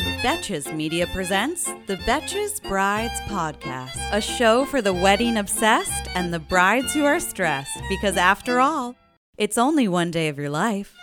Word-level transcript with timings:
Betches 0.00 0.74
Media 0.74 1.06
presents 1.06 1.66
the 1.86 1.96
Betches 1.98 2.60
Brides 2.64 3.20
Podcast, 3.28 3.96
a 4.10 4.20
show 4.20 4.64
for 4.64 4.82
the 4.82 4.92
wedding 4.92 5.36
obsessed 5.36 6.08
and 6.16 6.34
the 6.34 6.40
brides 6.40 6.92
who 6.92 7.04
are 7.04 7.20
stressed, 7.20 7.78
because 7.88 8.16
after 8.16 8.58
all, 8.58 8.96
it's 9.38 9.56
only 9.56 9.86
one 9.86 10.10
day 10.10 10.26
of 10.26 10.36
your 10.36 10.50
life. 10.50 10.96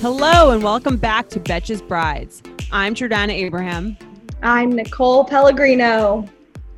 Hello, 0.00 0.52
and 0.52 0.62
welcome 0.62 0.96
back 0.96 1.28
to 1.30 1.40
Betches 1.40 1.86
Brides. 1.86 2.44
I'm 2.70 2.94
Jordana 2.94 3.32
Abraham. 3.32 3.98
I'm 4.44 4.70
Nicole 4.70 5.24
Pellegrino. 5.24 6.28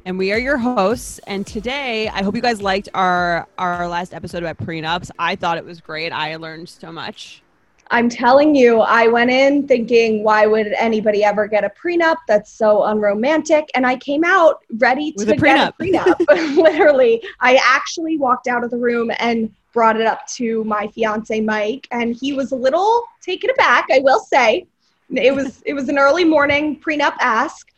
And 0.06 0.16
we 0.16 0.32
are 0.32 0.38
your 0.38 0.56
hosts. 0.56 1.20
And 1.26 1.46
today, 1.46 2.08
I 2.08 2.22
hope 2.22 2.34
you 2.34 2.40
guys 2.40 2.62
liked 2.62 2.88
our 2.94 3.46
our 3.58 3.86
last 3.86 4.14
episode 4.14 4.42
about 4.42 4.56
prenups. 4.66 5.10
I 5.18 5.36
thought 5.36 5.58
it 5.58 5.64
was 5.66 5.82
great. 5.82 6.10
I 6.10 6.36
learned 6.36 6.70
so 6.70 6.90
much. 6.90 7.42
I'm 7.92 8.08
telling 8.08 8.54
you, 8.54 8.80
I 8.80 9.08
went 9.08 9.30
in 9.30 9.66
thinking, 9.66 10.22
why 10.22 10.46
would 10.46 10.68
anybody 10.78 11.24
ever 11.24 11.48
get 11.48 11.64
a 11.64 11.70
prenup? 11.70 12.16
That's 12.28 12.52
so 12.52 12.84
unromantic. 12.84 13.68
And 13.74 13.84
I 13.84 13.96
came 13.96 14.22
out 14.22 14.64
ready 14.78 15.10
to 15.12 15.32
a 15.32 15.36
get 15.36 15.68
a 15.68 15.72
prenup. 15.72 16.16
Literally, 16.56 17.22
I 17.40 17.60
actually 17.64 18.16
walked 18.16 18.46
out 18.46 18.62
of 18.62 18.70
the 18.70 18.76
room 18.76 19.10
and 19.18 19.52
brought 19.72 20.00
it 20.00 20.06
up 20.06 20.26
to 20.26 20.62
my 20.64 20.86
fiance 20.88 21.40
Mike, 21.40 21.88
and 21.90 22.14
he 22.14 22.32
was 22.32 22.52
a 22.52 22.56
little 22.56 23.04
taken 23.22 23.50
aback. 23.50 23.86
I 23.90 23.98
will 23.98 24.20
say, 24.20 24.66
it 25.12 25.34
was 25.34 25.60
it 25.66 25.74
was 25.74 25.88
an 25.88 25.98
early 25.98 26.24
morning 26.24 26.78
prenup 26.78 27.14
ask. 27.20 27.72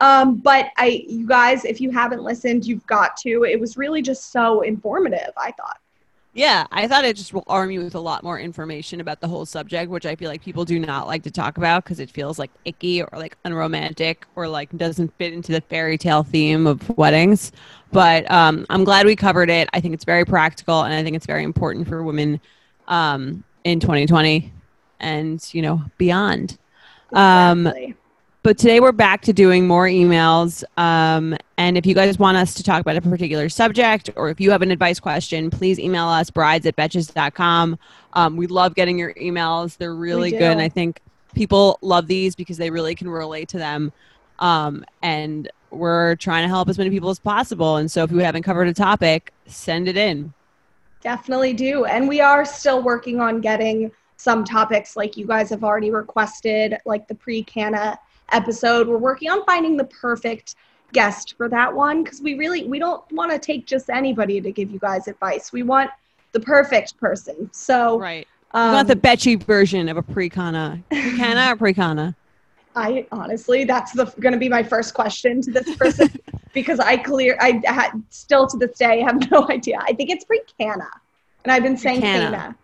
Um, 0.00 0.36
but 0.36 0.66
I, 0.76 1.04
you 1.08 1.26
guys, 1.26 1.64
if 1.64 1.80
you 1.80 1.90
haven't 1.90 2.22
listened, 2.22 2.64
you've 2.64 2.86
got 2.86 3.16
to. 3.18 3.44
It 3.44 3.58
was 3.60 3.76
really 3.76 4.00
just 4.00 4.32
so 4.32 4.62
informative. 4.62 5.32
I 5.36 5.52
thought. 5.52 5.78
Yeah, 6.34 6.66
I 6.70 6.86
thought 6.86 7.04
it 7.04 7.16
just 7.16 7.32
will 7.32 7.44
arm 7.46 7.70
you 7.70 7.80
with 7.82 7.94
a 7.94 8.00
lot 8.00 8.22
more 8.22 8.38
information 8.38 9.00
about 9.00 9.20
the 9.20 9.26
whole 9.26 9.46
subject, 9.46 9.90
which 9.90 10.06
I 10.06 10.14
feel 10.14 10.28
like 10.28 10.42
people 10.42 10.64
do 10.64 10.78
not 10.78 11.06
like 11.06 11.22
to 11.24 11.30
talk 11.30 11.56
about 11.56 11.84
because 11.84 12.00
it 12.00 12.10
feels 12.10 12.38
like 12.38 12.50
icky 12.64 13.02
or 13.02 13.08
like 13.14 13.36
unromantic 13.44 14.26
or 14.36 14.46
like 14.46 14.70
doesn't 14.76 15.12
fit 15.16 15.32
into 15.32 15.52
the 15.52 15.60
fairy 15.62 15.96
tale 15.98 16.22
theme 16.22 16.66
of 16.66 16.96
weddings. 16.96 17.50
But 17.92 18.30
um, 18.30 18.66
I'm 18.68 18.84
glad 18.84 19.06
we 19.06 19.16
covered 19.16 19.50
it. 19.50 19.68
I 19.72 19.80
think 19.80 19.94
it's 19.94 20.04
very 20.04 20.24
practical 20.24 20.82
and 20.82 20.94
I 20.94 21.02
think 21.02 21.16
it's 21.16 21.26
very 21.26 21.44
important 21.44 21.88
for 21.88 22.02
women 22.04 22.40
um, 22.86 23.42
in 23.64 23.80
2020 23.80 24.52
and, 25.00 25.42
you 25.52 25.62
know, 25.62 25.82
beyond. 25.96 26.58
Um, 27.12 27.66
exactly. 27.66 27.86
Um, 27.86 27.94
but 28.48 28.56
today 28.56 28.80
we're 28.80 28.92
back 28.92 29.20
to 29.20 29.34
doing 29.34 29.66
more 29.66 29.84
emails. 29.84 30.64
Um, 30.78 31.36
and 31.58 31.76
if 31.76 31.84
you 31.84 31.94
guys 31.94 32.18
want 32.18 32.38
us 32.38 32.54
to 32.54 32.62
talk 32.62 32.80
about 32.80 32.96
a 32.96 33.02
particular 33.02 33.50
subject 33.50 34.08
or 34.16 34.30
if 34.30 34.40
you 34.40 34.50
have 34.50 34.62
an 34.62 34.70
advice 34.70 34.98
question, 34.98 35.50
please 35.50 35.78
email 35.78 36.06
us 36.06 36.30
brides 36.30 36.64
at 36.64 36.74
betches.com. 36.74 37.78
Um, 38.14 38.36
we 38.38 38.46
love 38.46 38.74
getting 38.74 38.98
your 38.98 39.12
emails. 39.16 39.76
They're 39.76 39.94
really 39.94 40.30
good. 40.30 40.40
And 40.40 40.62
I 40.62 40.70
think 40.70 41.02
people 41.34 41.78
love 41.82 42.06
these 42.06 42.34
because 42.34 42.56
they 42.56 42.70
really 42.70 42.94
can 42.94 43.10
relate 43.10 43.50
to 43.50 43.58
them. 43.58 43.92
Um, 44.38 44.82
and 45.02 45.50
we're 45.70 46.16
trying 46.16 46.44
to 46.44 46.48
help 46.48 46.70
as 46.70 46.78
many 46.78 46.88
people 46.88 47.10
as 47.10 47.18
possible. 47.18 47.76
And 47.76 47.90
so 47.90 48.02
if 48.02 48.10
you 48.10 48.20
haven't 48.20 48.44
covered 48.44 48.68
a 48.68 48.72
topic, 48.72 49.30
send 49.44 49.88
it 49.88 49.98
in. 49.98 50.32
Definitely 51.02 51.52
do. 51.52 51.84
And 51.84 52.08
we 52.08 52.22
are 52.22 52.46
still 52.46 52.80
working 52.80 53.20
on 53.20 53.42
getting 53.42 53.92
some 54.16 54.42
topics 54.42 54.96
like 54.96 55.18
you 55.18 55.26
guys 55.26 55.50
have 55.50 55.62
already 55.62 55.90
requested, 55.90 56.78
like 56.86 57.06
the 57.08 57.14
pre 57.14 57.42
canna 57.42 57.98
episode. 58.32 58.88
We're 58.88 58.98
working 58.98 59.30
on 59.30 59.44
finding 59.44 59.76
the 59.76 59.84
perfect 59.84 60.56
guest 60.92 61.34
for 61.36 61.48
that 61.48 61.74
one 61.74 62.02
because 62.02 62.20
we 62.20 62.34
really 62.34 62.64
we 62.64 62.78
don't 62.78 63.02
want 63.12 63.30
to 63.30 63.38
take 63.38 63.66
just 63.66 63.90
anybody 63.90 64.40
to 64.40 64.50
give 64.50 64.70
you 64.70 64.78
guys 64.78 65.08
advice. 65.08 65.52
We 65.52 65.62
want 65.62 65.90
the 66.32 66.40
perfect 66.40 66.98
person. 66.98 67.50
So 67.52 67.98
right. 67.98 68.26
Um, 68.52 68.70
we 68.70 68.74
want 68.76 68.88
the 68.88 68.96
Betchy 68.96 69.42
version 69.42 69.88
of 69.88 69.98
a 69.98 70.02
pre-canna. 70.02 70.82
Pre-canna 70.90 71.52
or 71.52 71.56
pre-canna? 71.56 72.16
I 72.76 73.06
honestly, 73.10 73.64
that's 73.64 73.92
the 73.92 74.04
going 74.20 74.32
to 74.32 74.38
be 74.38 74.48
my 74.48 74.62
first 74.62 74.94
question 74.94 75.42
to 75.42 75.50
this 75.50 75.76
person 75.76 76.08
because 76.54 76.78
I 76.78 76.96
clear, 76.96 77.36
I 77.40 77.60
had 77.66 77.90
still 78.08 78.46
to 78.46 78.56
this 78.56 78.78
day 78.78 79.00
have 79.00 79.30
no 79.30 79.46
idea. 79.50 79.80
I 79.82 79.92
think 79.92 80.10
it's 80.10 80.24
pre-canna, 80.24 80.88
and 81.44 81.52
I've 81.52 81.62
been 81.62 81.76
saying 81.76 82.02
canna. 82.02 82.56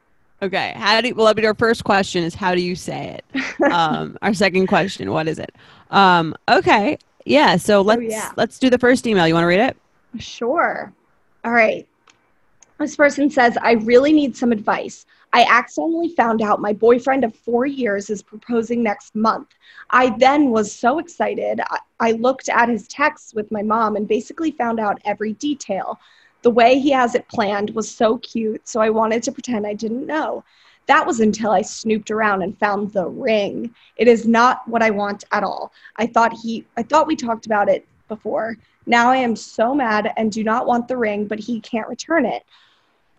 Okay. 0.44 0.74
How 0.76 1.00
do 1.00 1.08
you, 1.08 1.14
well, 1.14 1.32
our 1.42 1.54
first 1.54 1.84
question 1.84 2.22
is 2.22 2.34
how 2.34 2.54
do 2.54 2.60
you 2.60 2.76
say 2.76 3.18
it? 3.34 3.62
um, 3.72 4.18
our 4.20 4.34
second 4.34 4.66
question, 4.66 5.10
what 5.10 5.26
is 5.26 5.38
it? 5.38 5.54
Um, 5.90 6.34
okay. 6.50 6.98
Yeah. 7.24 7.56
So 7.56 7.78
oh, 7.78 7.82
let's 7.82 8.00
oh, 8.00 8.04
yeah. 8.04 8.32
let's 8.36 8.58
do 8.58 8.68
the 8.68 8.78
first 8.78 9.06
email. 9.06 9.26
You 9.26 9.32
want 9.32 9.44
to 9.44 9.48
read 9.48 9.60
it? 9.60 9.76
Sure. 10.18 10.92
All 11.44 11.52
right. 11.52 11.88
This 12.78 12.94
person 12.94 13.30
says, 13.30 13.56
I 13.62 13.72
really 13.72 14.12
need 14.12 14.36
some 14.36 14.52
advice. 14.52 15.06
I 15.32 15.46
accidentally 15.48 16.10
found 16.10 16.42
out 16.42 16.60
my 16.60 16.74
boyfriend 16.74 17.24
of 17.24 17.34
four 17.34 17.64
years 17.64 18.10
is 18.10 18.22
proposing 18.22 18.82
next 18.82 19.14
month. 19.14 19.48
I 19.90 20.16
then 20.18 20.50
was 20.50 20.70
so 20.70 20.98
excited. 20.98 21.60
I, 21.70 21.78
I 22.00 22.12
looked 22.12 22.50
at 22.50 22.68
his 22.68 22.86
texts 22.86 23.32
with 23.32 23.50
my 23.50 23.62
mom 23.62 23.96
and 23.96 24.06
basically 24.06 24.50
found 24.50 24.78
out 24.78 25.00
every 25.06 25.32
detail. 25.32 25.98
The 26.44 26.50
way 26.50 26.78
he 26.78 26.90
has 26.90 27.14
it 27.14 27.26
planned 27.28 27.70
was 27.70 27.90
so 27.90 28.18
cute, 28.18 28.68
so 28.68 28.78
I 28.78 28.90
wanted 28.90 29.22
to 29.22 29.32
pretend 29.32 29.66
I 29.66 29.72
didn't 29.72 30.06
know. 30.06 30.44
That 30.86 31.06
was 31.06 31.20
until 31.20 31.50
I 31.50 31.62
snooped 31.62 32.10
around 32.10 32.42
and 32.42 32.58
found 32.58 32.92
the 32.92 33.06
ring. 33.06 33.74
It 33.96 34.08
is 34.08 34.26
not 34.26 34.68
what 34.68 34.82
I 34.82 34.90
want 34.90 35.24
at 35.32 35.42
all. 35.42 35.72
I 35.96 36.06
thought 36.06 36.34
he 36.34 36.66
I 36.76 36.82
thought 36.82 37.06
we 37.06 37.16
talked 37.16 37.46
about 37.46 37.70
it 37.70 37.88
before. 38.08 38.58
Now 38.84 39.10
I 39.10 39.16
am 39.16 39.36
so 39.36 39.74
mad 39.74 40.12
and 40.18 40.30
do 40.30 40.44
not 40.44 40.66
want 40.66 40.86
the 40.86 40.98
ring, 40.98 41.26
but 41.26 41.38
he 41.38 41.60
can't 41.60 41.88
return 41.88 42.26
it. 42.26 42.44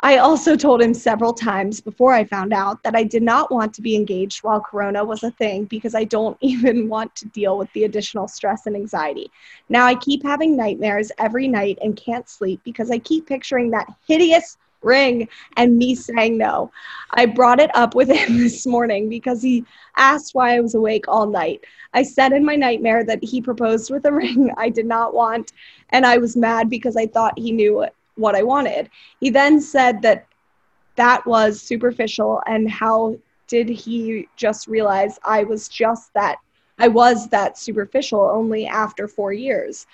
I 0.01 0.17
also 0.17 0.55
told 0.55 0.81
him 0.81 0.93
several 0.93 1.33
times 1.33 1.79
before 1.79 2.13
I 2.13 2.25
found 2.25 2.53
out 2.53 2.83
that 2.83 2.95
I 2.95 3.03
did 3.03 3.23
not 3.23 3.51
want 3.51 3.73
to 3.75 3.81
be 3.81 3.95
engaged 3.95 4.43
while 4.43 4.59
Corona 4.59 5.03
was 5.03 5.23
a 5.23 5.31
thing 5.31 5.65
because 5.65 5.95
I 5.95 6.03
don't 6.03 6.37
even 6.41 6.89
want 6.89 7.15
to 7.15 7.27
deal 7.29 7.57
with 7.57 7.71
the 7.73 7.85
additional 7.85 8.27
stress 8.27 8.65
and 8.65 8.75
anxiety. 8.75 9.31
Now 9.69 9.85
I 9.85 9.95
keep 9.95 10.23
having 10.23 10.55
nightmares 10.57 11.11
every 11.17 11.47
night 11.47 11.79
and 11.81 11.95
can't 11.95 12.29
sleep 12.29 12.61
because 12.63 12.91
I 12.91 12.99
keep 12.99 13.25
picturing 13.25 13.71
that 13.71 13.87
hideous 14.07 14.57
ring 14.81 15.27
and 15.57 15.77
me 15.77 15.95
saying 15.95 16.37
no. 16.37 16.71
I 17.11 17.25
brought 17.25 17.59
it 17.59 17.75
up 17.75 17.95
with 17.95 18.09
him 18.11 18.37
this 18.37 18.65
morning 18.67 19.09
because 19.09 19.41
he 19.41 19.65
asked 19.97 20.35
why 20.35 20.55
I 20.55 20.59
was 20.59 20.75
awake 20.75 21.05
all 21.07 21.25
night. 21.25 21.63
I 21.93 22.03
said 22.03 22.33
in 22.33 22.45
my 22.45 22.55
nightmare 22.55 23.03
that 23.05 23.23
he 23.23 23.41
proposed 23.41 23.89
with 23.89 24.05
a 24.05 24.11
ring 24.21 24.51
I 24.57 24.69
did 24.69 24.85
not 24.85 25.13
want, 25.13 25.53
and 25.89 26.05
I 26.05 26.17
was 26.17 26.35
mad 26.35 26.69
because 26.69 26.95
I 26.95 27.07
thought 27.07 27.39
he 27.39 27.51
knew 27.51 27.85
what 28.15 28.35
I 28.35 28.43
wanted. 28.43 28.89
He 29.19 29.29
then 29.29 29.61
said 29.61 30.01
that 30.01 30.27
that 30.95 31.25
was 31.25 31.61
superficial 31.61 32.41
and 32.47 32.69
how 32.69 33.17
did 33.47 33.69
he 33.69 34.27
just 34.35 34.67
realize 34.67 35.19
I 35.23 35.43
was 35.43 35.67
just 35.67 36.13
that 36.13 36.37
I 36.79 36.87
was 36.87 37.27
that 37.29 37.57
superficial 37.57 38.21
only 38.21 38.65
after 38.65 39.07
4 39.07 39.33
years. 39.33 39.87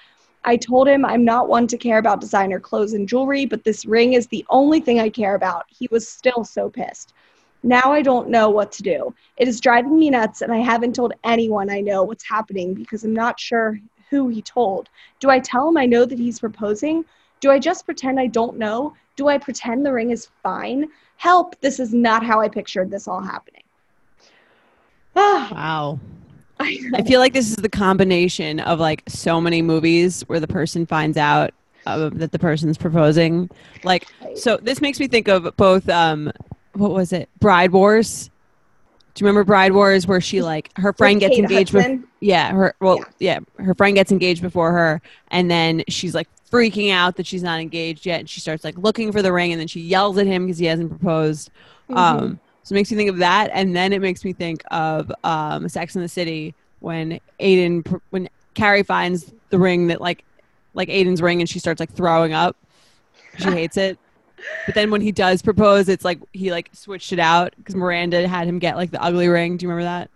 I 0.44 0.58
told 0.58 0.88
him 0.88 1.06
I'm 1.06 1.24
not 1.24 1.48
one 1.48 1.68
to 1.68 1.78
care 1.78 2.00
about 2.00 2.22
designer 2.22 2.60
clothes 2.60 2.94
and 2.94 3.08
jewelry, 3.08 3.46
but 3.46 3.64
this 3.64 3.86
ring 3.86 4.14
is 4.14 4.26
the 4.28 4.46
only 4.50 4.80
thing 4.80 5.00
I 5.00 5.10
care 5.10 5.36
about. 5.36 5.66
He 5.68 5.88
was 5.92 6.08
still 6.08 6.44
so 6.44 6.70
pissed. 6.70 7.14
Now 7.62 7.92
I 7.92 8.02
don't 8.02 8.30
know 8.30 8.50
what 8.50 8.72
to 8.74 8.84
do. 8.84 9.14
It 9.38 9.48
is 9.48 9.62
driving 9.62 10.00
me 10.00 10.10
nuts, 10.10 10.42
and 10.42 10.52
I 10.52 10.58
haven't 10.58 10.96
told 10.96 11.14
anyone 11.24 11.70
I 11.70 11.82
know 11.82 12.02
what's 12.02 12.28
happening 12.28 12.74
because 12.74 13.04
I'm 13.04 13.14
not 13.14 13.40
sure 13.40 13.80
who 14.10 14.30
he 14.30 14.42
told. 14.42 14.90
Do 15.20 15.30
I 15.30 15.40
tell 15.40 15.70
him 15.70 15.78
I 15.78 15.86
know 15.86 16.06
that 16.06 16.18
he's 16.18 16.40
proposing? 16.40 17.06
Do 17.42 17.52
I 17.52 17.60
just 17.60 17.86
pretend 17.86 18.20
I 18.20 18.28
don't 18.28 18.58
know? 18.58 18.94
Do 19.18 19.28
I 19.28 19.38
pretend 19.38 19.86
the 19.86 19.92
ring 19.92 20.12
is 20.12 20.30
fine? 20.42 20.88
Help, 21.18 21.60
this 21.60 21.80
is 21.80 21.94
not 21.94 22.24
how 22.26 22.40
I 22.40 22.48
pictured 22.48 22.90
this 22.90 23.08
all 23.08 23.22
happening. 23.22 23.64
wow. 25.16 26.00
I, 26.60 26.80
I, 26.94 27.04
feel 27.04 27.20
like 27.20 27.34
this 27.34 27.50
is 27.50 27.56
the 27.56 27.70
combination 27.70 28.60
of 28.60 28.80
like 28.80 29.04
so 29.08 29.42
many 29.42 29.64
movies 29.64 30.22
where 30.28 30.40
the 30.40 30.48
person 30.48 30.86
finds 30.86 31.18
out 31.18 31.54
uh, 31.88 32.10
that 32.14 32.32
the 32.32 32.40
person's 32.40 32.78
proposing. 32.78 33.50
Like, 33.84 34.08
so 34.36 34.58
this 34.58 34.80
makes 34.80 35.00
me 35.00 35.08
think 35.08 35.28
of 35.28 35.56
both, 35.58 35.90
um, 35.90 36.32
what 36.74 36.92
was 36.92 37.12
it? 37.12 37.30
Bride 37.40 37.72
Wars. 37.72 38.30
Do 39.14 39.24
you 39.24 39.28
remember 39.28 39.44
Bride 39.44 39.74
Wars 39.74 40.08
where 40.08 40.22
she 40.22 40.42
like 40.42 40.72
her 40.78 40.94
friend 40.94 41.20
gets 41.20 41.36
Kate 41.36 41.44
engaged 41.44 41.74
with 41.74 42.00
yeah 42.22 42.54
her 42.54 42.74
well 42.80 42.98
yeah. 43.20 43.40
yeah 43.58 43.66
her 43.66 43.76
friend 43.76 43.94
gets 43.94 44.10
engaged 44.10 44.42
before 44.42 44.72
her 44.72 45.02
and 45.32 45.52
then 45.52 45.84
she's 45.90 46.16
like 46.16 46.30
freaking 46.52 46.92
out 46.92 47.16
that 47.16 47.26
she's 47.26 47.44
not 47.44 47.60
engaged 47.60 48.06
yet 48.06 48.20
and 48.20 48.30
she 48.30 48.40
starts 48.40 48.64
like 48.64 48.78
looking 48.78 49.12
for 49.12 49.22
the 49.22 49.32
ring 49.32 49.52
and 49.52 49.60
then 49.60 49.68
she 49.68 49.80
yells 49.80 50.18
at 50.18 50.28
him 50.28 50.46
because 50.46 50.58
he 50.58 50.66
hasn't 50.66 50.90
proposed 50.90 51.50
mm-hmm. 51.90 51.98
um 51.98 52.40
So 52.64 52.74
it 52.74 52.76
makes 52.76 52.92
me 52.92 52.98
think 52.98 53.10
of 53.10 53.18
that, 53.18 53.50
and 53.54 53.76
then 53.76 53.92
it 53.92 54.02
makes 54.02 54.24
me 54.24 54.34
think 54.34 54.64
of 54.70 55.12
um, 55.24 55.68
Sex 55.68 55.96
in 55.96 56.02
the 56.02 56.08
City 56.08 56.54
when 56.80 57.20
Aiden, 57.40 58.02
when 58.12 58.30
Carrie 58.54 58.84
finds 58.84 59.34
the 59.50 59.58
ring 59.58 59.88
that 59.88 60.00
like, 60.00 60.24
like 60.76 60.88
Aiden's 60.90 61.24
ring, 61.24 61.42
and 61.42 61.50
she 61.50 61.58
starts 61.58 61.80
like 61.80 61.92
throwing 61.92 62.34
up. 62.34 62.56
She 63.40 63.50
hates 63.60 63.78
it. 63.78 63.98
But 64.68 64.76
then 64.76 64.92
when 64.92 65.02
he 65.02 65.12
does 65.12 65.42
propose, 65.42 65.90
it's 65.90 66.06
like 66.06 66.20
he 66.34 66.52
like 66.52 66.70
switched 66.74 67.12
it 67.14 67.20
out 67.20 67.54
because 67.58 67.76
Miranda 67.76 68.28
had 68.28 68.48
him 68.48 68.60
get 68.60 68.76
like 68.76 68.92
the 68.92 69.02
ugly 69.02 69.28
ring. 69.28 69.58
Do 69.58 69.66
you 69.66 69.70
remember 69.70 69.86
that? 69.86 70.11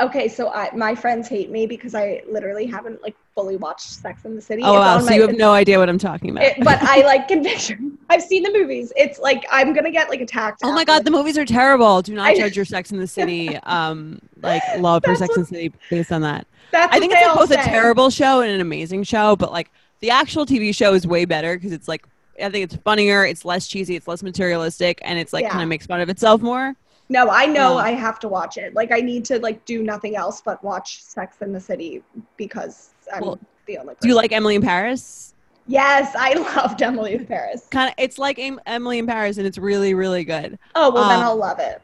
Okay, 0.00 0.28
so 0.28 0.48
I, 0.50 0.70
my 0.74 0.94
friends 0.94 1.28
hate 1.28 1.50
me 1.50 1.66
because 1.66 1.94
I 1.94 2.22
literally 2.30 2.66
haven't 2.66 3.02
like 3.02 3.14
fully 3.34 3.56
watched 3.56 3.88
Sex 3.88 4.24
in 4.24 4.34
the 4.34 4.40
City. 4.40 4.62
Oh 4.64 4.72
It's 4.74 4.78
wow! 4.80 4.98
So 5.00 5.06
my- 5.06 5.14
you 5.16 5.22
have 5.22 5.36
no 5.36 5.52
idea 5.52 5.78
what 5.78 5.88
I'm 5.88 5.98
talking 5.98 6.30
about. 6.30 6.44
it- 6.44 6.62
but 6.64 6.82
I 6.82 7.02
like 7.04 7.28
can 7.28 7.42
picture. 7.50 7.78
I've 8.10 8.22
seen 8.22 8.42
the 8.42 8.52
movies. 8.52 8.92
It's 8.96 9.18
like 9.18 9.44
I'm 9.50 9.72
gonna 9.74 9.90
get 9.90 10.08
like 10.08 10.20
attacked. 10.20 10.60
Oh 10.62 10.72
my 10.72 10.84
god, 10.84 11.04
the 11.04 11.10
movies 11.10 11.36
are 11.36 11.44
terrible. 11.44 12.00
Do 12.02 12.14
not 12.14 12.28
I- 12.28 12.36
judge 12.36 12.56
your 12.56 12.64
Sex 12.64 12.92
in 12.92 12.98
the 12.98 13.06
City 13.06 13.56
um 13.64 14.20
like 14.42 14.62
love 14.78 15.02
for 15.04 15.14
Sex 15.14 15.30
what- 15.30 15.36
in 15.38 15.42
the 15.42 15.48
City 15.48 15.72
based 15.90 16.12
on 16.12 16.22
that. 16.22 16.46
That's 16.70 16.94
I 16.94 16.98
think 16.98 17.12
it's 17.12 17.24
like 17.26 17.36
both 17.36 17.50
a 17.50 17.56
terrible 17.62 18.10
show 18.10 18.40
and 18.40 18.50
an 18.50 18.60
amazing 18.60 19.04
show, 19.04 19.36
but 19.36 19.52
like 19.52 19.70
the 20.00 20.10
actual 20.10 20.44
TV 20.44 20.74
show 20.74 20.92
is 20.94 21.06
way 21.06 21.24
better 21.24 21.56
because 21.56 21.72
it's 21.72 21.88
like 21.88 22.06
I 22.42 22.48
think 22.50 22.64
it's 22.64 22.76
funnier, 22.82 23.24
it's 23.24 23.44
less 23.44 23.68
cheesy, 23.68 23.94
it's 23.94 24.08
less 24.08 24.22
materialistic, 24.22 24.98
and 25.02 25.18
it's 25.20 25.32
like 25.32 25.42
Yeah. 25.44 25.50
kind 25.50 25.62
of 25.62 25.68
makes 25.68 25.86
fun 25.86 26.00
of 26.00 26.08
itself 26.08 26.40
more. 26.42 26.74
No, 27.08 27.28
I 27.30 27.46
know 27.46 27.72
Yeah. 27.76 27.82
I 27.84 27.90
have 27.90 28.18
to 28.20 28.28
watch 28.28 28.56
it. 28.56 28.74
Like 28.74 28.90
I 28.92 29.00
need 29.00 29.24
to 29.26 29.38
like 29.40 29.64
do 29.64 29.82
nothing 29.82 30.16
else 30.16 30.40
but 30.40 30.62
watch 30.64 31.02
Sex 31.02 31.36
in 31.42 31.52
the 31.52 31.60
City 31.60 32.02
because 32.36 32.90
I'm 33.12 33.22
Well, 33.22 33.38
the 33.66 33.78
only. 33.78 33.94
Do 34.00 34.08
you 34.08 34.14
like 34.14 34.32
Emily 34.32 34.54
in 34.54 34.62
Paris? 34.62 35.34
Yes, 35.66 36.14
I 36.16 36.34
loved 36.56 36.82
Emily 36.82 37.14
in 37.14 37.26
Paris. 37.26 37.66
Kind 37.70 37.88
of, 37.88 37.94
it's 37.98 38.18
like 38.18 38.38
Emily 38.66 38.98
in 38.98 39.06
Paris, 39.06 39.36
and 39.38 39.46
it's 39.46 39.58
really, 39.58 39.94
really 39.94 40.24
good. 40.24 40.58
Oh 40.74 40.90
well, 40.90 41.08
then 41.08 41.18
Um, 41.20 41.24
I'll 41.26 41.36
love 41.36 41.58
it. 41.58 41.80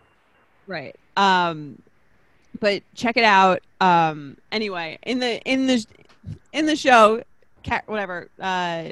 Right. 0.66 0.96
Um, 1.16 1.80
but 2.60 2.82
check 2.94 3.16
it 3.16 3.24
out. 3.24 3.60
Um, 3.80 4.36
anyway, 4.52 4.98
in 5.02 5.18
the 5.18 5.40
in 5.42 5.66
the 5.66 5.84
in 6.52 6.66
the 6.66 6.76
show, 6.76 7.22
cat 7.62 7.84
whatever. 7.86 8.28
Uh, 8.38 8.90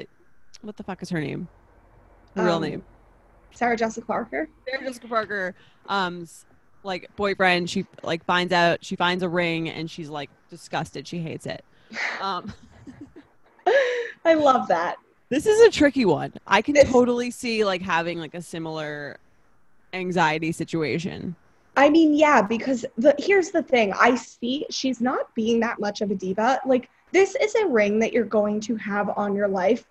what 0.61 0.75
the 0.77 0.83
fuck 0.83 1.01
is 1.01 1.09
her 1.09 1.21
name? 1.21 1.47
Her 2.35 2.45
real 2.45 2.55
Um, 2.55 2.61
name. 2.63 2.83
Sarah 3.59 3.75
Jessica 3.75 4.07
Parker. 4.07 4.47
Sarah 4.65 4.81
Jessica 4.85 5.07
Parker. 5.09 5.53
Um, 5.89 6.25
like 6.83 7.13
boyfriend. 7.17 7.69
She 7.69 7.85
like 8.03 8.23
finds 8.23 8.53
out 8.53 8.83
she 8.85 8.95
finds 8.95 9.21
a 9.21 9.27
ring 9.27 9.69
and 9.69 9.91
she's 9.91 10.07
like 10.09 10.29
disgusted. 10.49 11.05
She 11.05 11.19
hates 11.19 11.45
it. 11.45 11.63
Um, 12.21 12.53
I 14.25 14.33
love 14.33 14.67
that. 14.69 14.95
this 15.29 15.45
is 15.45 15.59
a 15.61 15.69
tricky 15.69 16.05
one. 16.05 16.33
I 16.47 16.61
can 16.61 16.75
It's- 16.75 16.91
totally 16.91 17.31
see 17.31 17.63
like 17.65 17.81
having 17.81 18.17
like 18.19 18.33
a 18.33 18.41
similar 18.41 19.17
anxiety 19.93 20.51
situation. 20.51 21.35
I 21.77 21.89
mean, 21.89 22.13
yeah, 22.13 22.41
because 22.41 22.85
the 22.97 23.13
here's 23.19 23.51
the 23.51 23.63
thing. 23.63 23.93
I 23.93 24.15
see 24.15 24.65
she's 24.69 25.01
not 25.01 25.33
being 25.35 25.59
that 25.61 25.79
much 25.79 26.01
of 26.01 26.11
a 26.11 26.15
diva. 26.15 26.59
Like 26.65 26.89
this 27.11 27.35
is 27.35 27.55
a 27.55 27.67
ring 27.67 27.99
that 27.99 28.11
you're 28.13 28.25
going 28.25 28.59
to 28.61 28.75
have 28.77 29.09
on 29.17 29.33
your 29.35 29.47
life 29.47 29.85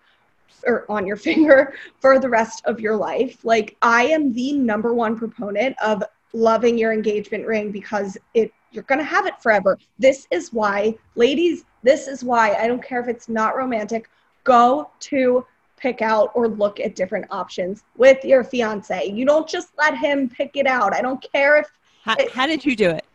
or 0.67 0.91
on 0.91 1.07
your 1.07 1.17
finger 1.29 1.75
for 2.01 2.19
the 2.19 2.29
rest 2.29 2.63
of 2.65 2.81
your 2.81 2.97
life. 2.97 3.45
Like 3.45 3.77
I 3.83 4.05
am 4.05 4.33
the 4.33 4.53
number 4.53 4.95
one 4.95 5.17
proponent 5.17 5.77
of 5.83 6.03
loving 6.33 6.77
your 6.77 6.93
engagement 6.93 7.47
ring 7.47 7.71
because 7.71 8.19
it 8.35 8.53
you're 8.71 8.85
going 8.85 8.99
to 8.99 9.05
have 9.05 9.27
it 9.27 9.41
forever. 9.41 9.79
This 9.99 10.27
is 10.31 10.53
why, 10.53 10.95
ladies, 11.15 11.65
this 11.83 12.07
is 12.07 12.23
why 12.23 12.55
I 12.55 12.67
don't 12.69 12.83
care 12.83 13.01
if 13.01 13.09
it's 13.09 13.27
not 13.27 13.57
romantic, 13.57 14.11
go 14.45 14.91
to 15.01 15.47
pick 15.79 16.03
out 16.03 16.31
or 16.35 16.49
look 16.49 16.79
at 16.79 16.95
different 16.95 17.25
options 17.31 17.85
with 17.97 18.23
your 18.25 18.45
fiance. 18.45 19.07
You 19.07 19.25
don't 19.25 19.49
just 19.49 19.69
let 19.79 19.97
him 19.97 20.29
pick 20.29 20.51
it 20.57 20.67
out. 20.67 20.95
I 20.95 21.01
don't 21.01 21.25
care 21.33 21.57
if 21.57 21.71
How, 22.03 22.17
It- 22.19 22.31
how 22.31 22.47
did 22.47 22.63
you 22.65 22.77
do 22.77 22.91
it? 22.91 23.07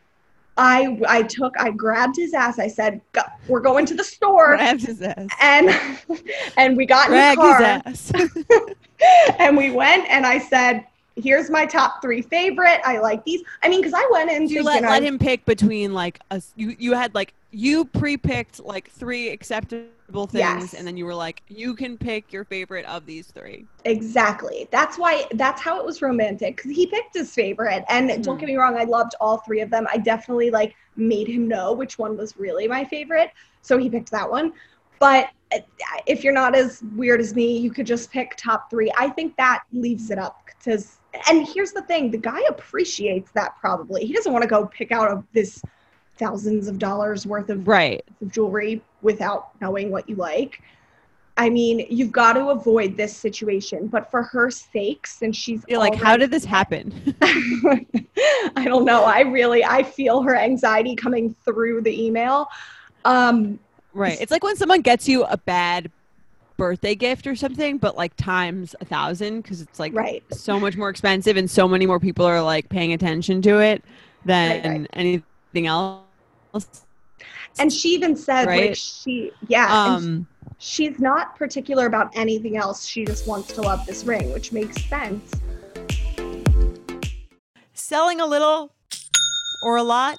I 0.56 1.00
I 1.08 1.22
took 1.22 1.54
I 1.58 1.70
grabbed 1.70 2.16
his 2.16 2.32
ass. 2.32 2.58
I 2.58 2.68
said, 2.68 3.00
"We're 3.48 3.60
going 3.60 3.86
to 3.86 3.94
the 3.94 4.04
store," 4.04 4.56
Grab 4.56 4.80
his 4.80 5.02
ass. 5.02 5.28
and 5.40 5.70
and 6.56 6.76
we 6.76 6.86
got 6.86 7.08
in 7.08 7.14
the 7.14 7.34
car 7.36 7.82
his 7.86 8.12
ass. 8.12 8.12
and 9.38 9.56
we 9.56 9.70
went. 9.70 10.08
And 10.08 10.24
I 10.24 10.38
said, 10.38 10.86
"Here's 11.16 11.50
my 11.50 11.66
top 11.66 12.00
three 12.00 12.22
favorite. 12.22 12.80
I 12.84 12.98
like 12.98 13.24
these." 13.24 13.42
I 13.62 13.68
mean, 13.68 13.80
because 13.80 13.94
I 13.94 14.08
went 14.12 14.30
in 14.30 14.48
you 14.48 14.62
let, 14.62 14.82
let 14.82 15.02
him 15.02 15.18
pick 15.18 15.44
between 15.44 15.92
like 15.92 16.20
a 16.30 16.40
you 16.54 16.76
you 16.78 16.92
had 16.92 17.14
like 17.14 17.34
you 17.54 17.84
pre-picked 17.84 18.58
like 18.64 18.90
three 18.90 19.28
acceptable 19.28 20.26
things 20.26 20.34
Yes. 20.34 20.74
and 20.74 20.84
then 20.86 20.96
you 20.96 21.04
were 21.06 21.14
like 21.14 21.42
you 21.48 21.74
can 21.74 21.96
pick 21.96 22.32
your 22.32 22.44
favorite 22.44 22.84
of 22.86 23.06
these 23.06 23.28
three 23.28 23.64
exactly. 23.84 24.68
That's 24.72 24.98
why. 24.98 25.26
That's 25.34 25.60
how 25.60 25.78
it 25.78 25.86
was 25.86 26.02
romantic 26.02 26.56
because 26.56 26.72
he 26.72 26.86
picked 26.86 27.14
his 27.14 27.32
favorite. 27.32 27.84
And 27.88 28.08
don't 28.24 28.36
Mhm. 28.36 28.40
get 28.40 28.46
me 28.46 28.56
wrong, 28.56 28.76
I 28.76 28.84
loved 28.84 29.14
all 29.20 29.38
three 29.38 29.60
of 29.60 29.70
them. 29.70 29.86
I 29.92 29.98
definitely 29.98 30.50
like 30.50 30.74
made 30.96 31.28
him 31.28 31.46
know 31.46 31.72
which 31.72 31.98
one 31.98 32.16
was 32.16 32.36
really 32.36 32.66
my 32.66 32.84
favorite, 32.84 33.30
so 33.62 33.78
he 33.78 33.88
picked 33.88 34.10
that 34.10 34.28
one. 34.28 34.52
But 34.98 35.28
uh, 35.54 35.58
if 36.06 36.24
you're 36.24 36.32
not 36.32 36.56
as 36.56 36.82
weird 36.96 37.20
as 37.20 37.34
me, 37.34 37.56
you 37.58 37.70
could 37.70 37.86
just 37.86 38.10
pick 38.10 38.34
top 38.36 38.68
three. 38.70 38.90
I 38.98 39.10
think 39.10 39.36
that 39.36 39.62
leaves 39.72 40.10
it 40.10 40.18
up 40.18 40.44
because. 40.46 40.98
And 41.30 41.46
here's 41.46 41.72
the 41.72 41.82
thing: 41.82 42.10
the 42.10 42.18
guy 42.18 42.40
appreciates 42.48 43.30
that. 43.32 43.54
Probably 43.60 44.04
he 44.04 44.12
doesn't 44.12 44.32
want 44.32 44.42
to 44.42 44.48
go 44.48 44.66
pick 44.66 44.90
out 44.90 45.08
of 45.08 45.24
this 45.32 45.62
thousands 46.16 46.68
of 46.68 46.78
dollars 46.78 47.26
worth 47.26 47.50
of 47.50 47.66
right 47.66 48.04
of 48.20 48.30
jewelry 48.32 48.80
without 49.02 49.48
knowing 49.60 49.90
what 49.90 50.08
you 50.08 50.16
like. 50.16 50.62
I 51.36 51.50
mean, 51.50 51.84
you've 51.90 52.12
got 52.12 52.34
to 52.34 52.50
avoid 52.50 52.96
this 52.96 53.16
situation, 53.16 53.88
but 53.88 54.08
for 54.08 54.22
her 54.22 54.52
sake, 54.52 55.04
since 55.04 55.36
she's 55.36 55.64
you're 55.68 55.80
like 55.80 55.96
how 55.96 56.16
did 56.16 56.30
this 56.30 56.44
happen 56.44 57.14
I 57.22 58.64
don't 58.64 58.84
know. 58.84 59.04
I 59.04 59.20
really 59.20 59.64
I 59.64 59.82
feel 59.82 60.22
her 60.22 60.36
anxiety 60.36 60.94
coming 60.94 61.34
through 61.44 61.82
the 61.82 62.04
email. 62.04 62.46
Um 63.04 63.58
right 63.92 64.18
it's 64.20 64.30
like 64.32 64.42
when 64.42 64.56
someone 64.56 64.80
gets 64.80 65.08
you 65.08 65.24
a 65.24 65.36
bad 65.36 65.90
birthday 66.56 66.94
gift 66.94 67.26
or 67.26 67.34
something 67.34 67.78
but 67.78 67.96
like 67.96 68.14
times 68.16 68.76
a 68.80 68.84
thousand 68.84 69.40
because 69.40 69.60
it's 69.60 69.80
like 69.80 69.92
right. 69.92 70.22
so 70.32 70.58
much 70.58 70.76
more 70.76 70.88
expensive 70.88 71.36
and 71.36 71.50
so 71.50 71.66
many 71.66 71.84
more 71.84 71.98
people 71.98 72.24
are 72.24 72.40
like 72.40 72.68
paying 72.68 72.92
attention 72.92 73.42
to 73.42 73.58
it 73.58 73.84
than 74.24 74.62
Right, 74.62 74.70
right. 74.80 74.90
anything 74.92 75.24
else 75.56 76.02
And 77.58 77.72
she 77.72 77.90
even 77.90 78.16
said 78.16 78.46
like 78.46 78.48
Right. 78.48 78.76
she 78.76 79.30
yeah, 79.48 79.86
and 79.86 79.96
um 79.96 80.26
she's 80.58 80.98
not 80.98 81.36
particular 81.36 81.86
about 81.86 82.10
anything 82.14 82.56
else. 82.56 82.84
She 82.84 83.04
just 83.04 83.26
wants 83.26 83.52
to 83.52 83.62
love 83.62 83.86
this 83.86 84.04
ring, 84.04 84.32
which 84.32 84.52
makes 84.52 84.82
sense. 84.88 85.32
Selling 87.72 88.20
a 88.20 88.26
little 88.26 88.72
or 89.62 89.76
a 89.76 89.82
lot? 89.82 90.18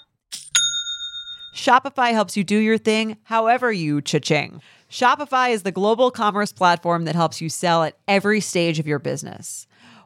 Shopify 1.54 2.12
helps 2.12 2.36
you 2.36 2.44
do 2.44 2.58
your 2.58 2.78
thing 2.78 3.18
however 3.24 3.72
you 3.72 4.02
cha-ching. 4.02 4.62
Shopify 4.90 5.52
is 5.52 5.64
the 5.64 5.72
global 5.72 6.12
commerce 6.12 6.52
platform 6.52 7.06
that 7.06 7.16
helps 7.16 7.42
you 7.42 7.50
sell 7.50 7.84
at 7.84 7.98
every 8.08 8.40
stage 8.40 8.78
of 8.78 8.88
your 8.88 9.00
business. 9.00 9.68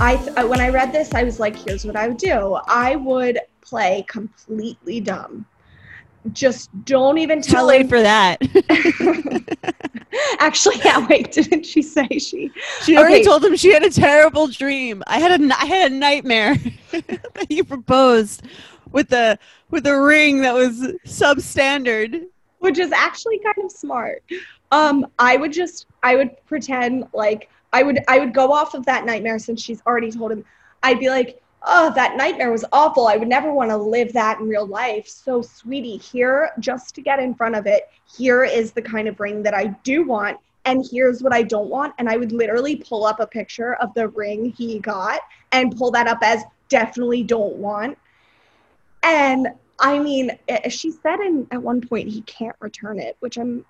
I 0.00 0.16
th- 0.16 0.46
when 0.48 0.60
I 0.60 0.68
read 0.68 0.92
this, 0.92 1.12
I 1.14 1.24
was 1.24 1.40
like, 1.40 1.56
here's 1.56 1.84
what 1.84 1.96
I 1.96 2.08
would 2.08 2.18
do. 2.18 2.58
I 2.68 2.96
would 2.96 3.38
play 3.60 4.04
completely 4.08 5.00
dumb. 5.00 5.44
Just 6.32 6.70
don't 6.84 7.18
even 7.18 7.40
tell. 7.42 7.62
Too 7.62 7.66
late 7.66 7.80
him. 7.82 7.88
for 7.88 8.00
that. 8.02 8.38
Actually, 10.40 10.76
yeah. 10.84 11.06
Wait, 11.06 11.32
didn't 11.38 11.64
she 11.64 11.82
say 11.82 12.06
she? 12.18 12.50
She 12.82 12.96
already 12.96 13.16
Okay. 13.16 13.24
told 13.24 13.44
him 13.44 13.56
she 13.56 13.72
had 13.72 13.82
a 13.82 13.90
terrible 13.90 14.46
dream. 14.46 15.02
I 15.06 15.18
had 15.20 15.40
a 15.40 15.44
I 15.56 15.66
had 15.66 15.92
a 15.92 15.94
nightmare 15.94 16.56
that 16.90 17.46
you 17.48 17.64
proposed 17.64 18.42
with 18.92 19.08
the 19.08 19.38
with 19.70 19.86
a 19.86 20.00
ring 20.00 20.40
that 20.42 20.54
was 20.54 20.92
substandard. 21.06 22.24
which 22.58 22.78
is 22.78 22.92
actually 22.92 23.38
kind 23.40 23.64
of 23.64 23.70
smart. 23.70 24.22
Um, 24.70 25.06
I 25.18 25.36
would 25.36 25.52
just 25.52 25.86
I 26.02 26.16
would 26.16 26.30
pretend 26.46 27.06
like 27.12 27.48
I 27.72 27.82
would 27.82 28.00
I 28.08 28.18
would 28.18 28.34
go 28.34 28.52
off 28.52 28.74
of 28.74 28.84
that 28.86 29.04
nightmare 29.04 29.38
since 29.38 29.62
she's 29.62 29.82
already 29.86 30.10
told 30.10 30.32
him. 30.32 30.44
I'd 30.82 31.00
be 31.00 31.10
like, 31.10 31.42
oh, 31.66 31.92
that 31.94 32.16
nightmare 32.16 32.52
was 32.52 32.64
awful. 32.72 33.08
I 33.08 33.16
would 33.16 33.28
never 33.28 33.52
want 33.52 33.70
to 33.70 33.76
live 33.76 34.12
that 34.12 34.40
in 34.40 34.48
real 34.48 34.66
life. 34.66 35.08
So, 35.08 35.42
sweetie, 35.42 35.96
here 35.96 36.50
just 36.60 36.94
to 36.94 37.02
get 37.02 37.18
in 37.18 37.34
front 37.34 37.56
of 37.56 37.66
it, 37.66 37.88
here 38.16 38.44
is 38.44 38.72
the 38.72 38.82
kind 38.82 39.08
of 39.08 39.18
ring 39.20 39.42
that 39.42 39.54
I 39.54 39.66
do 39.82 40.06
want. 40.06 40.38
And 40.64 40.86
here's 40.88 41.22
what 41.22 41.32
I 41.32 41.42
don't 41.42 41.68
want. 41.68 41.94
And 41.98 42.08
I 42.08 42.16
would 42.16 42.32
literally 42.32 42.76
pull 42.76 43.04
up 43.04 43.20
a 43.20 43.26
picture 43.26 43.74
of 43.76 43.92
the 43.94 44.08
ring 44.08 44.52
he 44.56 44.78
got 44.78 45.20
and 45.52 45.76
pull 45.76 45.90
that 45.92 46.06
up 46.06 46.18
as 46.22 46.44
definitely 46.68 47.22
don't 47.22 47.56
want. 47.56 47.96
And 49.02 49.48
I 49.78 49.98
mean, 49.98 50.38
she 50.68 50.90
said 50.90 51.20
in 51.20 51.46
at 51.50 51.62
one 51.62 51.80
point 51.80 52.08
he 52.08 52.20
can't 52.22 52.56
return 52.60 52.98
it, 52.98 53.16
which 53.20 53.38
I'm, 53.38 53.64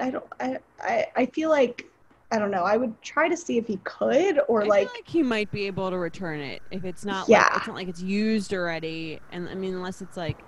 I 0.00 0.10
don't, 0.10 0.26
I, 0.40 0.58
I, 0.80 1.06
I 1.16 1.26
feel 1.26 1.48
like, 1.48 1.86
I 2.32 2.38
don't 2.38 2.50
know. 2.50 2.64
I 2.64 2.76
would 2.78 3.00
try 3.02 3.28
to 3.28 3.36
see 3.36 3.58
if 3.58 3.66
he 3.66 3.78
could, 3.84 4.40
or 4.48 4.64
I 4.64 4.66
like, 4.66 4.88
feel 4.88 4.92
like 4.96 5.08
he 5.08 5.22
might 5.22 5.50
be 5.52 5.66
able 5.66 5.90
to 5.90 5.98
return 5.98 6.40
it 6.40 6.62
if 6.70 6.84
it's 6.84 7.04
not 7.04 7.28
Yeah. 7.28 7.42
like 7.42 7.56
it's 7.58 7.66
not 7.68 7.76
like 7.76 7.88
it's 7.88 8.02
used 8.02 8.54
already. 8.54 9.20
And 9.30 9.48
I 9.48 9.54
mean, 9.54 9.74
unless 9.74 10.00
it's 10.02 10.16
like 10.16 10.44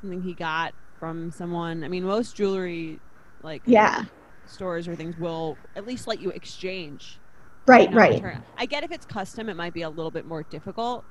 something 0.00 0.22
he 0.22 0.34
got 0.34 0.74
from 0.98 1.30
someone. 1.30 1.84
I 1.84 1.88
mean, 1.88 2.04
most 2.04 2.36
jewelry 2.36 3.02
like 3.42 3.62
yeah, 3.66 4.04
stores 4.46 4.88
or 4.88 4.96
things 4.96 5.18
will 5.18 5.60
at 5.76 5.86
least 5.86 6.06
let 6.08 6.20
you 6.20 6.30
exchange. 6.30 7.20
right, 7.66 7.92
right, 7.92 8.12
return. 8.14 8.44
I 8.56 8.66
get 8.66 8.84
if 8.84 8.90
it's 8.92 9.06
custom, 9.06 9.48
it 9.48 9.56
might 9.56 9.74
be 9.74 9.82
a 9.82 9.90
little 9.90 10.10
bit 10.12 10.24
more 10.26 10.42
difficult. 10.44 11.06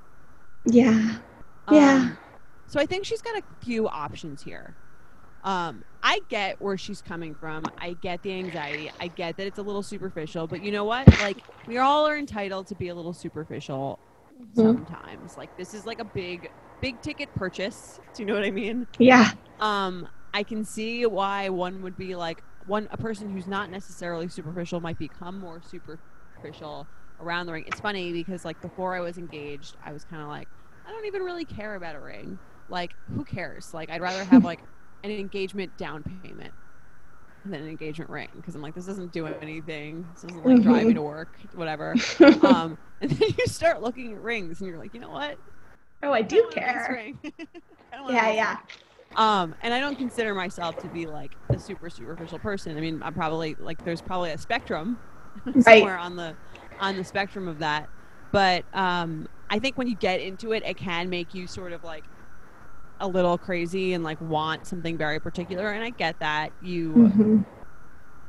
yeah, 0.65 1.19
Yeah. 1.69 1.97
Um, 1.97 2.17
so 2.67 2.79
I 2.79 2.85
think 2.87 3.05
she's 3.05 3.21
got 3.21 3.37
a 3.37 3.43
few 3.61 3.87
options 3.87 4.41
here. 4.43 4.77
Um, 5.45 5.83
I 6.03 6.21
get 6.29 6.57
where 6.59 6.77
she's 6.77 7.01
coming 7.03 7.35
from. 7.35 7.69
I 7.79 7.95
get 7.95 8.23
the 8.23 8.33
anxiety. 8.33 8.91
I 8.99 9.09
get 9.09 9.37
that 9.37 9.47
it's 9.47 9.59
a 9.59 9.63
little 9.63 9.83
superficial, 9.83 10.47
but 10.47 10.61
you 10.61 10.71
know 10.71 10.85
what? 10.85 11.09
Like 11.19 11.43
we 11.67 11.77
all 11.79 12.07
are 12.07 12.17
entitled 12.17 12.67
to 12.69 12.75
be 12.75 12.89
a 12.89 12.95
little 12.95 13.13
superficial 13.13 14.01
Mhm. 14.55 14.85
sometimes. 14.93 15.37
Like 15.37 15.51
this 15.57 15.73
is 15.73 15.85
like 15.85 15.99
a 16.01 16.05
big, 16.05 16.49
big 16.81 17.01
ticket 17.01 17.33
purchase. 17.35 17.99
Do 18.15 18.23
you 18.23 18.27
know 18.27 18.35
what 18.35 18.45
I 18.45 18.51
mean? 18.51 18.87
yeah, 18.99 19.31
Um, 19.59 20.07
I 20.33 20.43
can 20.43 20.63
see 20.65 21.05
why 21.05 21.49
one 21.49 21.81
would 21.83 21.97
be 21.97 22.15
like 22.15 22.43
one 22.65 22.87
a 22.91 22.97
person 22.97 23.29
who's 23.29 23.47
not 23.47 23.69
necessarily 23.69 24.27
superficial 24.29 24.81
might 24.81 24.97
become 24.97 25.39
more 25.39 25.61
superficial 25.61 26.89
around 27.19 27.45
the 27.47 27.53
ring. 27.53 27.63
It's 27.67 27.79
funny 27.79 28.11
because 28.13 28.43
like 28.45 28.59
before 28.61 28.95
I 28.95 29.01
was 29.01 29.17
engaged, 29.17 29.77
I 29.83 29.93
was 29.93 30.03
kind 30.03 30.21
of 30.21 30.27
like, 30.27 30.49
I 30.85 30.91
don't 30.91 31.05
even 31.05 31.21
really 31.23 31.45
care 31.45 31.75
about 31.75 31.95
a 31.95 32.01
ring. 32.01 32.39
Like, 32.67 32.95
who 33.13 33.23
cares? 33.25 33.73
Like, 33.73 33.89
I'd 33.91 34.01
rather 34.01 34.25
have 34.25 34.43
like 34.43 34.63
an 35.11 35.19
engagement 35.19 35.75
down 35.77 36.03
payment 36.23 36.53
than 37.45 37.61
an 37.61 37.67
engagement 37.69 38.09
ring 38.09 38.29
because 38.35 38.55
I'm 38.55 38.61
like, 38.61 38.73
this 38.73 38.85
doesn't 38.85 39.11
do 39.11 39.27
anything. 39.27 40.05
This 40.13 40.23
doesn't 40.23 40.43
like 40.43 40.61
drive 40.63 40.87
me 40.87 40.91
Mhm. 40.91 40.95
to 40.95 41.01
work, 41.01 41.37
whatever. 41.53 41.95
um, 42.43 42.77
and 43.01 43.11
then 43.11 43.29
you 43.37 43.45
start 43.47 43.81
looking 43.81 44.13
at 44.13 44.21
rings 44.21 44.59
and 44.61 44.69
you're 44.69 44.79
like, 44.79 44.93
you 44.93 44.99
know 44.99 45.09
what? 45.11 45.37
oh, 46.03 46.11
I 46.11 46.17
I 46.17 46.21
do 46.21 46.41
want 46.43 46.57
a 46.57 46.61
nice 46.61 46.85
care. 46.85 47.11
Yeah, 48.09 48.31
yeah. 48.31 48.57
Um, 49.15 49.55
and 49.61 49.73
I 49.73 49.79
don't 49.79 49.97
consider 49.97 50.35
myself 50.35 50.77
to 50.79 50.89
be 50.89 51.05
like 51.07 51.31
a 51.49 51.57
super 51.59 51.89
superficial 51.89 52.39
person. 52.39 52.77
I 52.77 52.81
mean, 52.81 53.01
I'm 53.01 53.13
probably 53.13 53.55
like 53.59 53.83
there's 53.85 54.01
probably 54.01 54.31
a 54.31 54.37
spectrum 54.37 54.97
somewhere 55.61 55.97
on 55.97 56.15
the 56.15 56.35
on 56.79 56.97
the 56.97 57.03
spectrum 57.03 57.47
of 57.47 57.59
that. 57.59 57.89
But 58.31 58.65
um, 58.73 59.27
I 59.49 59.59
think 59.59 59.77
when 59.77 59.87
you 59.87 59.95
get 59.95 60.19
into 60.19 60.51
it, 60.51 60.63
it 60.65 60.75
can 60.77 61.09
make 61.09 61.33
you 61.33 61.47
sort 61.47 61.71
of 61.71 61.83
like 61.83 62.03
a 62.99 63.07
little 63.07 63.37
crazy 63.37 63.93
and 63.93 64.03
like 64.03 64.19
want 64.21 64.67
something 64.67 64.97
very 64.97 65.19
particular. 65.19 65.71
And 65.71 65.83
I 65.83 65.91
get 65.91 66.17
that 66.19 66.53
you 66.59 67.09
hmm 67.09 67.43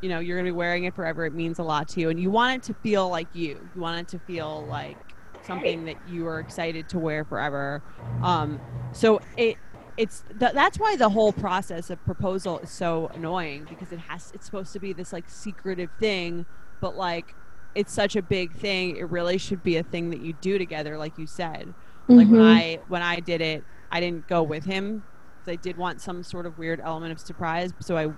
you 0.00 0.08
know 0.08 0.18
you're 0.20 0.36
gonna 0.38 0.48
be 0.48 0.52
wearing 0.52 0.84
it 0.84 0.94
forever. 0.94 1.24
It 1.24 1.34
means 1.34 1.58
a 1.58 1.62
lot 1.64 1.88
to 1.88 2.00
you, 2.00 2.10
and 2.10 2.20
you 2.20 2.30
want 2.30 2.56
it 2.56 2.62
to 2.64 2.74
feel 2.82 3.08
like 3.08 3.28
you. 3.32 3.68
You 3.74 3.80
want 3.80 4.00
it 4.00 4.08
to 4.08 4.20
feel 4.20 4.66
like 4.66 4.98
something 5.40 5.84
that 5.84 5.98
you 6.04 6.26
are 6.26 6.40
excited 6.40 6.88
to 6.90 6.98
wear 6.98 7.24
forever. 7.24 7.82
Um, 8.22 8.60
so 8.92 9.20
it 9.36 9.58
it's 9.96 10.22
th- 10.38 10.52
that's 10.52 10.78
why 10.78 10.96
the 10.96 11.08
whole 11.10 11.32
process 11.32 11.88
of 11.90 12.02
proposal 12.04 12.58
is 12.60 12.70
so 12.70 13.08
annoying 13.14 13.66
because 13.66 13.92
it 13.92 13.98
has 14.00 14.30
it's 14.34 14.44
supposed 14.46 14.72
to 14.74 14.80
be 14.80 14.92
this 14.92 15.12
like 15.12 15.28
secretive 15.28 15.90
thing, 15.98 16.46
but 16.80 16.94
like 16.94 17.34
it's 17.74 17.92
such 17.92 18.16
a 18.16 18.22
big 18.22 18.54
thing. 18.56 18.96
It 18.96 19.10
really 19.10 19.38
should 19.38 19.62
be 19.62 19.76
a 19.76 19.82
thing 19.84 20.10
that 20.10 20.20
you 20.20 20.32
do 20.34 20.58
together, 20.58 20.98
like 20.98 21.18
you 21.18 21.26
said. 21.26 21.74
Like 22.14 22.30
when 22.30 22.40
Mhm. 22.40 22.42
I 22.42 22.80
when 22.86 23.02
I 23.02 23.20
did 23.20 23.40
it, 23.40 23.66
I 23.90 24.00
didn't 24.00 24.26
go 24.28 24.42
with 24.42 24.64
him. 24.64 25.02
I 25.48 25.54
did 25.56 25.76
want 25.76 26.00
some 26.00 26.24
sort 26.24 26.44
of 26.44 26.58
weird 26.58 26.80
element 26.80 27.12
of 27.12 27.20
surprise, 27.20 27.72
so 27.80 27.96
I 27.96 28.08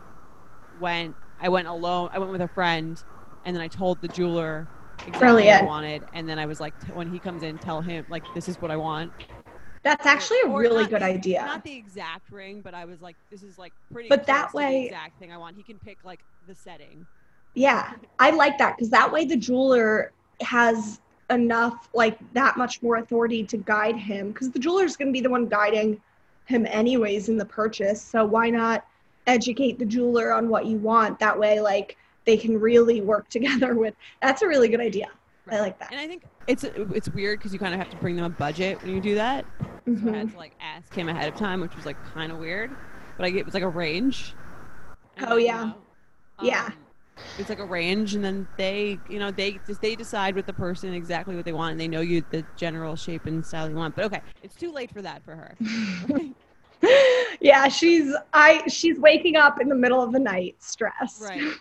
went. 0.80 1.14
I 1.40 1.50
went 1.50 1.68
alone. 1.68 2.08
I 2.12 2.18
went 2.18 2.32
with 2.32 2.40
a 2.40 2.48
friend, 2.48 3.02
and 3.44 3.54
then 3.54 3.60
I 3.62 3.68
told 3.68 4.00
the 4.00 4.08
jeweler 4.08 4.66
exactly 5.06 5.44
what 5.46 5.62
I 5.62 5.62
wanted. 5.62 6.04
And 6.14 6.26
then 6.28 6.38
I 6.38 6.46
was 6.46 6.58
like, 6.58 6.72
when 6.94 7.06
he 7.12 7.18
comes 7.18 7.42
in, 7.42 7.58
tell 7.58 7.82
him 7.82 8.06
like 8.08 8.24
this 8.34 8.48
is 8.48 8.60
what 8.62 8.70
I 8.70 8.76
want. 8.76 9.12
That's 9.82 10.06
actually 10.06 10.40
a 10.44 10.48
Or 10.48 10.60
really 10.60 10.86
good 10.86 11.02
the- 11.02 11.06
idea. 11.06 11.44
Not 11.44 11.64
the 11.64 11.76
exact 11.76 12.32
ring, 12.32 12.62
but 12.62 12.74
I 12.74 12.84
was 12.86 13.00
like, 13.00 13.16
this 13.30 13.42
is 13.42 13.58
like 13.58 13.72
pretty. 13.92 14.08
But 14.08 14.26
that 14.26 14.50
close 14.50 14.62
to 14.64 14.68
the 14.68 14.74
way- 14.74 14.84
exact 14.86 15.18
thing 15.18 15.30
I 15.32 15.36
want. 15.36 15.56
He 15.56 15.62
can 15.62 15.78
pick 15.78 15.98
like 16.02 16.20
the 16.46 16.54
setting. 16.54 17.06
Yeah, 17.54 17.92
I 18.18 18.30
like 18.30 18.56
that 18.58 18.76
because 18.76 18.90
that 18.90 19.12
way 19.12 19.24
the 19.26 19.36
jeweler 19.36 20.12
has 20.40 21.00
enough, 21.30 21.88
like 21.94 22.18
that 22.32 22.56
much 22.56 22.82
more 22.82 22.96
authority 22.96 23.44
to 23.44 23.56
guide 23.58 23.96
him 23.96 24.28
because 24.32 24.50
the 24.50 24.58
jeweler's 24.58 24.96
going 24.96 25.08
to 25.08 25.12
be 25.12 25.20
the 25.20 25.30
one 25.30 25.46
guiding 25.46 26.00
him 26.46 26.66
anyways 26.66 27.28
in 27.28 27.36
the 27.36 27.44
purchase. 27.44 28.00
So 28.02 28.24
why 28.24 28.50
not 28.50 28.86
educate 29.26 29.78
the 29.78 29.84
jeweler 29.84 30.32
on 30.32 30.48
what 30.48 30.66
you 30.66 30.78
want? 30.78 31.18
That 31.18 31.38
way, 31.38 31.60
like 31.60 31.96
they 32.24 32.36
can 32.36 32.58
really 32.58 33.00
work 33.00 33.28
together 33.30 33.74
with. 33.74 33.94
That's 34.22 34.42
a 34.42 34.48
really 34.48 34.68
good 34.68 34.80
idea. 34.80 35.08
I 35.50 35.60
like 35.60 35.78
that. 35.78 35.90
And 35.90 36.00
I 36.00 36.06
think 36.06 36.24
it's 36.46 36.64
it's 36.64 37.08
weird 37.10 37.38
because 37.38 37.52
you 37.52 37.58
kind 37.58 37.72
of 37.74 37.80
have 37.80 37.90
to 37.90 37.96
bring 37.96 38.16
them 38.16 38.24
a 38.26 38.30
budget 38.30 38.82
when 38.82 38.94
you 38.94 39.00
do 39.00 39.14
that. 39.14 39.46
So 39.86 40.10
I 40.10 40.16
had 40.16 40.32
to 40.32 40.36
like 40.36 40.52
ask 40.60 40.94
him 40.94 41.08
ahead 41.08 41.28
of 41.32 41.38
time, 41.38 41.60
which 41.62 41.74
was 41.74 41.86
like 41.86 41.96
kind 42.12 42.30
of 42.30 42.38
weird. 42.38 42.70
But 43.16 43.24
I 43.24 43.30
get 43.30 43.40
it 43.40 43.44
was 43.46 43.54
like 43.54 43.62
a 43.62 43.68
range. 43.68 44.34
Oh, 45.22 45.36
yeah. 45.36 45.64
know, 45.64 45.74
Yeah. 46.42 46.66
um, 46.66 46.72
It's 47.38 47.48
like 47.48 47.58
a 47.58 47.64
range, 47.64 48.14
and 48.14 48.24
then 48.24 48.48
they, 48.56 48.98
you 49.08 49.18
know, 49.18 49.30
they 49.30 49.60
just 49.66 49.80
they 49.80 49.94
decide 49.94 50.34
with 50.34 50.46
the 50.46 50.52
person 50.52 50.92
exactly 50.92 51.36
what 51.36 51.44
they 51.44 51.52
want, 51.52 51.72
and 51.72 51.80
they 51.80 51.88
know 51.88 52.00
you 52.00 52.24
the 52.30 52.44
general 52.56 52.96
shape 52.96 53.26
and 53.26 53.44
style 53.44 53.68
you 53.68 53.76
want. 53.76 53.94
But 53.94 54.06
okay, 54.06 54.20
it's 54.42 54.56
too 54.56 54.72
late 54.72 54.90
for 54.90 55.02
that 55.02 55.22
for 55.24 55.34
her. 55.36 55.54
yeah, 57.40 57.68
she's 57.68 58.14
I 58.32 58.66
she's 58.68 58.98
waking 58.98 59.36
up 59.36 59.60
in 59.60 59.68
the 59.68 59.74
middle 59.74 60.02
of 60.02 60.12
the 60.12 60.18
night 60.18 60.56
stressed. 60.58 61.22
Right. 61.22 61.52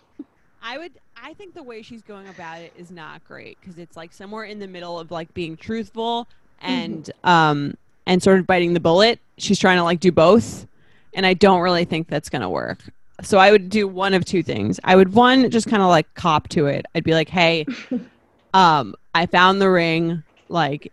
I 0.62 0.78
would. 0.78 0.94
I 1.16 1.34
think 1.34 1.54
the 1.54 1.64
way 1.64 1.82
she's 1.82 2.02
going 2.02 2.28
about 2.28 2.62
it 2.62 2.74
is 2.78 2.92
not 2.92 3.24
great 3.24 3.58
because 3.60 3.78
it's 3.78 3.96
like 3.96 4.14
somewhere 4.14 4.44
in 4.44 4.60
the 4.60 4.68
middle 4.68 5.00
of 5.00 5.12
like 5.12 5.34
being 5.34 5.58
truthful 5.58 6.28
and 6.60 7.10
um 7.24 7.76
and 8.06 8.22
sort 8.22 8.40
of 8.40 8.48
biting 8.48 8.74
the 8.74 8.80
bullet. 8.80 9.20
She's 9.38 9.60
trying 9.60 9.78
to 9.78 9.84
like 9.84 10.00
do 10.00 10.12
both, 10.12 10.68
and 11.14 11.26
I 11.26 11.34
don't 11.34 11.62
really 11.62 11.86
think 11.86 12.08
that's 12.08 12.30
gonna 12.30 12.50
work. 12.50 12.80
So 13.24 13.38
I 13.40 13.52
would 13.52 13.70
do 13.70 13.88
one 13.88 14.14
of 14.14 14.26
two 14.26 14.44
things. 14.44 14.80
I 14.84 14.96
would 14.96 15.14
one 15.14 15.50
just 15.50 15.68
kind 15.68 15.82
of 15.82 15.90
like 15.90 16.14
cop 16.14 16.48
to 16.50 16.68
it. 16.68 16.86
I'd 16.94 17.04
be 17.04 17.14
like, 17.14 17.30
hey, 17.30 17.66
um, 18.54 18.94
I 19.16 19.26
found 19.26 19.60
the 19.62 19.70
ring 19.70 20.24
like 20.50 20.92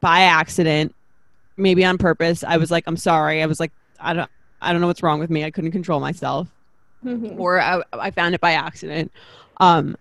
by 0.00 0.20
accident, 0.20 0.94
maybe 1.56 1.84
on 1.84 1.96
purpose. 1.98 2.44
I 2.44 2.56
was 2.58 2.70
like, 2.70 2.84
I'm 2.86 2.96
sorry. 2.96 3.42
I 3.42 3.46
was 3.46 3.58
like, 3.60 3.72
I 4.00 4.12
don't. 4.12 4.30
I 4.60 4.70
don't 4.70 4.80
know 4.80 4.86
what's 4.86 5.02
wrong 5.02 5.18
with 5.18 5.28
me. 5.30 5.44
I 5.44 5.50
couldn't 5.50 5.72
control 5.72 5.98
myself 5.98 6.46
Mhm. 7.04 7.36
or 7.36 7.60
I, 7.60 7.82
I 7.92 8.10
found 8.12 8.32
it 8.36 8.40
by 8.40 8.52
accident. 8.52 9.10
Um, 9.56 9.96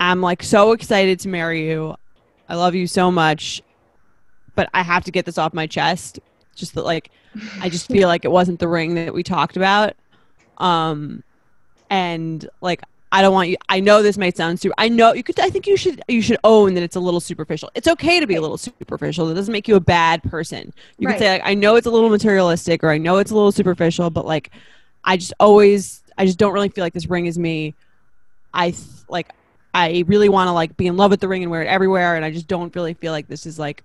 I'm 0.00 0.22
like 0.22 0.42
so 0.42 0.72
excited 0.72 1.20
to 1.20 1.28
marry 1.28 1.68
you. 1.68 1.94
I 2.48 2.54
love 2.54 2.74
you 2.74 2.86
so 2.86 3.10
much, 3.10 3.60
but 4.54 4.70
I 4.72 4.82
have 4.82 5.04
to 5.04 5.10
get 5.10 5.26
this 5.26 5.36
off 5.36 5.52
my 5.52 5.66
chest. 5.66 6.20
Just 6.54 6.74
that, 6.74 6.86
like, 6.86 7.10
I 7.60 7.68
just 7.68 7.86
feel 7.92 8.08
like 8.08 8.24
it 8.24 8.30
wasn't 8.30 8.60
the 8.60 8.68
ring 8.68 8.94
that 8.94 9.12
we 9.12 9.22
talked 9.22 9.58
about. 9.58 9.92
Um, 10.62 11.22
and 11.90 12.48
like, 12.60 12.80
I 13.14 13.20
don't 13.20 13.34
want 13.34 13.50
you. 13.50 13.56
I 13.68 13.80
know 13.80 14.02
this 14.02 14.16
might 14.16 14.36
sound 14.38 14.58
super. 14.58 14.74
I 14.78 14.88
know 14.88 15.12
you 15.12 15.22
could. 15.22 15.38
I 15.38 15.50
think 15.50 15.66
you 15.66 15.76
should. 15.76 16.00
You 16.08 16.22
should 16.22 16.38
own 16.44 16.72
that 16.74 16.82
it's 16.82 16.96
a 16.96 17.00
little 17.00 17.20
superficial. 17.20 17.70
It's 17.74 17.86
okay 17.88 18.20
to 18.20 18.26
be 18.26 18.36
a 18.36 18.40
little 18.40 18.56
superficial. 18.56 19.28
It 19.28 19.34
doesn't 19.34 19.52
make 19.52 19.68
you 19.68 19.76
a 19.76 19.80
bad 19.80 20.22
person. 20.22 20.72
You 20.98 21.08
Right. 21.08 21.14
could 21.14 21.22
say 21.22 21.32
like, 21.32 21.42
I 21.44 21.52
know 21.52 21.76
it's 21.76 21.86
a 21.86 21.90
little 21.90 22.08
materialistic, 22.08 22.82
or 22.82 22.88
I 22.90 22.96
know 22.96 23.18
it's 23.18 23.30
a 23.30 23.34
little 23.34 23.52
superficial, 23.52 24.08
but 24.08 24.24
like, 24.24 24.50
I 25.04 25.18
just 25.18 25.34
always. 25.38 26.02
I 26.16 26.24
just 26.26 26.38
don't 26.38 26.52
really 26.52 26.68
feel 26.70 26.84
like 26.84 26.94
this 26.94 27.06
ring 27.06 27.26
is 27.26 27.38
me. 27.38 27.74
I 28.54 28.74
like. 29.08 29.30
I 29.74 30.04
really 30.06 30.28
want 30.28 30.48
to 30.48 30.52
like 30.52 30.76
be 30.76 30.86
in 30.86 30.96
love 30.96 31.10
with 31.10 31.20
the 31.20 31.28
ring 31.28 31.42
and 31.42 31.50
wear 31.50 31.62
it 31.62 31.68
everywhere, 31.68 32.16
and 32.16 32.24
I 32.24 32.30
just 32.30 32.46
don't 32.46 32.74
really 32.74 32.94
feel 32.94 33.12
like 33.12 33.28
this 33.28 33.44
is 33.44 33.58
like. 33.58 33.82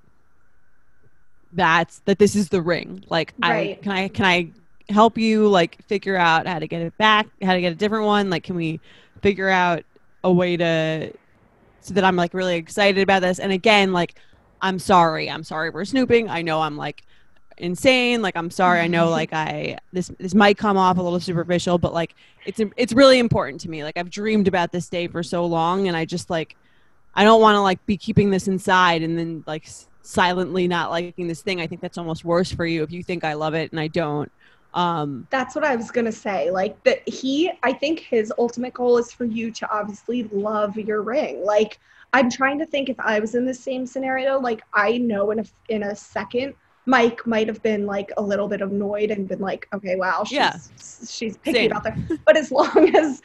That's 1.53 1.99
that. 2.05 2.19
This 2.19 2.35
is 2.35 2.49
the 2.49 2.61
ring. 2.61 3.03
Like, 3.09 3.33
I 3.41 3.79
can 3.81 3.91
I 3.91 4.07
can 4.09 4.25
I 4.25 4.51
help 4.89 5.17
you 5.17 5.47
like 5.47 5.81
figure 5.87 6.17
out 6.17 6.47
how 6.47 6.59
to 6.59 6.67
get 6.67 6.81
it 6.81 6.97
back, 6.97 7.27
how 7.41 7.53
to 7.53 7.61
get 7.61 7.71
a 7.71 7.75
different 7.75 8.05
one? 8.05 8.29
Like, 8.29 8.43
can 8.43 8.55
we 8.55 8.79
figure 9.21 9.49
out 9.49 9.83
a 10.23 10.31
way 10.31 10.57
to 10.57 11.11
so 11.81 11.93
that 11.93 12.03
I'm 12.03 12.15
like 12.15 12.33
really 12.33 12.55
excited 12.55 13.01
about 13.01 13.21
this. 13.21 13.39
And 13.39 13.51
again, 13.51 13.93
like 13.93 14.15
I'm 14.61 14.79
sorry. 14.79 15.29
I'm 15.29 15.43
sorry 15.43 15.69
we're 15.69 15.85
snooping. 15.85 16.29
I 16.29 16.41
know 16.41 16.61
I'm 16.61 16.75
like 16.75 17.03
insane. 17.57 18.21
Like 18.21 18.35
I'm 18.35 18.51
sorry. 18.51 18.81
I 18.81 18.87
know 18.87 19.09
like 19.21 19.33
I 19.33 19.77
this 19.93 20.11
this 20.19 20.35
might 20.35 20.57
come 20.57 20.77
off 20.77 20.97
a 20.97 21.01
little 21.01 21.19
superficial, 21.19 21.77
but 21.77 21.93
like 21.93 22.13
it's 22.45 22.59
it's 22.75 22.93
really 22.93 23.19
important 23.19 23.61
to 23.61 23.69
me. 23.69 23.83
Like 23.83 23.97
I've 23.97 24.09
dreamed 24.09 24.47
about 24.47 24.71
this 24.71 24.89
day 24.89 25.07
for 25.07 25.23
so 25.23 25.45
long 25.45 25.87
and 25.87 25.95
I 25.95 26.05
just 26.05 26.29
like 26.29 26.55
I 27.15 27.23
don't 27.23 27.41
want 27.41 27.55
to 27.55 27.61
like 27.61 27.83
be 27.85 27.97
keeping 27.97 28.29
this 28.29 28.47
inside 28.47 29.01
and 29.01 29.17
then 29.17 29.43
like 29.47 29.65
s- 29.65 29.87
silently 30.01 30.67
not 30.67 30.91
liking 30.91 31.27
this 31.27 31.41
thing. 31.41 31.61
I 31.61 31.67
think 31.67 31.81
that's 31.81 31.97
almost 31.97 32.25
worse 32.25 32.51
for 32.51 32.65
you 32.65 32.83
if 32.83 32.91
you 32.91 33.01
think 33.01 33.23
I 33.23 33.33
love 33.33 33.53
it 33.53 33.71
and 33.71 33.79
I 33.79 33.87
don't. 33.87 34.31
Um 34.77 35.27
That's 35.31 35.55
what 35.55 35.65
I 35.65 35.75
was 35.75 35.91
gonna 35.91 36.11
say. 36.11 36.51
Like 36.51 36.81
that 36.83 37.07
he 37.09 37.51
I 37.63 37.73
think 37.73 37.99
his 37.99 38.31
ultimate 38.37 38.73
goal 38.73 38.97
is 38.97 39.11
for 39.11 39.25
you 39.25 39.51
to 39.51 39.69
obviously 39.71 40.23
love 40.31 40.77
your 40.77 41.01
ring. 41.01 41.43
Like 41.43 41.79
I'm 42.13 42.29
trying 42.29 42.59
to 42.59 42.65
think 42.65 42.87
if 42.89 42.99
I 42.99 43.19
was 43.19 43.35
in 43.35 43.45
the 43.45 43.53
same 43.53 43.85
scenario, 43.85 44.39
like 44.39 44.61
I 44.73 44.97
know 44.99 45.31
in 45.31 45.39
a 45.39 45.45
in 45.69 45.83
a 45.83 45.95
second 45.95 46.53
Mike 46.85 47.25
might 47.27 47.47
have 47.47 47.61
been 47.63 47.85
like 47.85 48.11
a 48.17 48.21
little 48.21 48.47
bit 48.47 48.61
annoyed 48.61 49.11
and 49.11 49.27
been 49.27 49.39
like, 49.41 49.67
okay, 49.73 49.95
wow, 49.97 50.23
she's 50.23 50.37
Yeah. 50.37 50.53
she's 51.09 51.37
picky 51.37 51.57
Same. 51.59 51.71
about 51.71 51.83
that. 51.83 51.97
But 52.25 52.37
as 52.37 52.51
long 52.51 52.95
as 52.95 53.21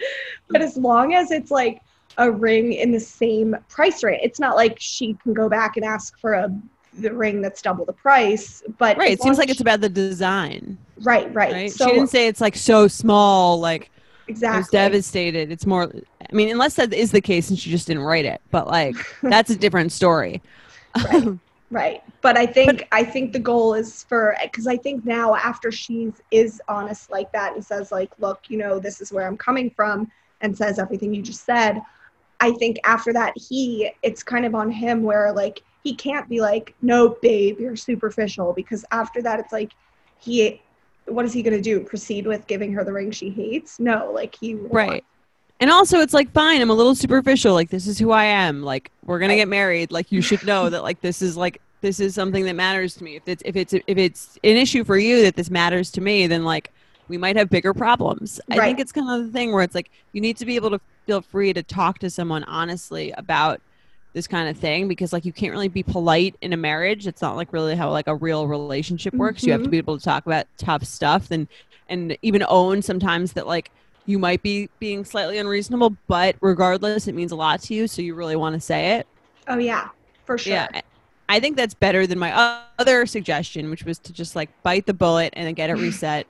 but 0.48 0.62
as 0.62 0.76
long 0.76 1.14
as 1.14 1.30
it's 1.30 1.50
like 1.50 1.80
a 2.18 2.30
ring 2.30 2.72
in 2.72 2.90
the 2.90 3.00
same 3.00 3.56
price 3.68 4.02
range, 4.02 4.20
it's 4.24 4.40
not 4.40 4.56
like 4.56 4.76
she 4.80 5.14
can 5.22 5.32
go 5.32 5.48
back 5.48 5.76
and 5.76 5.84
ask 5.84 6.18
for 6.18 6.32
a 6.32 6.50
the 6.94 7.12
ring 7.12 7.40
that's 7.40 7.62
double 7.62 7.84
the 7.84 7.92
price. 7.92 8.62
But 8.78 8.96
right, 8.96 9.12
it 9.12 9.22
seems 9.22 9.38
like 9.38 9.48
as 9.48 9.54
it's 9.54 9.60
about 9.60 9.80
the 9.80 9.88
design. 9.88 10.78
right, 11.00 11.32
right. 11.34 11.52
Right? 11.52 11.72
So 11.72 11.86
she 11.86 11.92
didn't 11.92 12.10
say 12.10 12.26
it's 12.26 12.40
like 12.40 12.56
so 12.56 12.88
small 12.88 13.60
like 13.60 13.90
I 14.28 14.32
was 14.32 14.38
exactly. 14.38 14.78
devastated. 14.78 15.50
It's 15.50 15.66
more, 15.66 15.84
I 15.84 16.34
mean, 16.34 16.50
unless 16.50 16.74
that 16.74 16.92
is 16.92 17.10
the 17.10 17.20
case 17.20 17.50
and 17.50 17.58
she 17.58 17.70
just 17.70 17.86
didn't 17.86 18.04
write 18.04 18.24
it, 18.24 18.40
but 18.50 18.68
like 18.68 18.96
that's 19.22 19.50
a 19.50 19.56
different 19.56 19.92
story. 19.92 20.40
right 21.04 21.38
right 21.72 22.02
but 22.20 22.36
i 22.36 22.44
think 22.44 22.86
i 22.92 23.02
think 23.02 23.32
the 23.32 23.38
goal 23.38 23.72
is 23.72 24.04
for 24.04 24.36
because 24.42 24.66
i 24.66 24.76
think 24.76 25.04
now 25.06 25.34
after 25.34 25.72
she's 25.72 26.20
is 26.30 26.60
honest 26.68 27.10
like 27.10 27.32
that 27.32 27.54
and 27.54 27.64
says 27.64 27.90
like 27.90 28.10
look 28.18 28.42
you 28.48 28.58
know 28.58 28.78
this 28.78 29.00
is 29.00 29.10
where 29.10 29.26
i'm 29.26 29.38
coming 29.38 29.70
from 29.70 30.10
and 30.42 30.56
says 30.56 30.78
everything 30.78 31.14
you 31.14 31.22
just 31.22 31.46
said 31.46 31.80
i 32.40 32.52
think 32.52 32.78
after 32.84 33.10
that 33.10 33.32
he 33.36 33.90
it's 34.02 34.22
kind 34.22 34.44
of 34.44 34.54
on 34.54 34.70
him 34.70 35.02
where 35.02 35.32
like 35.32 35.62
he 35.82 35.94
can't 35.94 36.28
be 36.28 36.40
like 36.40 36.74
no 36.82 37.16
babe 37.22 37.58
you're 37.58 37.76
superficial 37.76 38.52
because 38.52 38.84
after 38.90 39.22
that 39.22 39.40
it's 39.40 39.52
like 39.52 39.72
he 40.18 40.60
what 41.06 41.24
is 41.24 41.32
he 41.32 41.42
going 41.42 41.56
to 41.56 41.62
do 41.62 41.80
proceed 41.80 42.26
with 42.26 42.46
giving 42.46 42.72
her 42.72 42.84
the 42.84 42.92
ring 42.92 43.10
she 43.10 43.30
hates 43.30 43.80
no 43.80 44.10
like 44.12 44.34
he 44.34 44.54
right. 44.54 45.04
And 45.60 45.70
also, 45.70 46.00
it's 46.00 46.12
like, 46.12 46.32
fine, 46.32 46.60
I'm 46.60 46.70
a 46.70 46.74
little 46.74 46.96
superficial. 46.96 47.54
Like, 47.54 47.70
this 47.70 47.86
is 47.86 47.96
who 47.96 48.10
I 48.10 48.24
am. 48.24 48.64
Like, 48.64 48.90
we're 49.04 49.20
gonna 49.20 49.36
get 49.36 49.46
married. 49.46 49.92
Like, 49.92 50.10
you 50.10 50.20
should 50.20 50.44
know 50.44 50.68
that. 50.68 50.82
Like, 50.82 51.00
this 51.02 51.22
is 51.22 51.36
like 51.36 51.60
this 51.82 52.00
is 52.00 52.14
something 52.14 52.44
that 52.46 52.54
matters 52.54 52.94
to 52.94 53.04
me. 53.04 53.16
If 53.16 53.24
it's 53.26 53.42
if 53.44 53.56
it's 53.56 53.74
if 53.74 53.98
it's 53.98 54.38
an 54.42 54.56
issue 54.56 54.84
for 54.84 54.96
you 54.96 55.22
that 55.22 55.36
this 55.36 55.50
matters 55.50 55.90
to 55.92 56.00
me, 56.00 56.26
then 56.26 56.44
like 56.44 56.72
we 57.08 57.18
might 57.18 57.36
have 57.36 57.50
bigger 57.50 57.74
problems. 57.74 58.40
I 58.50 58.58
think 58.58 58.80
it's 58.80 58.92
kind 58.92 59.10
of 59.10 59.26
the 59.26 59.32
thing 59.32 59.52
where 59.52 59.62
it's 59.62 59.74
like 59.74 59.90
you 60.12 60.20
need 60.20 60.38
to 60.38 60.46
be 60.46 60.56
able 60.56 60.70
to 60.70 60.80
feel 61.06 61.20
free 61.20 61.52
to 61.52 61.62
talk 61.62 61.98
to 61.98 62.08
someone 62.08 62.44
honestly 62.44 63.12
about 63.12 63.60
this 64.12 64.26
kind 64.26 64.48
of 64.48 64.56
thing 64.56 64.88
because 64.88 65.12
like 65.12 65.24
you 65.24 65.32
can't 65.32 65.52
really 65.52 65.68
be 65.68 65.82
polite 65.82 66.36
in 66.42 66.52
a 66.52 66.56
marriage. 66.56 67.06
It's 67.06 67.22
not 67.22 67.36
like 67.36 67.52
really 67.52 67.74
how 67.74 67.90
like 67.90 68.06
a 68.08 68.14
real 68.14 68.46
relationship 68.46 69.14
works. 69.14 69.42
You 69.42 69.52
have 69.52 69.62
to 69.62 69.68
Mhm. 69.68 69.72
be 69.72 69.78
able 69.78 69.98
to 69.98 70.04
talk 70.04 70.26
about 70.26 70.46
tough 70.58 70.84
stuff 70.84 71.30
and 71.30 71.48
and 71.88 72.16
even 72.22 72.44
own 72.48 72.82
sometimes 72.82 73.32
that 73.34 73.46
like 73.46 73.70
you 74.06 74.18
might 74.18 74.42
be 74.42 74.68
being 74.78 75.04
slightly 75.04 75.38
unreasonable 75.38 75.96
but 76.08 76.36
regardless 76.40 77.06
it 77.08 77.14
means 77.14 77.32
a 77.32 77.36
lot 77.36 77.60
to 77.62 77.74
you 77.74 77.86
so 77.86 78.02
you 78.02 78.14
really 78.14 78.36
want 78.36 78.54
to 78.54 78.60
say 78.60 78.96
it. 78.96 79.06
Oh 79.48 79.58
yeah. 79.58 79.88
For 80.24 80.36
sure. 80.38 80.52
Yeah 80.54 80.68
I- 80.74 80.82
i 81.28 81.40
think 81.40 81.56
that's 81.56 81.72
better 81.72 82.06
than 82.06 82.18
my 82.18 82.58
other 82.78 83.06
suggestion 83.06 83.70
which 83.70 83.84
was 83.84 83.98
to 84.00 84.12
just 84.12 84.36
like 84.36 84.50
bite 84.64 84.84
the 84.86 84.92
bullet 84.92 85.32
and 85.34 85.46
then 85.46 85.54
get 85.54 85.70
it 85.70 85.74
reset 85.78 86.26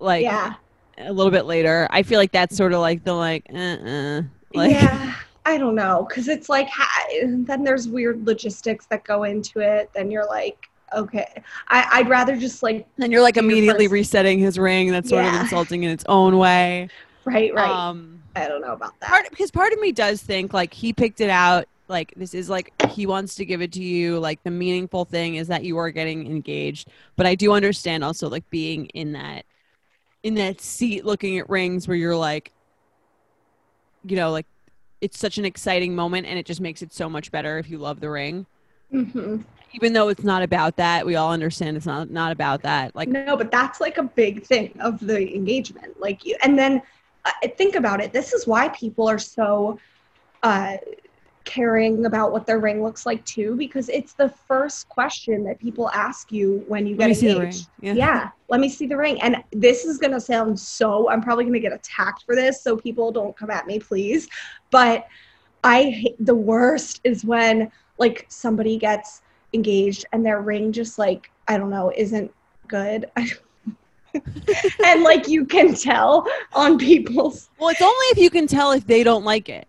like 0.00 0.22
yeah. 0.22 0.54
a 0.98 1.12
little 1.12 1.30
bit 1.30 1.44
later. 1.44 1.86
I 1.90 2.02
feel 2.02 2.18
like 2.18 2.32
that's 2.32 2.56
sort 2.56 2.72
of 2.72 2.80
like 2.80 3.04
the 3.04 3.12
like 3.14 3.46
uh-uh 3.54 4.22
like 4.54 4.72
yeah 4.72 5.14
i 5.46 5.58
don't 5.58 5.74
know 5.74 6.06
because 6.08 6.28
it's 6.28 6.48
like 6.48 6.68
ha- 6.68 7.06
then 7.22 7.64
there's 7.64 7.88
weird 7.88 8.26
logistics 8.26 8.86
that 8.86 9.04
go 9.04 9.24
into 9.24 9.60
it 9.60 9.90
then 9.94 10.10
you're 10.10 10.26
like 10.26 10.68
okay 10.94 11.42
I, 11.68 11.88
i'd 11.94 12.08
rather 12.08 12.36
just 12.36 12.62
like 12.62 12.86
And 12.98 13.12
you're 13.12 13.22
like 13.22 13.36
immediately 13.36 13.88
resetting 13.88 14.38
his 14.38 14.58
ring. 14.58 14.90
That's 14.90 15.08
sort 15.08 15.24
of 15.24 15.34
insulting 15.34 15.82
in 15.82 15.90
its 15.90 16.04
own 16.08 16.38
way. 16.38 16.88
right 17.24 17.52
right 17.54 17.70
Um, 17.70 18.22
i 18.36 18.46
don't 18.48 18.60
know 18.60 18.72
about 18.72 18.98
that 19.00 19.08
part 19.08 19.30
because 19.30 19.50
part 19.50 19.72
of 19.72 19.80
me 19.80 19.92
does 19.92 20.22
think 20.22 20.52
like 20.52 20.72
he 20.72 20.92
picked 20.92 21.20
it 21.20 21.30
out. 21.30 21.66
Like 21.88 22.14
this 22.16 22.32
is 22.32 22.48
like 22.48 22.72
he 22.90 23.04
wants 23.06 23.34
to 23.34 23.44
give 23.44 23.60
it 23.60 23.72
to 23.72 23.82
you. 23.82 24.18
Like 24.18 24.42
the 24.42 24.50
meaningful 24.50 25.04
thing 25.04 25.34
is 25.34 25.48
that 25.48 25.64
you 25.64 25.76
are 25.76 25.90
getting 25.90 26.26
engaged. 26.26 26.88
But 27.16 27.26
I 27.26 27.34
do 27.34 27.52
understand 27.52 28.02
also 28.02 28.28
like 28.30 28.48
being 28.50 28.86
in 28.86 29.12
that 29.12 29.44
in 30.22 30.34
that 30.36 30.60
seat 30.60 31.04
looking 31.04 31.38
at 31.38 31.50
rings 31.50 31.86
where 31.86 31.96
you're 31.96 32.16
like, 32.16 32.52
you 34.04 34.16
know, 34.16 34.30
like 34.30 34.46
it's 35.04 35.18
such 35.18 35.36
an 35.36 35.44
exciting 35.44 35.94
moment 35.94 36.26
and 36.26 36.38
it 36.38 36.46
just 36.46 36.62
makes 36.62 36.80
it 36.80 36.90
so 36.90 37.10
much 37.10 37.30
better 37.30 37.58
if 37.58 37.68
you 37.68 37.76
love 37.76 38.00
the 38.00 38.08
ring. 38.08 38.46
hmm 38.90 39.36
Even 39.74 39.92
though 39.92 40.08
it's 40.08 40.24
not 40.24 40.42
about 40.42 40.76
that, 40.76 41.04
we 41.04 41.14
all 41.14 41.30
understand 41.30 41.76
it's 41.76 41.84
not 41.84 42.08
not 42.08 42.32
about 42.32 42.62
that. 42.62 42.96
Like 42.96 43.08
no 43.08 43.36
but 43.36 43.50
that's 43.50 43.82
like 43.82 43.98
a 43.98 44.02
big 44.02 44.42
thing 44.46 44.72
of 44.80 44.98
the 44.98 45.34
engagement 45.34 46.00
like 46.00 46.24
you 46.24 46.34
and 46.42 46.58
then 46.58 46.80
uh, 47.26 47.30
think 47.58 47.74
about 47.74 48.00
it 48.00 48.12
this 48.14 48.32
is 48.32 48.46
why 48.46 48.68
people 48.70 49.06
are 49.06 49.18
so 49.18 49.78
uh 50.42 50.76
caring 51.44 52.06
about 52.06 52.32
what 52.32 52.46
their 52.46 52.58
ring 52.58 52.82
looks 52.82 53.04
like 53.04 53.24
too 53.24 53.54
because 53.56 53.88
it's 53.90 54.14
the 54.14 54.28
first 54.28 54.88
question 54.88 55.44
that 55.44 55.58
people 55.58 55.90
ask 55.90 56.32
you 56.32 56.64
when 56.68 56.86
you 56.86 56.96
let 56.96 57.06
get 57.06 57.08
me 57.08 57.14
see 57.14 57.28
the 57.28 57.34
ring. 57.34 57.42
engaged 57.46 57.68
Yeah. 57.80 57.92
yeah 57.94 58.28
let 58.48 58.60
me 58.60 58.68
see 58.68 58.86
the 58.86 58.96
ring 58.96 59.20
and 59.20 59.36
this 59.52 59.84
is 59.84 59.98
going 59.98 60.12
to 60.12 60.20
sound 60.20 60.58
so 60.58 61.08
i'm 61.10 61.20
probably 61.22 61.44
going 61.44 61.52
to 61.54 61.60
get 61.60 61.72
attacked 61.72 62.22
for 62.24 62.34
this 62.34 62.62
so 62.62 62.76
people 62.76 63.12
don't 63.12 63.36
come 63.36 63.50
at 63.50 63.66
me 63.66 63.78
please 63.78 64.28
but 64.70 65.06
i 65.64 65.84
hate 65.84 66.16
the 66.20 66.34
worst 66.34 67.00
is 67.04 67.24
when 67.24 67.70
like 67.98 68.24
somebody 68.28 68.78
gets 68.78 69.20
engaged 69.52 70.04
and 70.12 70.24
their 70.24 70.40
ring 70.40 70.72
just 70.72 70.98
like 70.98 71.30
i 71.48 71.58
don't 71.58 71.70
know 71.70 71.92
isn't 71.96 72.32
good 72.68 73.10
and 74.84 75.02
like 75.02 75.28
you 75.28 75.44
can 75.44 75.74
tell 75.74 76.26
on 76.54 76.78
people's 76.78 77.50
Well, 77.58 77.68
it's 77.70 77.82
only 77.82 78.06
if 78.12 78.18
you 78.18 78.30
can 78.30 78.46
tell 78.46 78.72
if 78.72 78.86
they 78.86 79.02
don't 79.02 79.24
like 79.24 79.48
it. 79.48 79.66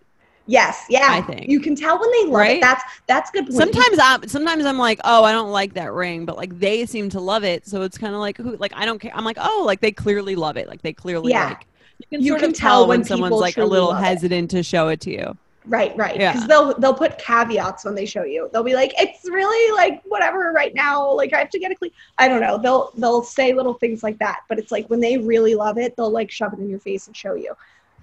Yes 0.48 0.86
yeah 0.90 1.08
I 1.10 1.22
think. 1.22 1.48
you 1.50 1.60
can 1.60 1.76
tell 1.76 2.00
when 2.00 2.12
they 2.12 2.24
love 2.26 2.34
Right? 2.34 2.58
it 2.58 2.62
that's 2.62 2.84
that's 3.08 3.32
good 3.32 3.46
point. 3.46 3.58
Sometimes 3.58 3.98
I'm 4.02 4.28
sometimes 4.28 4.66
I'm 4.66 4.78
like, 4.78 5.00
oh, 5.04 5.24
I 5.24 5.32
don't 5.32 5.52
like 5.52 5.74
that 5.74 5.92
ring, 5.94 6.26
but 6.26 6.38
like 6.38 6.58
they 6.60 6.86
seem 6.86 7.10
to 7.10 7.20
love 7.20 7.44
it, 7.44 7.66
so 7.68 7.82
it's 7.82 7.98
kind 7.98 8.14
of 8.14 8.20
like 8.20 8.38
who 8.38 8.56
like 8.58 8.74
I 8.76 8.86
don't 8.86 9.00
care. 9.00 9.12
I'm 9.16 9.26
like, 9.26 9.38
oh, 9.40 9.64
like 9.66 9.80
they 9.82 9.92
clearly 9.92 10.36
love 10.36 10.58
it, 10.58 10.68
like 10.68 10.82
they 10.82 10.94
clearly 10.94 11.32
Yeah. 11.32 11.50
like. 11.50 11.66
You 12.00 12.06
can 12.12 12.22
You 12.22 12.28
sort 12.34 12.42
can 12.42 12.50
of 12.52 12.56
tell 12.58 12.70
tell 12.82 12.88
when 12.88 13.00
when 13.00 13.08
someone's 13.08 13.36
like 13.40 13.58
a 13.58 13.66
little 13.66 13.90
love 13.90 14.04
it. 14.04 14.06
hesitant 14.06 14.52
to 14.52 14.64
show 14.64 14.90
it 14.90 15.00
to 15.02 15.12
you. 15.12 15.38
Right, 15.68 15.96
right. 15.98 16.20
Yeah. 16.20 16.34
Because 16.34 16.48
they'll 16.48 16.78
they'll 16.78 16.94
put 16.94 17.18
caveats 17.18 17.86
when 17.86 17.96
they 17.96 18.06
show 18.06 18.24
you. 18.24 18.50
They'll 18.54 18.64
be 18.64 18.76
like, 18.76 18.94
"It's 19.00 19.26
really 19.28 19.74
like 19.76 20.02
whatever 20.06 20.52
right 20.52 20.76
now. 20.76 21.10
Like 21.12 21.34
I 21.34 21.40
have 21.40 21.50
to 21.52 21.60
get 21.60 21.72
a 21.72 21.76
clean." 21.76 21.90
I 22.20 22.28
don't 22.28 22.42
know. 22.42 22.60
They'll 22.60 22.92
they'll 22.98 23.24
say 23.24 23.52
little 23.54 23.74
things 23.74 24.04
like 24.04 24.20
that, 24.20 24.42
but 24.48 24.60
it's 24.60 24.72
like 24.72 24.88
when 24.92 25.00
they 25.00 25.18
really 25.18 25.56
love 25.56 25.78
it, 25.80 25.96
they'll 25.96 26.12
like 26.12 26.30
shove 26.30 26.54
it 26.54 26.60
in 26.60 26.70
your 26.70 26.80
face 26.80 27.08
and 27.08 27.16
show 27.18 27.34
you. 27.34 27.56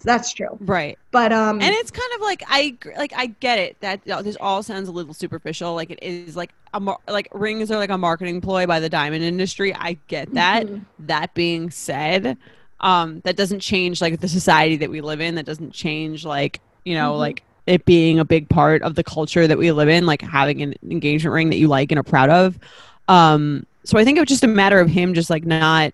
That's 0.04 0.32
true. 0.32 0.56
Right. 0.60 0.98
But 1.10 1.32
um, 1.32 1.60
And 1.60 1.74
it's 1.74 1.90
kind 1.90 2.10
of 2.16 2.20
like 2.20 2.42
I 2.48 2.76
like 2.96 3.12
I 3.16 3.26
get 3.26 3.58
it 3.58 3.76
that 3.80 4.04
this 4.04 4.36
all 4.40 4.62
sounds 4.62 4.88
a 4.88 4.92
little 4.92 5.14
superficial. 5.14 5.74
Like 5.74 5.90
it 5.90 5.98
is 6.02 6.36
like 6.36 6.50
a 6.74 6.80
mar- 6.80 6.98
like 7.08 7.28
rings 7.32 7.70
are 7.70 7.76
like 7.78 7.90
a 7.90 7.98
marketing 7.98 8.40
ploy 8.40 8.66
by 8.66 8.80
the 8.80 8.88
diamond 8.88 9.24
industry. 9.24 9.74
I 9.74 9.96
get 10.08 10.32
that. 10.34 10.66
Mhm. 10.66 10.84
That 11.00 11.34
being 11.34 11.70
said, 11.70 12.36
um, 12.80 13.20
that 13.24 13.36
doesn't 13.36 13.60
change 13.60 14.00
like 14.00 14.20
the 14.20 14.28
society 14.28 14.76
that 14.76 14.90
we 14.90 15.00
live 15.00 15.20
in. 15.20 15.34
That 15.36 15.46
doesn't 15.46 15.72
change 15.72 16.24
like 16.24 16.60
you 16.84 16.94
know 16.94 17.12
Mhm. 17.12 17.18
like 17.18 17.42
it 17.66 17.84
being 17.84 18.18
a 18.18 18.24
big 18.24 18.48
part 18.48 18.82
of 18.82 18.96
the 18.96 19.04
culture 19.04 19.46
that 19.46 19.56
we 19.56 19.70
live 19.70 19.88
in, 19.88 20.04
like 20.04 20.20
having 20.20 20.62
an 20.62 20.74
engagement 20.90 21.32
ring 21.32 21.48
that 21.50 21.58
you 21.58 21.68
like 21.68 21.92
and 21.92 21.98
are 21.98 22.02
proud 22.02 22.28
of. 22.28 22.58
Um, 23.08 23.66
so 23.84 23.98
I 23.98 24.04
think 24.04 24.16
it 24.16 24.20
was 24.20 24.28
just 24.28 24.42
a 24.42 24.48
matter 24.48 24.80
of 24.80 24.88
him 24.88 25.14
just 25.14 25.30
like 25.30 25.44
not 25.44 25.92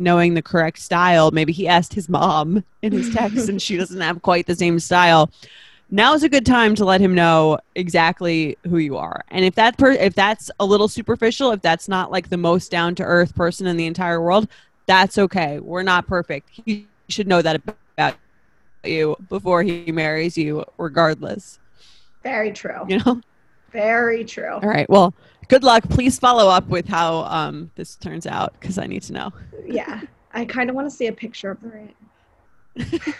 knowing 0.00 0.34
the 0.34 0.42
correct 0.42 0.78
style. 0.78 1.30
Maybe 1.30 1.52
he 1.52 1.68
asked 1.68 1.94
his 1.94 2.08
mom 2.08 2.64
in 2.82 2.92
his 2.92 3.14
text 3.14 3.48
and 3.48 3.60
she 3.60 3.76
doesn't 3.76 4.00
have 4.00 4.22
quite 4.22 4.46
the 4.46 4.56
same 4.56 4.80
style. 4.80 5.30
Now 5.92 6.14
is 6.14 6.22
a 6.22 6.28
good 6.28 6.46
time 6.46 6.74
to 6.76 6.84
let 6.84 7.00
him 7.00 7.14
know 7.14 7.58
exactly 7.74 8.56
who 8.64 8.78
you 8.78 8.96
are. 8.96 9.24
And 9.28 9.44
if 9.44 9.56
that 9.56 9.76
per- 9.76 9.92
if 9.92 10.14
that's 10.14 10.50
a 10.60 10.64
little 10.64 10.88
superficial, 10.88 11.50
if 11.50 11.62
that's 11.62 11.88
not 11.88 12.10
like 12.12 12.28
the 12.28 12.36
most 12.36 12.70
down 12.70 12.94
to 12.96 13.02
earth 13.02 13.34
person 13.34 13.66
in 13.66 13.76
the 13.76 13.86
entire 13.86 14.20
world, 14.20 14.48
that's 14.86 15.18
okay. 15.18 15.58
We're 15.58 15.82
not 15.82 16.06
perfect. 16.06 16.48
He 16.50 16.86
should 17.08 17.26
know 17.26 17.42
that 17.42 17.60
about 17.96 18.16
you 18.84 19.16
before 19.28 19.62
he 19.62 19.90
marries 19.90 20.38
you 20.38 20.64
regardless. 20.78 21.58
Very 22.22 22.52
true. 22.52 22.86
You 22.88 22.98
know? 22.98 23.20
Very 23.72 24.24
true. 24.24 24.52
All 24.52 24.60
right. 24.60 24.88
Well, 24.88 25.14
good 25.48 25.62
luck. 25.64 25.88
Please 25.88 26.18
follow 26.18 26.48
up 26.48 26.66
with 26.68 26.88
how 26.88 27.24
um, 27.24 27.70
this 27.76 27.96
turns 27.96 28.26
out 28.26 28.54
because 28.60 28.78
I 28.78 28.86
need 28.86 29.02
to 29.02 29.12
know. 29.12 29.32
Yeah. 29.66 30.00
I 30.32 30.44
kind 30.46 30.68
of 30.68 30.74
want 30.76 30.90
to 30.90 30.96
see 30.96 31.06
a 31.06 31.12
picture 31.12 31.50
of 31.50 31.60
the 31.60 31.68
ring. 31.68 31.94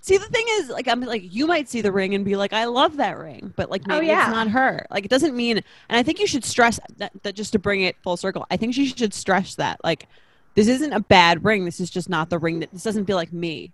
see, 0.00 0.16
the 0.18 0.26
thing 0.26 0.44
is, 0.50 0.68
like, 0.70 0.88
I'm 0.88 1.00
like, 1.00 1.22
you 1.32 1.46
might 1.46 1.68
see 1.68 1.80
the 1.80 1.92
ring 1.92 2.14
and 2.14 2.24
be 2.24 2.36
like, 2.36 2.52
I 2.52 2.64
love 2.64 2.96
that 2.96 3.16
ring, 3.18 3.52
but 3.56 3.70
like, 3.70 3.86
maybe 3.86 4.06
Oh, 4.06 4.10
yeah. 4.10 4.22
it's 4.26 4.30
not 4.34 4.48
her. 4.48 4.86
Like, 4.90 5.04
it 5.04 5.08
doesn't 5.08 5.36
mean, 5.36 5.58
and 5.88 5.98
I 5.98 6.02
think 6.02 6.18
you 6.20 6.26
should 6.26 6.44
stress 6.44 6.80
that, 6.96 7.12
that 7.22 7.34
just 7.34 7.52
to 7.52 7.58
bring 7.58 7.82
it 7.82 7.96
full 8.02 8.16
circle, 8.16 8.46
I 8.50 8.56
think 8.56 8.74
she 8.74 8.86
should 8.86 9.14
stress 9.14 9.54
that, 9.56 9.80
like, 9.84 10.08
this 10.54 10.68
isn't 10.68 10.92
a 10.92 11.00
bad 11.00 11.44
ring. 11.44 11.64
This 11.64 11.80
is 11.80 11.90
just 11.90 12.08
not 12.08 12.30
the 12.30 12.38
ring 12.38 12.60
that, 12.60 12.70
this 12.72 12.82
doesn't 12.82 13.06
feel 13.06 13.16
like 13.16 13.32
me. 13.32 13.72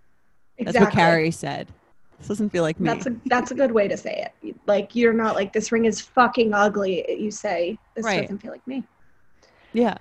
That's 0.58 0.78
what 0.78 0.92
Carrie 0.92 1.30
said. 1.30 1.68
This 2.18 2.28
doesn't 2.28 2.50
feel 2.50 2.62
like 2.62 2.78
me. 2.80 2.88
That's 2.88 3.06
a 3.06 3.16
that's 3.26 3.50
a 3.50 3.54
good 3.54 3.72
way 3.72 3.88
to 3.88 3.96
say 3.96 4.28
it. 4.42 4.56
Like 4.66 4.94
you're 4.94 5.12
not 5.12 5.34
like 5.34 5.52
this 5.52 5.72
ring 5.72 5.84
is 5.84 6.00
fucking 6.00 6.54
ugly. 6.54 7.04
You 7.20 7.30
say 7.30 7.78
this 7.94 8.04
Right. 8.04 8.22
doesn't 8.22 8.38
feel 8.38 8.52
like 8.52 8.66
me. 8.66 8.84
Yeah. 9.72 9.96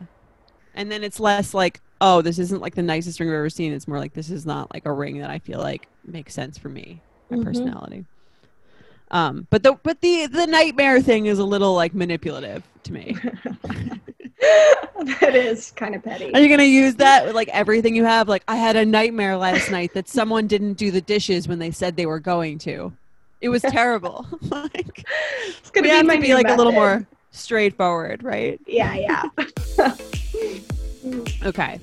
And 0.76 0.92
then 0.92 1.04
it's 1.04 1.20
less 1.20 1.54
like, 1.54 1.80
oh, 2.02 2.22
this 2.22 2.40
isn't 2.40 2.62
like 2.62 2.76
the 2.76 2.82
nicest 2.82 3.20
ring 3.20 3.30
I've 3.30 3.36
ever 3.36 3.50
seen. 3.50 3.74
It's 3.74 3.88
more 3.88 4.00
like 4.00 4.14
this 4.14 4.30
is 4.30 4.46
not 4.46 4.74
like 4.74 4.86
a 4.86 4.92
ring 4.94 5.20
that 5.20 5.30
I 5.30 5.40
feel 5.40 5.60
like 5.60 5.88
makes 6.06 6.34
sense 6.34 6.58
for 6.58 6.70
me, 6.70 7.02
my 7.30 7.38
Mhm. 7.38 7.44
personality. 7.44 8.06
Um, 9.14 9.48
but 9.52 9.62
the 9.62 9.78
but 9.84 10.02
the 10.02 10.26
the 10.26 10.48
nightmare 10.48 11.00
thing 11.00 11.28
is 11.28 11.38
a 11.38 11.46
little 11.46 11.76
like 11.76 11.94
manipulative 11.94 12.64
to 12.84 12.94
me. 12.94 13.16
that 15.20 15.36
is 15.36 15.72
kind 15.72 15.94
of 15.94 16.04
petty. 16.04 16.34
Are 16.34 16.40
you 16.40 16.50
gonna 16.50 16.64
use 16.64 16.96
that 16.96 17.28
with 17.28 17.36
like 17.36 17.48
everything 17.50 17.96
you 17.96 18.06
have? 18.06 18.28
Like 18.28 18.44
I 18.48 18.56
had 18.56 18.76
a 18.76 18.84
nightmare 18.84 19.38
last 19.38 19.70
night 19.70 19.94
that 19.94 20.10
someone 20.10 20.48
didn't 20.48 20.74
do 20.74 20.90
the 20.90 21.00
dishes 21.00 21.48
when 21.48 21.60
they 21.60 21.70
said 21.70 21.96
they 21.96 22.08
were 22.08 22.20
going 22.20 22.58
to. 22.60 22.92
It 23.40 23.50
was 23.50 23.62
terrible. 23.62 24.26
like 24.42 25.06
It's 25.60 25.70
gonna 25.70 25.88
be 25.88 26.16
to 26.16 26.20
be 26.20 26.34
like 26.34 26.50
a 26.50 26.56
little 26.56 26.72
more 26.72 27.06
straightforward, 27.30 28.24
right? 28.24 28.60
Yeah, 28.66 28.96
yeah. 28.96 29.94
Okay. 31.44 31.78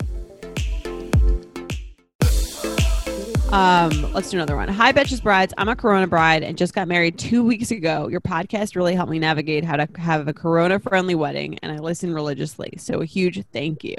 Um, 3.53 4.13
let's 4.13 4.31
do 4.31 4.37
another 4.37 4.55
one. 4.55 4.69
Hi, 4.69 4.93
Betches 4.93 5.21
Brides. 5.21 5.53
I'm 5.59 5.69
a 5.69 5.75
Corona 5.75 6.07
bride 6.07 6.45
and 6.45 6.57
just 6.57 6.73
got 6.73 6.87
married 6.87 7.19
two 7.19 7.45
weeks 7.45 7.73
ago. 7.73 8.07
Your 8.07 8.21
podcast 8.21 8.77
really 8.77 8.95
helped 8.95 9.11
me 9.11 9.19
navigate 9.19 9.65
how 9.65 9.75
to 9.75 9.89
have 9.97 10.29
a 10.29 10.33
Corona 10.33 10.79
friendly 10.79 11.17
wedding, 11.17 11.59
and 11.61 11.73
I 11.73 11.79
listen 11.79 12.15
religiously. 12.15 12.73
So, 12.79 13.01
a 13.01 13.05
huge 13.05 13.45
thank 13.53 13.83
you. 13.83 13.97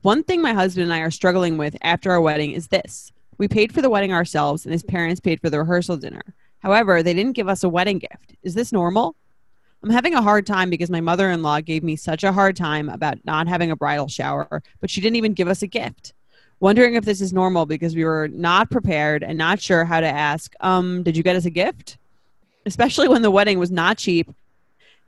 One 0.00 0.24
thing 0.24 0.40
my 0.40 0.54
husband 0.54 0.84
and 0.84 0.94
I 0.94 1.00
are 1.00 1.10
struggling 1.10 1.58
with 1.58 1.76
after 1.82 2.10
our 2.10 2.20
wedding 2.22 2.52
is 2.52 2.68
this 2.68 3.12
we 3.36 3.46
paid 3.46 3.74
for 3.74 3.82
the 3.82 3.90
wedding 3.90 4.14
ourselves, 4.14 4.64
and 4.64 4.72
his 4.72 4.82
parents 4.82 5.20
paid 5.20 5.38
for 5.42 5.50
the 5.50 5.58
rehearsal 5.58 5.98
dinner. 5.98 6.22
However, 6.60 7.02
they 7.02 7.12
didn't 7.12 7.36
give 7.36 7.48
us 7.48 7.64
a 7.64 7.68
wedding 7.68 7.98
gift. 7.98 8.36
Is 8.42 8.54
this 8.54 8.72
normal? 8.72 9.16
I'm 9.82 9.90
having 9.90 10.14
a 10.14 10.22
hard 10.22 10.46
time 10.46 10.70
because 10.70 10.88
my 10.88 11.02
mother 11.02 11.30
in 11.30 11.42
law 11.42 11.60
gave 11.60 11.84
me 11.84 11.94
such 11.94 12.24
a 12.24 12.32
hard 12.32 12.56
time 12.56 12.88
about 12.88 13.18
not 13.26 13.48
having 13.48 13.70
a 13.70 13.76
bridal 13.76 14.08
shower, 14.08 14.62
but 14.80 14.88
she 14.88 15.02
didn't 15.02 15.16
even 15.16 15.34
give 15.34 15.46
us 15.46 15.60
a 15.60 15.66
gift. 15.66 16.14
Wondering 16.60 16.94
if 16.94 17.04
this 17.04 17.20
is 17.20 17.32
normal 17.32 17.66
because 17.66 17.94
we 17.94 18.04
were 18.04 18.28
not 18.28 18.70
prepared 18.70 19.22
and 19.22 19.38
not 19.38 19.60
sure 19.60 19.84
how 19.84 20.00
to 20.00 20.06
ask, 20.06 20.54
um, 20.60 21.02
did 21.04 21.16
you 21.16 21.22
get 21.22 21.36
us 21.36 21.44
a 21.44 21.50
gift? 21.50 21.98
Especially 22.66 23.08
when 23.08 23.22
the 23.22 23.30
wedding 23.30 23.58
was 23.58 23.70
not 23.70 23.96
cheap 23.96 24.28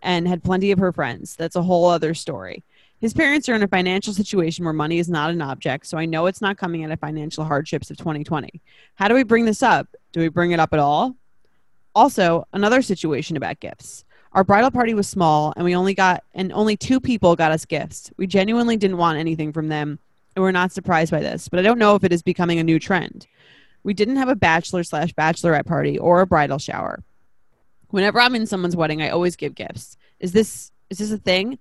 and 0.03 0.29
had 0.29 0.45
plenty 0.45 0.71
of 0.71 0.79
her 0.79 0.93
friends. 0.93 1.35
That's 1.37 1.57
a 1.57 1.63
whole 1.63 1.87
other 1.87 2.15
story. 2.15 2.63
His 3.01 3.15
parents 3.15 3.49
are 3.49 3.55
in 3.55 3.63
a 3.63 3.69
financial 3.69 4.13
situation 4.13 4.65
where 4.65 4.75
money 4.75 4.99
is 4.99 5.09
not 5.09 5.31
an 5.31 5.43
object, 5.43 5.87
so 5.87 5.99
I 5.99 6.05
know 6.05 6.27
it's 6.27 6.43
not 6.43 6.59
coming 6.59 6.85
out 6.85 6.91
of 6.91 7.01
financial 7.01 7.45
hardships 7.45 7.91
of 7.91 7.97
2020. 7.97 8.61
How 8.95 9.09
do 9.09 9.15
we 9.15 9.23
bring 9.25 9.45
this 9.45 9.63
up? 9.63 9.89
Do 10.13 10.21
we 10.21 10.29
bring 10.29 10.53
it 10.53 10.61
up 10.61 10.73
at 10.73 10.79
all? 10.79 11.17
Also, 11.95 12.47
another 12.53 12.83
situation 12.83 13.37
about 13.37 13.59
gifts. 13.59 14.05
Our 14.33 14.45
bridal 14.45 14.71
party 14.71 14.95
was 14.95 15.09
small 15.09 15.53
and 15.57 15.65
we 15.65 15.75
only 15.75 15.95
got 15.95 16.23
and 16.35 16.53
only 16.53 16.77
two 16.77 17.01
people 17.01 17.35
got 17.35 17.51
us 17.51 17.65
gifts. 17.65 18.13
We 18.17 18.29
genuinely 18.29 18.77
didn't 18.77 18.99
want 18.99 19.19
anything 19.19 19.53
from 19.53 19.69
them 19.69 19.99
we're 20.37 20.53
not 20.53 20.73
surprised 20.73 21.11
by 21.11 21.21
this, 21.21 21.49
but 21.49 21.59
I 21.59 21.63
don't 21.63 21.79
know 21.79 21.95
if 21.95 22.05
it 22.05 22.13
is 22.13 22.23
becoming 22.23 22.59
a 22.59 22.65
new 22.65 22.79
trend. 22.79 23.27
We 23.83 23.95
didn't 23.95 24.17
have 24.17 24.29
a 24.29 24.37
bachelor 24.37 24.85
slash 24.85 25.13
bachelorette 25.15 25.67
party 25.67 25.99
or 25.99 26.21
a 26.21 26.27
bridal 26.27 26.59
shower. 26.59 27.03
Whenever 27.89 28.21
I'm 28.21 28.35
in 28.35 28.47
someone's 28.47 28.77
wedding, 28.77 29.03
I 29.03 29.09
always 29.11 29.37
give 29.37 29.55
gifts. 29.55 29.97
Is 30.21 30.33
this 30.33 30.71
is 30.91 30.99
this 30.99 31.11
a 31.11 31.19
thing? 31.19 31.59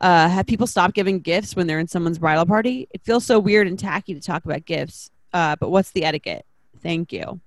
Uh, 0.00 0.28
have 0.28 0.46
people 0.46 0.66
stopped 0.66 0.94
giving 0.94 1.20
gifts 1.20 1.54
when 1.54 1.66
they're 1.66 1.78
in 1.78 1.86
someone's 1.86 2.18
bridal 2.18 2.46
party? 2.46 2.88
It 2.90 3.02
feels 3.02 3.26
so 3.26 3.38
weird 3.38 3.66
and 3.66 3.78
tacky 3.78 4.14
to 4.14 4.20
talk 4.20 4.44
about 4.44 4.64
gifts. 4.64 5.10
Uh, 5.32 5.56
but 5.60 5.70
what's 5.70 5.90
the 5.90 6.04
etiquette? 6.04 6.46
Thank 6.82 7.12
you. 7.12 7.40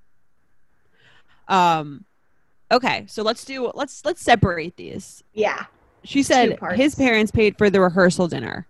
Um, 1.48 2.06
okay, 2.72 3.06
so 3.08 3.24
let's 3.24 3.44
do 3.44 3.72
let's 3.74 4.06
let's 4.06 4.22
separate 4.22 4.78
these. 4.78 5.24
yeah. 5.34 5.66
She 6.06 6.22
said 6.22 6.60
his 6.74 6.96
parents 6.96 7.32
paid 7.32 7.58
for 7.58 7.70
the 7.70 7.80
rehearsal 7.80 8.28
dinner, 8.28 8.68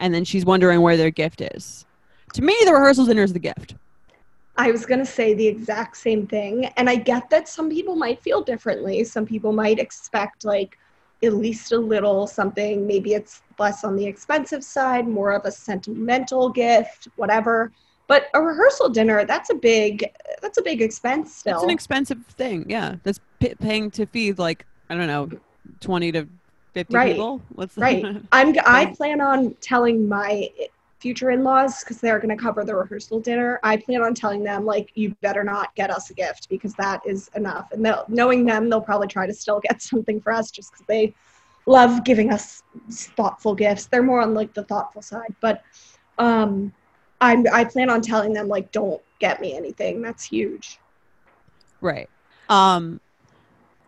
and 0.00 0.12
then 0.12 0.24
she's 0.24 0.44
wondering 0.44 0.80
where 0.80 0.96
their 0.96 1.10
gift 1.10 1.40
is. 1.40 1.86
To 2.34 2.42
me, 2.42 2.56
the 2.64 2.72
rehearsal 2.72 3.06
dinner 3.06 3.22
is 3.22 3.32
the 3.32 3.38
gift. 3.38 3.74
I 4.56 4.70
was 4.70 4.84
going 4.84 5.00
to 5.00 5.06
say 5.06 5.34
the 5.34 5.46
exact 5.46 5.96
same 5.96 6.26
thing. 6.26 6.66
And 6.76 6.90
I 6.90 6.96
get 6.96 7.30
that 7.30 7.48
some 7.48 7.70
people 7.70 7.96
might 7.96 8.20
feel 8.20 8.42
differently. 8.42 9.04
Some 9.04 9.24
people 9.24 9.52
might 9.52 9.78
expect, 9.78 10.44
like, 10.44 10.76
at 11.22 11.34
least 11.34 11.72
a 11.72 11.78
little 11.78 12.26
something. 12.26 12.86
Maybe 12.86 13.14
it's 13.14 13.42
less 13.58 13.84
on 13.84 13.96
the 13.96 14.06
expensive 14.06 14.64
side, 14.64 15.06
more 15.06 15.32
of 15.32 15.44
a 15.44 15.52
sentimental 15.52 16.50
gift, 16.50 17.08
whatever. 17.16 17.72
But 18.06 18.28
a 18.34 18.40
rehearsal 18.40 18.88
dinner, 18.88 19.24
that's 19.24 19.50
a 19.50 19.54
big, 19.54 20.04
that's 20.42 20.58
a 20.58 20.62
big 20.62 20.82
expense 20.82 21.34
still. 21.34 21.54
It's 21.54 21.64
an 21.64 21.70
expensive 21.70 22.24
thing. 22.26 22.68
Yeah, 22.68 22.96
that's 23.02 23.20
p- 23.38 23.54
paying 23.54 23.90
to 23.92 24.06
feed 24.06 24.38
like 24.38 24.66
I 24.88 24.96
don't 24.96 25.06
know, 25.06 25.30
twenty 25.78 26.10
to 26.12 26.26
fifty 26.72 26.94
Right. 26.94 27.12
people. 27.12 27.40
What's 27.54 27.74
the- 27.74 27.80
right. 27.82 28.04
I'm, 28.32 28.54
I 28.66 28.86
plan 28.86 29.20
on 29.20 29.54
telling 29.60 30.08
my 30.08 30.50
future 30.98 31.30
in-laws 31.30 31.80
because 31.82 31.98
they're 32.00 32.18
going 32.18 32.36
to 32.36 32.42
cover 32.42 32.62
the 32.62 32.74
rehearsal 32.74 33.20
dinner. 33.20 33.58
I 33.62 33.78
plan 33.78 34.02
on 34.02 34.14
telling 34.14 34.44
them 34.44 34.66
like, 34.66 34.90
you 34.94 35.14
better 35.22 35.42
not 35.42 35.74
get 35.74 35.90
us 35.90 36.10
a 36.10 36.14
gift 36.14 36.48
because 36.50 36.74
that 36.74 37.00
is 37.06 37.30
enough. 37.34 37.72
And 37.72 37.84
they'll, 37.84 38.04
knowing 38.08 38.44
them, 38.44 38.68
they'll 38.68 38.82
probably 38.82 39.08
try 39.08 39.26
to 39.26 39.32
still 39.32 39.60
get 39.60 39.80
something 39.90 40.20
for 40.20 40.32
us 40.32 40.50
just 40.50 40.72
because 40.72 40.86
they 40.86 41.14
love 41.66 42.04
giving 42.04 42.30
us 42.32 42.62
thoughtful 42.90 43.54
gifts. 43.54 43.86
They're 43.86 44.02
more 44.02 44.20
on 44.20 44.34
like 44.34 44.52
the 44.52 44.64
thoughtful 44.64 45.02
side, 45.02 45.34
but 45.40 45.62
um, 46.18 46.72
I'm 47.20 47.46
I 47.52 47.64
plan 47.64 47.90
on 47.90 48.00
telling 48.02 48.32
them 48.32 48.48
like, 48.48 48.72
don't 48.72 49.00
get 49.20 49.40
me 49.40 49.54
anything. 49.54 50.02
That's 50.02 50.24
huge. 50.24 50.78
Right. 51.80 52.08
Um 52.48 53.00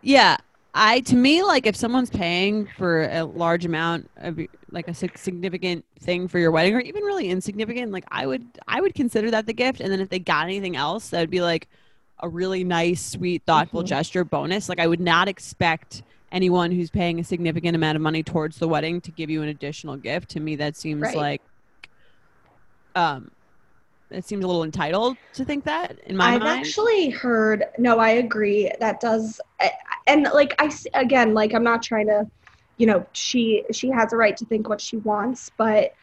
yeah, 0.01 0.37
I 0.73 1.01
to 1.01 1.15
me 1.15 1.43
like 1.43 1.67
if 1.67 1.75
someone's 1.75 2.09
paying 2.09 2.67
for 2.77 3.03
a 3.03 3.23
large 3.23 3.63
amount 3.65 4.09
of 4.17 4.39
like 4.71 4.87
a 4.87 4.93
significant 4.93 5.85
thing 5.99 6.27
for 6.27 6.39
your 6.39 6.49
wedding 6.51 6.73
or 6.73 6.79
even 6.79 7.03
really 7.03 7.29
insignificant, 7.29 7.91
like 7.91 8.05
I 8.09 8.25
would 8.25 8.43
I 8.67 8.81
would 8.81 8.95
consider 8.95 9.29
that 9.31 9.45
the 9.45 9.53
gift 9.53 9.81
and 9.81 9.91
then 9.91 9.99
if 9.99 10.09
they 10.09 10.19
got 10.19 10.45
anything 10.45 10.75
else, 10.75 11.09
that 11.09 11.19
would 11.19 11.29
be 11.29 11.41
like 11.41 11.67
a 12.19 12.29
really 12.29 12.63
nice, 12.63 13.05
sweet, 13.05 13.43
thoughtful 13.45 13.83
Mhm. 13.83 13.87
gesture 13.87 14.23
bonus. 14.23 14.67
Like 14.67 14.79
I 14.79 14.87
would 14.87 14.99
not 15.01 15.27
expect 15.27 16.01
anyone 16.31 16.71
who's 16.71 16.89
paying 16.89 17.19
a 17.19 17.23
significant 17.23 17.75
amount 17.75 17.95
of 17.95 18.01
money 18.01 18.23
towards 18.23 18.57
the 18.57 18.67
wedding 18.67 18.99
to 19.01 19.11
give 19.11 19.29
you 19.29 19.43
an 19.43 19.49
additional 19.49 19.97
gift. 19.97 20.29
To 20.31 20.39
me 20.39 20.55
that 20.55 20.75
seems 20.75 21.01
Right. 21.03 21.15
like 21.15 21.41
um 22.95 23.29
it 24.13 24.25
seems 24.25 24.43
a 24.43 24.47
little 24.47 24.63
entitled 24.63 25.17
to 25.33 25.45
think 25.45 25.63
that 25.65 25.99
in 26.05 26.15
my 26.15 26.31
mind. 26.31 26.35
I've 26.35 26.49
mind. 26.49 26.65
actually 26.65 27.09
heard. 27.09 27.65
No, 27.77 27.99
I 27.99 28.11
agree. 28.11 28.71
That 28.79 28.99
does, 28.99 29.39
and 30.07 30.23
like 30.33 30.55
I 30.59 30.71
again, 30.93 31.33
like 31.33 31.53
I'm 31.53 31.63
not 31.63 31.83
trying 31.83 32.07
to, 32.07 32.29
you 32.77 32.87
know, 32.87 33.05
she 33.13 33.63
she 33.71 33.89
has 33.89 34.13
a 34.13 34.17
right 34.17 34.35
to 34.37 34.45
think 34.45 34.69
what 34.69 34.81
she 34.81 34.97
wants, 34.97 35.51
but 35.57 35.93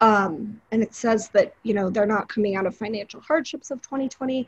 um, 0.00 0.60
and 0.70 0.82
it 0.82 0.94
says 0.94 1.28
that 1.30 1.54
you 1.62 1.74
know 1.74 1.90
they're 1.90 2.06
not 2.06 2.28
coming 2.28 2.56
out 2.56 2.66
of 2.66 2.76
financial 2.76 3.20
hardships 3.20 3.70
of 3.70 3.80
2020. 3.82 4.46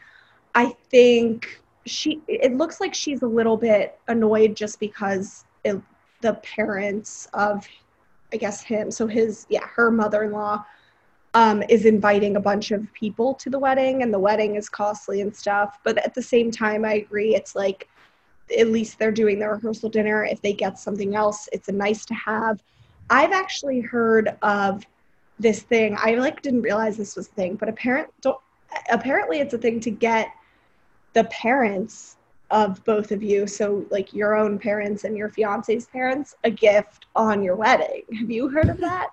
I 0.54 0.74
think 0.90 1.60
she. 1.86 2.20
It 2.28 2.54
looks 2.54 2.80
like 2.80 2.94
she's 2.94 3.22
a 3.22 3.26
little 3.28 3.56
bit 3.56 3.98
annoyed 4.08 4.56
just 4.56 4.80
because 4.80 5.44
it, 5.64 5.80
the 6.20 6.34
parents 6.34 7.28
of, 7.32 7.66
I 8.32 8.36
guess 8.36 8.62
him. 8.62 8.90
So 8.90 9.06
his 9.06 9.46
yeah, 9.48 9.66
her 9.66 9.90
mother-in-law 9.90 10.64
um, 11.36 11.62
is 11.68 11.84
inviting 11.84 12.36
a 12.36 12.40
bunch 12.40 12.70
of 12.70 12.90
people 12.94 13.34
to 13.34 13.50
the 13.50 13.58
wedding, 13.58 14.02
and 14.02 14.12
the 14.12 14.18
wedding 14.18 14.56
is 14.56 14.70
costly 14.70 15.20
and 15.20 15.36
stuff. 15.36 15.78
But 15.84 15.98
at 15.98 16.14
the 16.14 16.22
same 16.22 16.50
time, 16.50 16.82
I 16.82 16.94
agree. 16.94 17.34
It's 17.34 17.54
like 17.54 17.88
at 18.58 18.68
least 18.68 18.98
they're 18.98 19.12
doing 19.12 19.38
the 19.38 19.48
rehearsal 19.50 19.90
dinner. 19.90 20.24
If 20.24 20.40
they 20.40 20.54
get 20.54 20.78
something 20.78 21.14
else, 21.14 21.46
it's 21.52 21.68
a 21.68 21.72
nice 21.72 22.06
to 22.06 22.14
have. 22.14 22.62
I've 23.10 23.32
actually 23.32 23.82
heard 23.82 24.34
of 24.40 24.86
this 25.38 25.60
thing. 25.60 25.94
I 26.00 26.14
like 26.14 26.40
didn't 26.40 26.62
realize 26.62 26.96
this 26.96 27.16
was 27.16 27.28
a 27.28 27.32
thing, 27.32 27.56
but 27.56 27.68
apparent 27.68 28.08
don't, 28.22 28.40
apparently 28.90 29.40
it's 29.40 29.52
a 29.52 29.58
thing 29.58 29.78
to 29.80 29.90
get 29.90 30.28
the 31.12 31.24
parents 31.24 32.16
of 32.50 32.82
both 32.86 33.12
of 33.12 33.22
you, 33.22 33.46
so 33.46 33.84
like 33.90 34.14
your 34.14 34.34
own 34.36 34.58
parents 34.58 35.04
and 35.04 35.18
your 35.18 35.28
fiance's 35.28 35.84
parents, 35.84 36.34
a 36.44 36.50
gift 36.50 37.04
on 37.14 37.42
your 37.42 37.56
wedding. 37.56 38.04
Have 38.18 38.30
you 38.30 38.48
heard 38.48 38.70
of 38.70 38.78
that? 38.78 39.10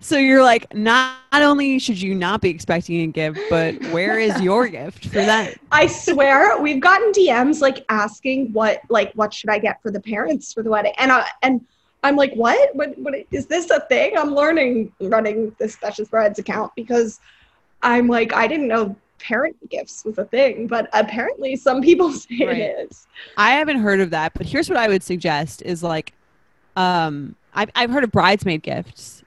So 0.00 0.16
you're 0.18 0.42
like, 0.42 0.72
not, 0.74 1.16
not 1.32 1.42
only 1.42 1.78
should 1.78 2.00
you 2.00 2.14
not 2.14 2.40
be 2.40 2.50
expecting 2.50 3.00
a 3.02 3.06
gift, 3.06 3.40
but 3.48 3.74
where 3.86 4.18
is 4.18 4.38
your 4.40 4.68
gift 4.68 5.06
for 5.06 5.20
that? 5.20 5.56
I 5.70 5.86
swear 5.86 6.60
we've 6.60 6.80
gotten 6.80 7.10
DMs 7.12 7.60
like 7.60 7.84
asking 7.88 8.52
what 8.52 8.80
like 8.90 9.12
what 9.14 9.32
should 9.32 9.50
I 9.50 9.58
get 9.58 9.80
for 9.82 9.90
the 9.90 10.00
parents 10.00 10.52
for 10.52 10.62
the 10.62 10.70
wedding, 10.70 10.92
and 10.98 11.10
I 11.10 11.26
and 11.42 11.64
I'm 12.02 12.16
like, 12.16 12.34
what? 12.34 12.74
What? 12.74 12.98
What 12.98 13.14
is 13.30 13.46
this 13.46 13.70
a 13.70 13.80
thing? 13.80 14.18
I'm 14.18 14.34
learning 14.34 14.92
running 15.00 15.54
this 15.58 15.76
Betches 15.76 16.10
Brides 16.10 16.38
account 16.38 16.72
because 16.76 17.20
I'm 17.82 18.08
like, 18.08 18.32
I 18.34 18.46
didn't 18.46 18.68
know 18.68 18.94
parent 19.18 19.56
gifts 19.70 20.04
was 20.04 20.18
a 20.18 20.24
thing, 20.24 20.66
but 20.66 20.88
apparently 20.92 21.56
some 21.56 21.80
people 21.80 22.12
say 22.12 22.44
Right. 22.44 22.56
it 22.58 22.90
is. 22.90 23.06
I 23.36 23.52
haven't 23.52 23.78
heard 23.78 24.00
of 24.00 24.10
that, 24.10 24.34
but 24.34 24.46
here's 24.46 24.68
what 24.68 24.78
I 24.78 24.88
would 24.88 25.02
suggest 25.02 25.62
is 25.62 25.82
like, 25.82 26.12
um, 26.76 27.36
I've, 27.54 27.70
I've 27.74 27.90
heard 27.90 28.04
of 28.04 28.10
bridesmaid 28.10 28.62
gifts. 28.62 29.21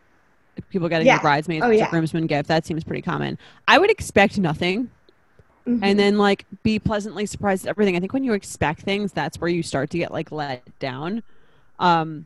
People 0.69 0.89
getting 0.89 1.07
Yeah. 1.07 1.15
their 1.15 1.21
bridesmaids 1.21 1.63
Oh, 1.65 1.69
yeah. 1.69 1.87
a 1.87 1.89
groomsman 1.89 2.27
gift. 2.27 2.47
That 2.47 2.65
seems 2.65 2.83
pretty 2.83 3.01
common. 3.01 3.37
I 3.67 3.77
would 3.77 3.89
expect 3.89 4.37
nothing 4.37 4.89
Mhm. 5.67 5.79
and 5.81 5.97
then 5.99 6.17
like 6.17 6.45
be 6.63 6.77
pleasantly 6.79 7.25
surprised 7.25 7.65
at 7.65 7.69
everything. 7.69 7.95
I 7.95 7.99
think 7.99 8.13
when 8.13 8.23
you 8.23 8.33
expect 8.33 8.81
things, 8.81 9.11
that's 9.11 9.39
where 9.41 9.49
you 9.49 9.63
start 9.63 9.89
to 9.91 9.97
get 9.97 10.11
like 10.11 10.31
let 10.31 10.63
down. 10.79 11.23
Um, 11.79 12.25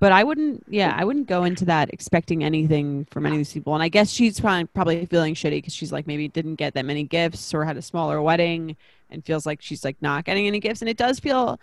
but 0.00 0.10
I 0.10 0.24
wouldn't, 0.24 0.64
yeah, 0.68 0.92
I 0.98 1.04
wouldn't 1.04 1.28
go 1.28 1.44
into 1.44 1.64
that 1.66 1.92
expecting 1.94 2.42
anything 2.42 3.06
from 3.10 3.24
any 3.24 3.36
of 3.36 3.38
these 3.38 3.52
people. 3.52 3.72
And 3.74 3.82
I 3.84 3.88
guess 3.88 4.10
she's 4.10 4.40
probably 4.40 4.64
probably 4.64 5.06
feeling 5.06 5.34
shitty 5.34 5.58
because 5.58 5.74
she's 5.74 5.92
like 5.92 6.08
maybe 6.08 6.26
didn't 6.26 6.56
get 6.56 6.74
that 6.74 6.84
many 6.84 7.04
gifts 7.04 7.54
or 7.54 7.64
had 7.64 7.76
a 7.76 7.82
smaller 7.82 8.20
wedding 8.20 8.76
and 9.10 9.24
feels 9.24 9.46
like 9.46 9.62
she's 9.62 9.84
like 9.84 9.96
not 10.00 10.24
getting 10.24 10.46
any 10.48 10.58
gifts. 10.58 10.82
And 10.82 10.88
it 10.88 10.96
does 10.96 11.20
feel, 11.20 11.60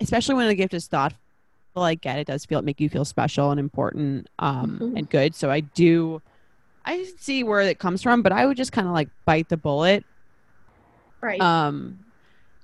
especially 0.00 0.34
when 0.34 0.48
a 0.48 0.54
gift 0.56 0.74
is 0.74 0.88
thoughtful, 0.88 1.20
I 1.82 1.94
get 1.94 2.18
it 2.18 2.26
does 2.26 2.44
feel 2.44 2.62
make 2.62 2.80
you 2.80 2.88
feel 2.88 3.04
special 3.04 3.50
and 3.50 3.60
important 3.60 4.28
um, 4.38 4.78
Mhm. 4.80 4.98
and 4.98 5.10
good. 5.10 5.34
So 5.34 5.50
I 5.50 5.60
do, 5.60 6.22
I 6.84 7.04
see 7.18 7.44
where 7.44 7.60
it 7.60 7.78
comes 7.78 8.02
from, 8.02 8.22
but 8.22 8.32
I 8.32 8.46
would 8.46 8.56
just 8.56 8.72
kind 8.72 8.86
of 8.86 8.92
like 8.94 9.08
bite 9.24 9.48
the 9.48 9.56
bullet 9.56 10.04
right. 11.20 11.40
um 11.40 11.98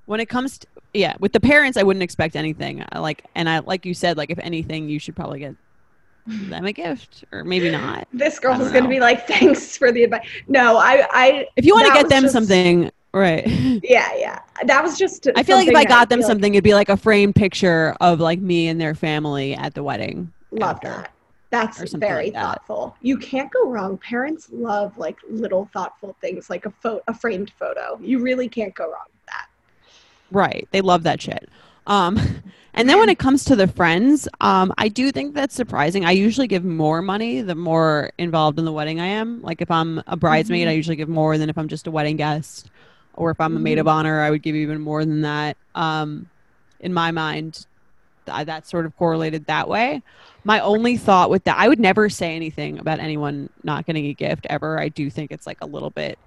when 0.05 0.19
it 0.19 0.27
comes 0.27 0.59
to 0.59 0.67
yeah 0.93 1.15
with 1.19 1.33
the 1.33 1.39
parents 1.39 1.75
i 1.77 1.83
wouldn't 1.83 2.03
expect 2.03 2.35
anything 2.35 2.83
I 2.91 2.99
like 2.99 3.25
and 3.35 3.49
i 3.49 3.59
like 3.59 3.85
you 3.85 3.93
said 3.93 4.15
like 4.15 4.29
if 4.29 4.37
anything 4.39 4.87
you 4.89 4.99
should 4.99 5.15
probably 5.15 5.39
get 5.39 5.55
them 6.27 6.65
a 6.65 6.71
gift 6.71 7.25
or 7.31 7.43
maybe 7.43 7.69
not 7.71 8.07
this 8.13 8.39
girl 8.39 8.59
is 8.61 8.71
going 8.71 8.83
to 8.83 8.89
be 8.89 8.99
like, 8.99 9.27
thanks 9.27 9.75
for 9.75 9.91
the 9.91 10.03
advice. 10.03 10.25
No, 10.47 10.77
I, 10.77 11.05
I, 11.11 11.47
if 11.57 11.65
you 11.65 11.73
want 11.73 11.87
to 11.87 11.93
get 11.93 12.07
them 12.09 12.23
just- 12.23 12.33
something 12.33 12.89
right 13.13 13.47
yeah, 13.83 14.09
yeah. 14.15 14.39
That 14.65 14.83
was 14.83 14.97
just. 14.97 15.27
i 15.35 15.43
feel 15.43 15.57
like 15.57 15.67
if 15.67 15.75
i 15.75 15.83
that 15.83 15.89
got 15.89 16.09
them 16.09 16.19
feel 16.19 16.27
like- 16.27 16.31
something 16.31 16.53
it'd 16.55 16.63
be 16.63 16.73
like 16.73 16.89
a 16.89 16.97
framed 16.97 17.35
picture 17.35 17.95
of 18.01 18.19
like 18.19 18.39
me 18.39 18.67
and 18.67 18.79
their 18.81 18.95
family 18.95 19.53
at 19.55 19.73
the 19.75 19.83
wedding 19.83 20.31
Love 20.51 20.75
after. 20.77 20.87
that. 20.89 21.11
That's 21.49 21.93
very 21.93 22.25
like 22.25 22.33
that. 22.33 22.41
thoughtful. 22.41 22.95
You 23.01 23.17
can't 23.17 23.51
go 23.51 23.69
wrong. 23.69 23.97
Parents 23.99 24.47
love 24.51 24.97
like 24.97 25.17
little 25.29 25.69
thoughtful 25.71 26.15
things, 26.19 26.49
like 26.49 26.65
a 26.65 26.71
photo, 26.71 27.01
a 27.07 27.13
framed 27.13 27.51
photo. 27.59 27.99
You 28.01 28.17
really 28.19 28.49
can't 28.49 28.73
go 28.73 28.85
wrong 28.85 29.05
with 29.13 29.25
that. 29.27 29.47
Right. 30.31 30.67
They 30.71 30.81
love 30.81 31.03
that 31.03 31.21
shit. 31.21 31.47
Um, 31.85 32.19
and 32.73 32.89
then 32.89 32.97
when 32.97 33.09
it 33.09 33.19
comes 33.19 33.45
to 33.45 33.55
the 33.55 33.67
friends, 33.67 34.27
um, 34.41 34.73
I 34.79 34.87
do 34.87 35.11
think 35.11 35.35
that's 35.35 35.53
surprising. 35.53 36.05
I 36.05 36.11
usually 36.11 36.47
give 36.47 36.63
more 36.65 37.03
money 37.03 37.41
the 37.41 37.53
more 37.55 38.11
involved 38.17 38.57
in 38.57 38.65
the 38.65 38.71
wedding 38.73 38.99
I 38.99 39.05
am. 39.07 39.39
Like 39.43 39.61
if 39.61 39.69
I'm 39.69 40.01
a 40.07 40.17
bridesmaid, 40.17 40.65
Mhm. 40.67 40.71
I 40.71 40.73
usually 40.73 40.95
give 40.95 41.09
more 41.09 41.37
than 41.37 41.49
if 41.51 41.57
I'm 41.59 41.67
just 41.67 41.85
a 41.85 41.91
wedding 41.91 42.17
guest. 42.17 42.71
Or 43.15 43.31
if 43.31 43.39
I'm 43.39 43.55
a 43.55 43.59
maid 43.59 43.77
of 43.79 43.87
honor, 43.87 44.21
I 44.21 44.29
would 44.31 44.41
give 44.41 44.55
even 44.55 44.81
more 44.81 45.05
than 45.05 45.21
that. 45.21 45.57
Um, 45.75 46.29
in 46.79 46.93
my 46.93 47.11
mind, 47.11 47.65
th- 48.25 48.45
that's 48.45 48.69
sort 48.69 48.85
of 48.85 48.95
correlated 48.97 49.45
that 49.45 49.67
way. 49.69 50.01
My 50.43 50.59
only 50.59 50.97
thought 50.97 51.29
with 51.29 51.43
that, 51.45 51.57
I 51.57 51.67
would 51.67 51.79
never 51.79 52.09
say 52.09 52.35
anything 52.35 52.79
about 52.79 52.99
anyone 52.99 53.49
not 53.63 53.85
getting 53.85 54.07
a 54.07 54.13
gift 54.13 54.47
ever. 54.49 54.79
I 54.79 54.89
do 54.89 55.09
think 55.09 55.31
it's 55.31 55.47
like 55.47 55.59
a 55.61 55.65
little 55.65 55.91
bit, 55.91 56.17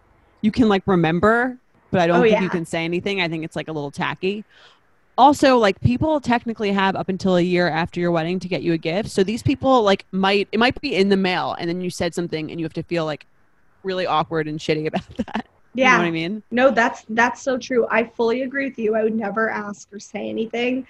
you 0.42 0.50
can 0.52 0.68
like 0.68 0.82
remember, 0.86 1.58
but 1.90 2.00
I 2.00 2.06
don't 2.06 2.18
Oh, 2.18 2.22
think 2.22 2.32
yeah. 2.32 2.42
you 2.42 2.48
can 2.50 2.64
say 2.64 2.84
anything. 2.84 3.20
I 3.20 3.28
think 3.28 3.44
it's 3.44 3.56
like 3.56 3.68
a 3.68 3.72
little 3.72 3.90
tacky. 3.90 4.44
Also, 5.18 5.56
like 5.58 5.80
people 5.80 6.20
technically 6.20 6.70
have 6.72 6.94
up 6.94 7.08
until 7.08 7.36
a 7.36 7.40
year 7.40 7.68
after 7.68 8.00
your 8.00 8.10
wedding 8.10 8.38
to 8.40 8.48
get 8.48 8.62
you 8.62 8.74
a 8.74 8.78
gift. 8.78 9.10
So 9.10 9.24
these 9.24 9.42
people 9.42 9.82
like 9.82 10.04
might 10.12 10.46
it 10.52 10.58
might 10.58 10.78
be 10.80 10.94
in 10.94 11.08
the 11.08 11.16
mail 11.16 11.56
and 11.58 11.68
then 11.68 11.80
you 11.80 11.88
said 11.90 12.14
something 12.14 12.50
and 12.50 12.60
you 12.60 12.64
have 12.66 12.74
to 12.74 12.82
feel 12.82 13.06
like 13.06 13.26
really 13.82 14.06
awkward 14.06 14.46
and 14.46 14.58
shitty 14.58 14.86
about 14.88 15.08
that. 15.16 15.46
You 15.76 15.84
Yeah. 15.84 15.92
know 15.92 15.98
what 15.98 16.06
I 16.06 16.10
mean? 16.10 16.42
No, 16.50 16.70
that's 16.70 17.04
that's 17.10 17.42
so 17.42 17.58
true. 17.58 17.86
I 17.90 18.04
fully 18.04 18.42
agree 18.42 18.66
with 18.68 18.78
you. 18.78 18.94
I 18.94 19.02
would 19.02 19.14
never 19.16 19.50
ask 19.50 19.88
or 19.92 19.98
say 19.98 20.28
anything. 20.28 20.86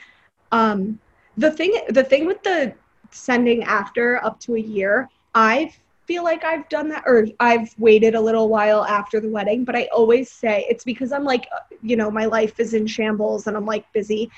Um, 0.52 0.98
the 1.36 1.50
thing 1.50 1.72
the 1.88 2.04
thing 2.04 2.26
with 2.26 2.42
the 2.42 2.74
sending 3.10 3.64
after 3.64 4.24
up 4.24 4.38
to 4.40 4.54
a 4.56 4.60
year, 4.60 5.08
I 5.34 5.72
feel 6.06 6.22
like 6.24 6.44
I've 6.44 6.68
done 6.68 6.88
that 6.90 7.02
or 7.06 7.26
I've 7.40 7.68
waited 7.78 8.14
a 8.14 8.20
little 8.20 8.48
while 8.48 8.84
after 8.84 9.20
the 9.20 9.28
wedding, 9.30 9.64
but 9.64 9.74
I 9.76 9.88
always 9.92 10.30
say 10.30 10.64
it's 10.68 10.84
because 10.84 11.12
I'm 11.12 11.24
like, 11.24 11.46
uh, 11.54 11.58
you 11.82 11.96
know, 11.96 12.10
my 12.10 12.26
life 12.26 12.60
is 12.60 12.74
in 12.74 12.86
shambles 12.86 13.46
and 13.46 13.56
I'm 13.56 13.66
like 13.66 13.84
busy. 13.92 14.30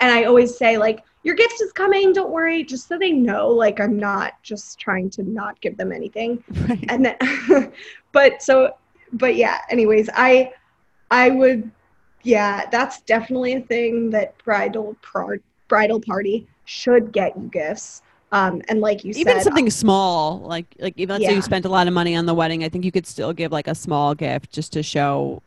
And 0.00 0.12
I 0.12 0.24
always 0.24 0.56
say 0.56 0.76
like 0.78 1.02
your 1.22 1.34
gift 1.34 1.60
is 1.60 1.72
coming, 1.72 2.12
don't 2.12 2.30
worry, 2.30 2.62
just 2.64 2.86
so 2.88 2.98
they 2.98 3.12
know 3.12 3.48
like 3.48 3.80
I'm 3.80 3.98
not 3.98 4.34
just 4.42 4.78
trying 4.78 5.10
to 5.10 5.22
not 5.22 5.60
give 5.60 5.76
them 5.76 5.92
anything 5.92 6.44
Right. 6.68 6.84
and 6.88 7.04
then 7.04 7.72
but 8.12 8.42
so 8.42 8.72
but 9.16 9.36
yeah 9.36 9.58
anyways 9.70 10.08
i 10.14 10.50
i 11.10 11.30
would 11.30 11.70
yeah 12.22 12.66
that's 12.70 13.00
definitely 13.02 13.54
a 13.54 13.60
thing 13.60 14.10
that 14.10 14.34
bridal 14.44 14.96
par- 15.02 15.40
bridal 15.68 16.00
party 16.00 16.46
should 16.64 17.12
get 17.12 17.36
you 17.36 17.48
gifts. 17.52 18.02
Um 18.32 18.60
and 18.68 18.80
like 18.80 19.04
you 19.04 19.12
said, 19.12 19.20
even 19.20 19.34
said 19.34 19.44
something 19.44 19.70
small, 19.70 20.40
like 20.40 20.66
like 20.80 20.94
even 20.96 21.14
let's 21.14 21.26
say 21.26 21.34
you 21.34 21.42
spent 21.42 21.64
a 21.64 21.68
lot 21.68 21.86
of 21.86 21.94
money 21.94 22.16
on 22.16 22.26
the 22.26 22.34
wedding, 22.34 22.64
I 22.64 22.68
think 22.68 22.84
you 22.84 22.90
could 22.90 23.06
still 23.06 23.32
give 23.32 23.52
like 23.52 23.68
a 23.68 23.74
small 23.74 24.14
gift 24.14 24.52
just 24.52 24.72
to 24.72 24.82
show 24.82 25.42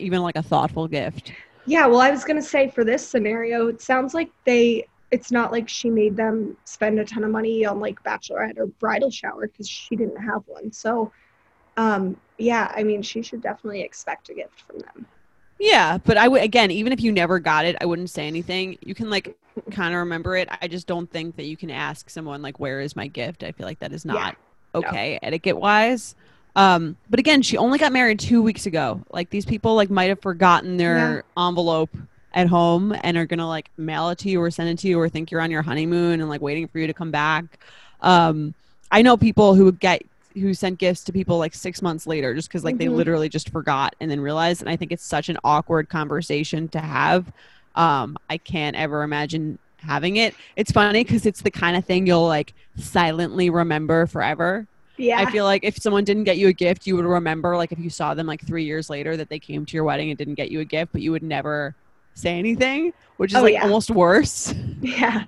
even 0.00 0.20
like 0.22 0.36
a 0.36 0.42
thoughtful 0.42 0.88
gift. 0.88 1.32
yeah 1.66 1.86
well 1.86 2.00
i 2.00 2.10
was 2.10 2.24
gonna 2.24 2.42
say 2.42 2.68
for 2.68 2.82
this 2.84 3.06
scenario 3.06 3.68
it 3.68 3.80
sounds 3.80 4.14
like 4.14 4.30
they 4.44 4.84
it's 5.12 5.30
not 5.30 5.52
like 5.52 5.68
she 5.68 5.90
made 5.90 6.16
them 6.16 6.56
spend 6.64 6.98
a 6.98 7.04
ton 7.04 7.22
of 7.22 7.30
money 7.30 7.64
on 7.64 7.78
like 7.78 8.02
bachelorette 8.02 8.58
or 8.58 8.66
bridal 8.66 9.10
shower 9.10 9.46
because 9.46 9.68
she 9.68 9.94
didn't 9.94 10.16
have 10.16 10.42
one. 10.46 10.72
So 10.72 11.12
um 11.76 12.16
yeah 12.42 12.72
i 12.76 12.82
mean 12.82 13.02
she 13.02 13.22
should 13.22 13.40
definitely 13.42 13.82
expect 13.82 14.28
a 14.30 14.34
gift 14.34 14.60
from 14.62 14.78
them 14.80 15.06
Yeah, 15.58 15.98
but 16.04 16.16
I 16.16 16.26
would 16.28 16.42
again, 16.42 16.70
even 16.70 16.92
if 16.92 17.00
you 17.00 17.12
never 17.12 17.38
got 17.38 17.64
it, 17.66 17.76
I 17.80 17.86
wouldn't 17.86 18.10
say 18.10 18.26
anything. 18.26 18.76
You 18.82 18.94
can 18.94 19.10
like 19.10 19.36
kind 19.70 19.94
of 19.94 20.00
remember 20.00 20.36
it. 20.36 20.48
I 20.60 20.66
just 20.68 20.86
don't 20.86 21.10
think 21.10 21.36
that 21.36 21.44
you 21.44 21.56
can 21.56 21.70
ask 21.70 22.10
someone 22.10 22.42
like, 22.42 22.58
"Where 22.58 22.80
is 22.80 22.96
my 22.96 23.06
gift?" 23.06 23.44
I 23.44 23.52
feel 23.52 23.66
like 23.66 23.78
that 23.80 23.92
is 23.92 24.04
Yeah. 24.08 24.30
not 24.30 24.36
okay 24.74 25.18
etiquette 25.22 25.56
wise. 25.58 26.14
Um, 26.56 26.96
but 27.08 27.18
again, 27.20 27.42
she 27.42 27.56
only 27.56 27.78
got 27.78 27.92
married 27.92 28.18
two 28.20 28.42
weeks 28.42 28.66
ago. 28.66 29.04
Like 29.10 29.30
these 29.30 29.46
people 29.46 29.74
like 29.74 29.90
might 29.90 30.08
have 30.08 30.20
forgotten 30.20 30.76
their 30.76 31.24
envelope 31.38 31.96
at 32.34 32.48
home 32.48 32.94
and 33.02 33.16
are 33.16 33.26
gonna 33.26 33.46
like 33.48 33.70
mail 33.76 34.08
it 34.10 34.18
to 34.18 34.28
you 34.30 34.40
or 34.42 34.50
send 34.50 34.68
it 34.68 34.78
to 34.80 34.88
you 34.88 34.98
or 34.98 35.08
think 35.08 35.30
you're 35.30 35.40
on 35.40 35.50
your 35.50 35.62
honeymoon 35.62 36.20
and 36.20 36.28
like 36.28 36.40
waiting 36.40 36.66
for 36.68 36.78
you 36.78 36.86
to 36.88 36.94
come 36.94 37.10
back. 37.10 37.44
Um, 38.00 38.54
I 38.90 39.02
know 39.02 39.16
people 39.16 39.54
who 39.54 39.72
get 39.72 40.02
who 40.34 40.54
sent 40.54 40.78
gifts 40.78 41.04
to 41.04 41.12
people 41.12 41.38
like 41.38 41.54
six 41.54 41.82
months 41.82 42.06
later 42.06 42.34
just 42.34 42.48
because 42.48 42.64
like 42.64 42.78
they 42.78 42.86
Mhm. 42.86 42.94
literally 42.96 43.28
just 43.28 43.48
forgot 43.50 43.94
and 44.00 44.10
then 44.10 44.20
realized 44.20 44.60
and 44.60 44.70
i 44.70 44.76
think 44.76 44.92
it's 44.92 45.04
such 45.04 45.28
an 45.28 45.38
awkward 45.44 45.88
conversation 45.88 46.68
to 46.68 46.80
have. 46.80 47.32
Um 47.74 48.16
i 48.30 48.36
can't 48.38 48.76
ever 48.76 49.02
imagine 49.02 49.58
having 49.78 50.16
it. 50.16 50.34
It's 50.56 50.70
funny 50.70 51.02
because 51.04 51.26
it's 51.26 51.42
the 51.42 51.50
kind 51.50 51.76
of 51.76 51.84
thing 51.84 52.06
you'll 52.06 52.26
like 52.26 52.52
silently 52.76 53.50
remember 53.50 54.06
forever. 54.06 54.66
Yeah. 54.98 55.18
i 55.20 55.30
feel 55.30 55.44
like 55.44 55.64
if 55.64 55.78
someone 55.78 56.04
didn't 56.04 56.24
get 56.24 56.36
you 56.38 56.48
a 56.48 56.52
gift 56.52 56.86
you 56.86 56.94
would 56.96 57.06
remember 57.06 57.56
like 57.56 57.72
if 57.72 57.78
you 57.78 57.88
saw 57.90 58.12
them 58.14 58.26
like 58.26 58.46
three 58.46 58.64
years 58.64 58.88
later 58.90 59.16
that 59.16 59.28
they 59.30 59.38
came 59.38 59.64
to 59.66 59.74
your 59.76 59.84
wedding 59.84 60.10
and 60.10 60.18
didn't 60.18 60.34
get 60.34 60.50
you 60.50 60.60
a 60.60 60.64
gift 60.64 60.92
but 60.92 61.00
you 61.00 61.10
would 61.10 61.22
never 61.24 61.74
say 62.14 62.38
anything 62.38 62.92
which 63.16 63.32
is 63.32 63.36
Oh, 63.38 63.42
like 63.42 63.54
yeah. 63.54 63.62
almost 63.62 63.90
worse. 63.90 64.54
Yeah. 64.82 65.24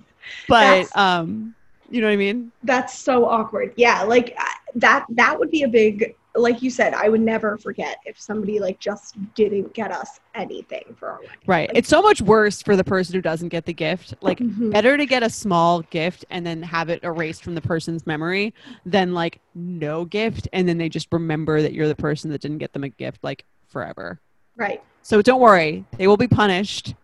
But 0.48 0.60
That's- 0.90 0.96
um 0.96 1.54
you 1.90 2.00
know 2.00 2.06
what 2.08 2.12
i 2.14 2.16
mean 2.16 2.50
That's 2.62 2.98
so 2.98 3.26
awkward. 3.26 3.72
Yeah, 3.76 4.02
like 4.02 4.36
that 4.76 5.06
that 5.10 5.38
would 5.38 5.50
be 5.50 5.62
a 5.62 5.68
big 5.68 6.14
like 6.36 6.62
you 6.62 6.68
said, 6.70 6.94
I 6.94 7.08
would 7.08 7.20
never 7.20 7.56
forget 7.58 7.98
if 8.06 8.18
somebody 8.20 8.58
like 8.58 8.80
just 8.80 9.16
didn't 9.36 9.72
get 9.72 9.92
us 9.92 10.18
anything 10.34 10.82
for 10.98 11.10
our 11.10 11.18
wedding. 11.20 11.36
Right. 11.46 11.68
Like, 11.68 11.78
It's 11.78 11.88
so 11.88 12.02
much 12.02 12.20
worse 12.20 12.60
for 12.60 12.74
the 12.74 12.82
person 12.82 13.14
who 13.14 13.20
doesn't 13.22 13.50
get 13.50 13.66
the 13.66 13.72
gift. 13.72 14.14
Like 14.20 14.40
Mhm. 14.40 14.72
better 14.72 14.96
to 14.96 15.06
get 15.06 15.22
a 15.22 15.30
small 15.30 15.82
gift 15.82 16.24
and 16.30 16.44
then 16.44 16.60
have 16.62 16.88
it 16.88 17.04
erased 17.04 17.44
from 17.44 17.54
the 17.54 17.60
person's 17.60 18.04
memory 18.04 18.52
than 18.84 19.14
like 19.14 19.40
no 19.54 20.04
gift 20.06 20.48
and 20.52 20.68
then 20.68 20.76
they 20.76 20.88
just 20.88 21.06
remember 21.12 21.62
that 21.62 21.72
you're 21.72 21.86
the 21.86 21.94
person 21.94 22.32
that 22.32 22.40
didn't 22.40 22.58
get 22.58 22.72
them 22.72 22.82
a 22.82 22.88
gift 22.88 23.22
like 23.22 23.44
forever. 23.68 24.20
right. 24.56 24.82
So 25.02 25.22
don't 25.22 25.40
worry, 25.40 25.84
they 25.98 26.08
will 26.08 26.16
be 26.16 26.26
punished 26.28 26.94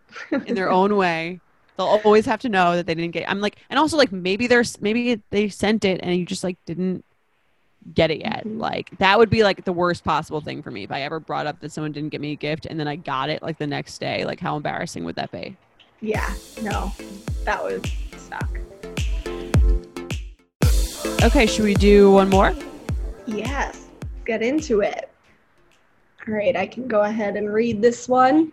in 0.45 0.55
their 0.55 0.69
own 0.79 0.97
way. 0.97 1.39
They'll 1.81 2.01
always 2.03 2.27
have 2.27 2.39
to 2.41 2.49
know 2.49 2.75
that 2.75 2.85
they 2.85 2.93
didn't 2.93 3.11
get. 3.11 3.27
I'm 3.27 3.41
like, 3.41 3.55
and 3.69 3.79
also 3.79 3.97
like 3.97 4.11
maybe 4.11 4.45
there's 4.45 4.79
maybe 4.81 5.19
they 5.31 5.49
sent 5.49 5.83
it 5.83 5.99
and 6.03 6.15
you 6.15 6.25
just 6.25 6.43
like 6.43 6.57
didn't 6.65 7.03
get 7.95 8.11
it 8.11 8.19
yet. 8.19 8.45
Mhm. 8.45 8.59
Like 8.59 8.95
that 8.99 9.17
would 9.17 9.31
be 9.31 9.41
like 9.43 9.65
the 9.65 9.73
worst 9.73 10.03
possible 10.03 10.41
thing 10.41 10.61
for 10.61 10.69
me 10.69 10.83
if 10.83 10.91
I 10.91 11.01
ever 11.01 11.19
brought 11.19 11.47
up 11.47 11.59
that 11.61 11.71
someone 11.71 11.91
didn't 11.91 12.09
get 12.09 12.21
me 12.21 12.33
a 12.33 12.35
gift 12.35 12.67
and 12.67 12.79
then 12.79 12.87
I 12.87 12.97
got 12.97 13.31
it 13.31 13.41
like 13.41 13.57
the 13.57 13.65
next 13.65 13.97
day. 13.97 14.25
Like 14.25 14.39
how 14.39 14.55
embarrassing 14.57 15.05
would 15.05 15.15
that 15.15 15.31
be? 15.31 15.57
Yeah. 16.01 16.31
No, 16.61 16.91
that 17.45 17.63
would 17.63 17.89
suck. 18.15 18.59
Okay, 21.23 21.47
should 21.47 21.65
we 21.65 21.73
do 21.73 22.11
one 22.11 22.29
more? 22.29 22.53
Yes. 23.25 23.87
Get 24.25 24.43
into 24.43 24.81
it. 24.81 25.09
All 26.27 26.35
right, 26.35 26.55
I 26.55 26.67
can 26.67 26.87
go 26.87 27.01
ahead 27.01 27.35
and 27.37 27.51
read 27.51 27.81
this 27.81 28.07
one. 28.07 28.51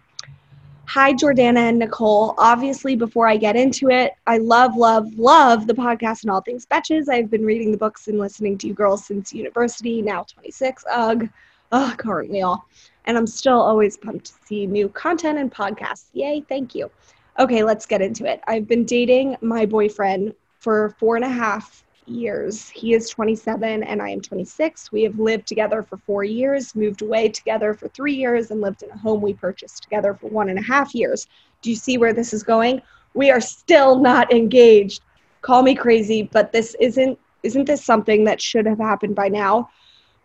Hi, 0.93 1.13
Jordana 1.13 1.69
and 1.69 1.79
Nicole. 1.79 2.35
Obviously, 2.39 2.97
before 2.97 3.29
I 3.29 3.37
get 3.37 3.57
into 3.57 3.91
it, 3.91 4.13
I 4.27 4.39
love, 4.39 4.75
love, 4.75 5.05
love 5.19 5.67
the 5.67 5.75
podcast 5.75 6.23
and 6.23 6.31
all 6.31 6.41
things 6.41 6.65
betches. 6.65 7.11
I've 7.11 7.31
been 7.31 7.45
reading 7.45 7.73
the 7.73 7.77
books 7.77 8.09
and 8.09 8.19
listening 8.19 8.57
to 8.57 8.69
you 8.69 8.73
girls 8.73 9.05
since 9.05 9.35
university, 9.35 10.01
now 10.01 10.23
26. 10.23 10.87
Ugh. 10.91 11.29
Ugh, 11.73 12.03
aren't 12.09 12.31
we 12.31 12.41
all? 12.41 12.67
And 13.05 13.19
I'm 13.19 13.27
still 13.27 13.61
always 13.61 13.99
pumped 13.99 14.29
to 14.29 14.33
see 14.47 14.67
new 14.67 14.89
content 14.89 15.37
and 15.37 15.53
podcasts. 15.53 16.07
Yay, 16.15 16.43
thank 16.49 16.75
you. 16.75 16.91
Okay, 17.39 17.63
let's 17.63 17.85
get 17.85 18.01
into 18.01 18.25
it. 18.25 18.41
I've 18.49 18.67
been 18.67 18.87
dating 18.87 19.37
my 19.43 19.67
boyfriend 19.67 20.35
for 20.59 20.97
four 20.99 21.17
and 21.17 21.25
a 21.27 21.29
half 21.29 21.85
years. 22.09 22.69
He 22.71 22.95
is 22.95 23.09
27 23.09 23.83
and 23.83 24.03
I 24.03 24.11
am 24.11 24.21
26. 24.21 24.91
We 24.93 25.03
have 25.03 25.19
lived 25.19 25.47
together 25.47 25.83
for 25.83 25.97
four 25.97 26.25
years, 26.25 26.75
moved 26.75 27.03
away 27.03 27.29
together 27.29 27.75
for 27.75 27.89
three 27.89 28.15
years, 28.15 28.51
and 28.51 28.61
lived 28.61 28.83
in 28.83 28.91
a 28.91 28.99
home 28.99 29.21
we 29.21 29.35
purchased 29.35 29.83
together 29.83 30.15
for 30.15 30.29
one 30.29 30.49
and 30.49 30.59
a 30.59 30.63
half 30.63 30.95
years. 30.95 31.27
Do 31.63 31.71
you 31.71 31.77
see 31.77 31.99
where 31.99 32.13
this 32.13 32.33
is 32.33 32.43
going? 32.43 32.83
We 33.15 33.31
are 33.31 33.41
still 33.41 33.99
not 33.99 34.33
engaged. 34.33 35.03
Call 35.43 35.63
me 35.63 35.75
crazy, 35.75 36.23
but 36.23 36.53
this 36.53 36.75
isn't 36.81 37.19
isn't 37.43 37.67
this 37.67 37.85
something 37.85 38.25
that 38.25 38.43
should 38.43 38.67
have 38.67 38.79
happened 38.79 39.15
by 39.15 39.29
now? 39.29 39.71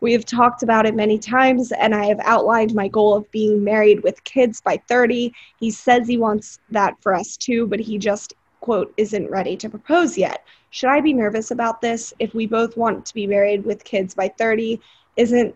We 0.01 0.11
have 0.13 0.25
talked 0.25 0.63
about 0.63 0.85
it 0.85 0.95
many 0.95 1.17
times, 1.17 1.71
and 1.71 1.95
I 1.95 2.07
have 2.07 2.19
outlined 2.23 2.73
my 2.73 2.87
goal 2.87 3.15
of 3.15 3.31
being 3.31 3.63
married 3.63 4.03
with 4.03 4.23
kids 4.25 4.59
by 4.59 4.81
30. 4.89 5.31
He 5.59 5.71
says 5.71 6.07
he 6.07 6.17
wants 6.17 6.59
that 6.71 6.95
for 7.01 7.13
us 7.13 7.37
too, 7.37 7.67
but 7.67 7.79
he 7.79 7.97
just, 7.97 8.33
quote, 8.59 8.93
isn't 8.97 9.29
ready 9.29 9.55
to 9.55 9.69
propose 9.69 10.17
yet. 10.17 10.43
Should 10.73 10.89
I 10.89 11.01
be 11.01 11.13
nervous 11.13 11.51
about 11.51 11.81
this? 11.81 12.15
If 12.17 12.33
we 12.33 12.47
both 12.47 12.75
want 12.75 13.05
to 13.05 13.13
be 13.13 13.27
married 13.27 13.63
with 13.63 13.83
kids 13.83 14.15
by 14.15 14.29
30, 14.39 14.81
isn't 15.17 15.55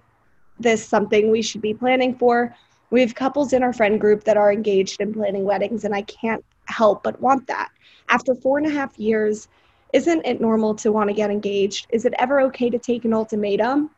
this 0.59 0.85
something 0.85 1.31
we 1.31 1.41
should 1.41 1.59
be 1.59 1.73
planning 1.73 2.13
for? 2.13 2.55
We 2.91 3.01
have 3.01 3.15
couples 3.15 3.51
in 3.51 3.63
our 3.63 3.73
friend 3.73 3.99
group 3.99 4.23
that 4.25 4.37
are 4.37 4.53
engaged 4.53 5.01
and 5.01 5.15
planning 5.15 5.43
weddings, 5.43 5.85
and 5.85 5.95
I 5.95 6.03
can't 6.03 6.45
help 6.65 7.01
but 7.01 7.19
want 7.19 7.47
that. 7.47 7.69
After 8.09 8.35
four 8.35 8.59
and 8.59 8.67
a 8.67 8.69
half 8.69 8.99
years, 8.99 9.47
isn't 9.91 10.23
it 10.23 10.39
normal 10.39 10.75
to 10.75 10.91
want 10.91 11.09
to 11.09 11.15
get 11.15 11.31
engaged? 11.31 11.87
Is 11.89 12.05
it 12.05 12.13
ever 12.19 12.39
okay 12.41 12.69
to 12.69 12.77
take 12.77 13.03
an 13.03 13.13
ultimatum 13.15 13.89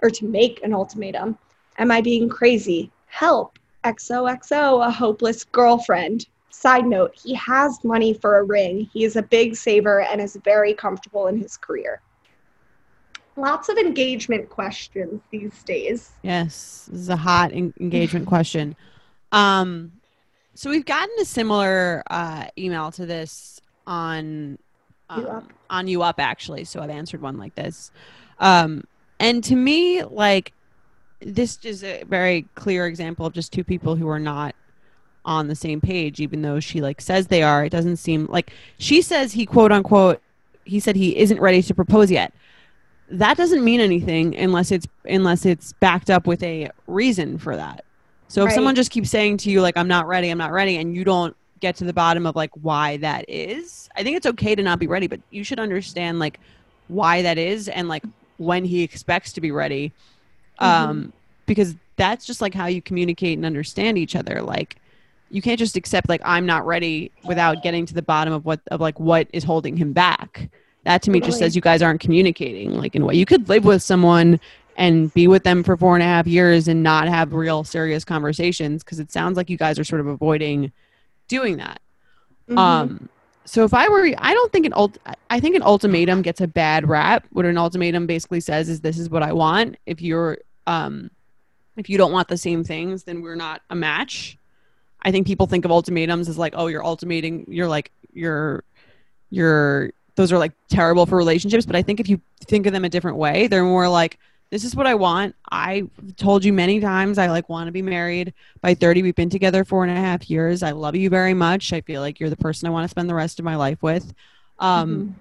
or 0.00 0.10
to 0.10 0.26
make 0.26 0.62
an 0.62 0.72
ultimatum? 0.72 1.36
Am 1.78 1.90
I 1.90 2.00
being 2.00 2.28
crazy? 2.28 2.92
Help. 3.06 3.58
XOXO, 3.82 4.86
a 4.86 4.92
hopeless 4.92 5.42
girlfriend. 5.42 6.28
Side 6.50 6.86
note, 6.86 7.14
he 7.14 7.34
has 7.34 7.82
money 7.84 8.14
for 8.14 8.38
a 8.38 8.42
ring. 8.42 8.88
He 8.92 9.04
is 9.04 9.16
a 9.16 9.22
big 9.22 9.54
saver 9.54 10.00
and 10.02 10.20
is 10.20 10.36
very 10.44 10.74
comfortable 10.74 11.26
in 11.26 11.38
his 11.38 11.56
career. 11.56 12.00
Lots 13.36 13.68
of 13.68 13.76
engagement 13.76 14.48
questions 14.48 15.20
these 15.30 15.62
days. 15.62 16.10
Yes, 16.22 16.88
this 16.90 17.02
is 17.02 17.08
a 17.08 17.16
hot 17.16 17.52
en- 17.52 17.74
engagement 17.78 18.26
question. 18.34 18.74
Um, 19.30 19.92
so 20.54 20.70
we've 20.70 20.86
gotten 20.86 21.14
a 21.20 21.24
similar 21.24 22.02
uh, 22.10 22.46
email 22.56 22.90
to 22.92 23.06
this 23.06 23.60
on 23.86 24.58
You 25.16 25.22
um, 25.22 25.26
Up. 25.26 25.52
on 25.70 25.86
U 25.86 26.02
Up 26.02 26.18
actually. 26.18 26.64
So 26.64 26.80
I've 26.80 26.90
answered 26.90 27.22
one 27.22 27.36
like 27.36 27.54
this, 27.54 27.92
um, 28.40 28.82
and 29.20 29.44
to 29.44 29.54
me, 29.54 30.02
like 30.02 30.52
this 31.20 31.58
is 31.64 31.84
a 31.84 32.02
very 32.04 32.46
clear 32.54 32.86
example 32.86 33.26
of 33.26 33.34
just 33.34 33.52
two 33.52 33.62
people 33.64 33.94
who 33.94 34.08
are 34.08 34.18
not 34.18 34.54
on 35.24 35.48
the 35.48 35.54
same 35.56 35.80
page, 35.80 36.20
even 36.20 36.42
though 36.42 36.60
she 36.60 36.80
like 36.80 37.00
says 37.00 37.26
they 37.28 37.42
are. 37.42 37.64
It 37.64 37.70
doesn't 37.70 37.96
seem 37.98 38.26
like 38.26 38.52
she 38.78 39.02
says 39.02 39.32
he 39.32 39.46
quote 39.46 39.72
unquote 39.72 40.22
he 40.64 40.80
said 40.80 40.96
he 40.96 41.16
isn't 41.16 41.40
ready 41.40 41.62
to 41.62 41.74
propose 41.74 42.10
yet 42.10 42.34
that 43.10 43.36
doesn't 43.36 43.64
mean 43.64 43.80
anything 43.80 44.36
unless 44.36 44.70
it's 44.70 44.86
unless 45.04 45.46
it's 45.46 45.72
backed 45.74 46.10
up 46.10 46.26
with 46.26 46.42
a 46.42 46.70
reason 46.86 47.38
for 47.38 47.56
that. 47.56 47.84
So 48.28 48.44
if 48.44 48.46
Right. 48.46 48.54
someone 48.54 48.74
just 48.74 48.90
keeps 48.90 49.10
saying 49.10 49.38
to 49.38 49.50
you 49.50 49.62
like 49.62 49.76
I'm 49.76 49.88
not 49.88 50.06
ready, 50.06 50.28
I'm 50.30 50.38
not 50.38 50.52
ready 50.52 50.76
and 50.76 50.94
you 50.94 51.04
don't 51.04 51.34
get 51.60 51.76
to 51.76 51.84
the 51.84 51.94
bottom 51.94 52.26
of 52.26 52.36
like 52.36 52.50
why 52.54 52.98
that 52.98 53.24
is, 53.28 53.88
I 53.96 54.02
think 54.02 54.16
it's 54.16 54.26
okay 54.26 54.54
to 54.54 54.62
not 54.62 54.78
be 54.78 54.86
ready, 54.86 55.06
but 55.06 55.20
you 55.30 55.42
should 55.44 55.58
understand 55.60 56.18
like 56.18 56.40
why 56.86 57.22
that 57.22 57.38
is 57.38 57.68
and 57.68 57.88
like 57.88 58.04
when 58.36 58.64
he 58.64 58.82
expects 58.82 59.32
to 59.34 59.40
be 59.40 59.50
ready. 59.50 59.94
Um 60.58 61.12
because 61.46 61.76
that's 61.96 62.26
just 62.26 62.40
like 62.42 62.54
how 62.54 62.66
you 62.66 62.82
communicate 62.82 63.38
and 63.38 63.46
understand 63.46 63.98
each 63.98 64.14
other 64.16 64.42
like 64.42 64.76
you 65.30 65.42
can't 65.42 65.58
just 65.58 65.76
accept 65.76 66.08
like 66.08 66.20
I'm 66.24 66.46
not 66.46 66.66
ready 66.66 67.10
without 67.24 67.62
getting 67.62 67.86
to 67.86 67.94
the 67.94 68.02
bottom 68.02 68.32
of 68.32 68.44
what 68.44 68.60
of 68.70 68.80
like 68.80 68.98
what 68.98 69.28
is 69.32 69.44
holding 69.44 69.76
him 69.76 69.92
back. 69.92 70.48
That 70.84 71.02
to 71.02 71.10
me 71.10 71.20
just 71.20 71.38
says 71.38 71.54
you 71.54 71.60
guys 71.60 71.82
aren't 71.82 72.00
communicating 72.00 72.72
like 72.72 72.94
in 72.94 73.02
a 73.02 73.04
way. 73.04 73.14
You 73.14 73.26
could 73.26 73.48
live 73.48 73.64
with 73.64 73.82
someone 73.82 74.40
and 74.76 75.12
be 75.12 75.26
with 75.26 75.42
them 75.42 75.62
for 75.62 75.76
four 75.76 75.94
and 75.96 76.02
a 76.02 76.06
half 76.06 76.26
years 76.26 76.68
and 76.68 76.82
not 76.82 77.08
have 77.08 77.34
real 77.34 77.64
serious 77.64 78.04
conversations 78.04 78.84
because 78.84 79.00
it 79.00 79.10
sounds 79.10 79.36
like 79.36 79.50
you 79.50 79.56
guys 79.56 79.78
are 79.78 79.84
sort 79.84 80.00
of 80.00 80.06
avoiding 80.06 80.72
doing 81.26 81.56
that. 81.56 81.80
Mhm. 82.48 82.58
Um, 82.58 83.08
so 83.44 83.64
if 83.64 83.74
I 83.74 83.88
were, 83.88 84.10
I 84.18 84.32
don't 84.32 84.52
think 84.52 84.66
an 84.66 84.72
ult, 84.74 84.96
I 85.30 85.40
think 85.40 85.56
an 85.56 85.62
ultimatum 85.62 86.22
gets 86.22 86.40
a 86.40 86.46
bad 86.46 86.88
rap. 86.88 87.26
What 87.32 87.44
an 87.44 87.58
ultimatum 87.58 88.06
basically 88.06 88.40
says 88.40 88.68
is, 88.68 88.80
"This 88.80 88.98
is 88.98 89.10
what 89.10 89.22
I 89.22 89.32
want." 89.32 89.76
If 89.84 90.00
you're, 90.00 90.38
um, 90.66 91.10
if 91.76 91.90
you 91.90 91.98
don't 91.98 92.12
want 92.12 92.28
the 92.28 92.38
same 92.38 92.64
things, 92.64 93.02
then 93.02 93.20
we're 93.20 93.36
not 93.36 93.62
a 93.70 93.74
match. 93.74 94.37
I 95.02 95.10
think 95.12 95.26
people 95.26 95.46
think 95.46 95.64
of 95.64 95.70
ultimatums 95.70 96.28
as 96.28 96.38
like, 96.38 96.54
oh, 96.56 96.66
you're 96.66 96.84
ultimating, 96.84 97.44
you're 97.48 97.68
like, 97.68 97.90
you're, 98.12 98.64
you're, 99.30 99.92
those 100.16 100.32
are 100.32 100.38
like 100.38 100.52
terrible 100.68 101.06
for 101.06 101.16
relationships. 101.16 101.64
But 101.64 101.76
I 101.76 101.82
think 101.82 102.00
if 102.00 102.08
you 102.08 102.20
think 102.46 102.66
of 102.66 102.72
them 102.72 102.84
a 102.84 102.88
different 102.88 103.16
way, 103.16 103.46
they're 103.46 103.64
more 103.64 103.88
like, 103.88 104.18
this 104.50 104.64
is 104.64 104.74
what 104.74 104.86
I 104.86 104.94
want. 104.94 105.34
I 105.50 105.84
told 106.16 106.44
you 106.44 106.52
many 106.52 106.80
times 106.80 107.18
I 107.18 107.26
like 107.26 107.48
want 107.48 107.68
to 107.68 107.72
be 107.72 107.82
married 107.82 108.32
by 108.60 108.74
30. 108.74 109.02
We've 109.02 109.14
been 109.14 109.30
together 109.30 109.64
four 109.64 109.84
and 109.84 109.92
a 109.96 110.00
half 110.00 110.30
years. 110.30 110.62
I 110.62 110.70
love 110.70 110.96
you 110.96 111.10
very 111.10 111.34
much. 111.34 111.72
I 111.72 111.82
feel 111.82 112.00
like 112.00 112.18
you're 112.18 112.30
the 112.30 112.36
person 112.36 112.66
I 112.66 112.70
want 112.70 112.84
to 112.84 112.88
spend 112.88 113.10
the 113.10 113.14
rest 113.14 113.38
of 113.38 113.44
my 113.44 113.56
life 113.56 113.82
with. 113.82 114.14
Um, 114.58 115.16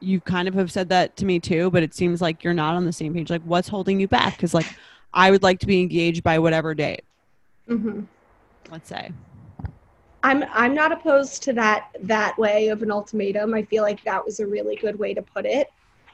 you 0.00 0.20
kind 0.20 0.48
of 0.48 0.54
have 0.54 0.70
said 0.70 0.88
that 0.90 1.16
to 1.16 1.24
me 1.24 1.38
too, 1.40 1.70
but 1.70 1.82
it 1.82 1.94
seems 1.94 2.20
like 2.20 2.44
you're 2.44 2.54
not 2.54 2.74
on 2.74 2.84
the 2.84 2.92
same 2.92 3.14
page. 3.14 3.30
Like, 3.30 3.42
what's 3.42 3.68
holding 3.68 4.00
you 4.00 4.08
back? 4.08 4.36
Because 4.36 4.52
like, 4.52 4.66
I 5.14 5.30
would 5.30 5.42
like 5.42 5.60
to 5.60 5.66
be 5.66 5.80
engaged 5.80 6.22
by 6.22 6.38
whatever 6.38 6.74
date. 6.74 7.04
Mhm. 7.68 8.06
Let's 8.70 8.88
say. 8.88 9.10
I'm 10.22 10.44
I'm 10.52 10.74
not 10.74 10.90
opposed 10.92 11.42
to 11.44 11.52
that 11.52 11.90
that 12.02 12.36
way 12.36 12.68
of 12.68 12.82
an 12.82 12.90
ultimatum. 12.90 13.54
I 13.54 13.62
feel 13.62 13.82
like 13.82 14.02
that 14.04 14.24
was 14.24 14.40
a 14.40 14.46
really 14.46 14.76
good 14.76 14.98
way 14.98 15.14
to 15.14 15.22
put 15.22 15.46
it. 15.46 15.70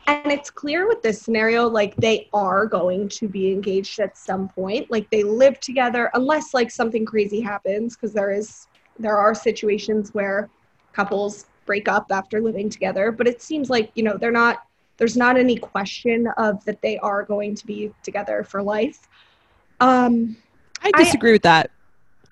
And 0.07 0.33
it's 0.33 0.51
clear 0.51 0.88
with 0.88 1.01
this 1.03 1.23
scenario 1.23 1.69
like 1.69 1.95
they 1.97 2.29
are 2.33 2.67
going 2.67 3.09
to 3.09 3.29
be 3.29 3.53
engaged 3.53 4.01
at 4.01 4.19
some 4.19 4.49
point. 4.49 4.91
Like 4.91 5.09
they 5.11 5.23
live 5.23 5.61
together 5.61 6.11
unless 6.15 6.53
like 6.53 6.71
something 6.71 7.07
crazy 7.07 7.41
happens 7.41 7.97
because 7.97 8.12
there 8.12 8.33
is 8.33 8.67
there 8.99 9.17
are 9.17 9.35
situations 9.35 10.12
where 10.12 10.51
couples 10.93 11.47
break 11.65 11.88
up 11.88 12.07
after 12.11 12.41
living 12.41 12.69
together, 12.69 13.12
but 13.12 13.27
it 13.27 13.41
seems 13.41 13.71
like, 13.71 13.93
you 13.95 14.03
know, 14.03 14.17
they're 14.19 14.31
not 14.31 14.65
there's 14.99 15.17
not 15.17 15.38
any 15.38 15.57
question 15.57 16.27
of 16.37 16.62
that 16.65 16.83
they 16.83 16.99
are 16.99 17.23
going 17.23 17.55
to 17.55 17.67
be 17.67 17.91
together 18.03 18.45
for 18.45 18.62
life. 18.62 19.09
Um 19.81 20.37
I 20.83 20.91
I- 20.95 21.03
disagree 21.03 21.33
with 21.33 21.43
that. 21.43 21.71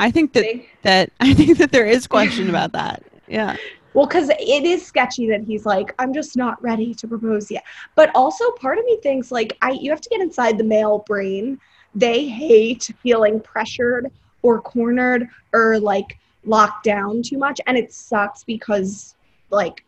I 0.00 0.10
think 0.10 0.32
that 0.32 0.42
they- 0.42 0.68
that 0.82 1.10
I 1.20 1.34
think 1.34 1.58
that 1.58 1.72
there 1.72 1.86
is 1.86 2.06
question 2.06 2.48
about 2.48 2.72
that. 2.72 3.02
Yeah. 3.28 3.56
Well, 3.94 4.06
because 4.06 4.30
it 4.30 4.64
is 4.64 4.86
sketchy 4.86 5.28
that 5.30 5.42
he's 5.42 5.66
like, 5.66 5.92
I'm 5.98 6.14
just 6.14 6.36
not 6.36 6.62
ready 6.62 6.94
to 6.94 7.08
propose 7.08 7.50
yet. 7.50 7.64
But 7.96 8.14
also, 8.14 8.50
part 8.52 8.78
of 8.78 8.84
me 8.84 8.98
thinks 9.02 9.32
like, 9.32 9.56
I 9.62 9.72
you 9.72 9.90
have 9.90 10.00
to 10.00 10.08
get 10.08 10.20
inside 10.20 10.58
the 10.58 10.64
male 10.64 11.04
brain. 11.06 11.58
They 11.94 12.28
hate 12.28 12.90
feeling 13.02 13.40
pressured 13.40 14.10
or 14.42 14.60
cornered 14.60 15.28
or 15.52 15.78
like 15.80 16.18
locked 16.44 16.84
down 16.84 17.22
too 17.22 17.36
much, 17.36 17.60
and 17.66 17.76
it 17.76 17.92
sucks 17.92 18.44
because 18.44 19.14
like 19.50 19.84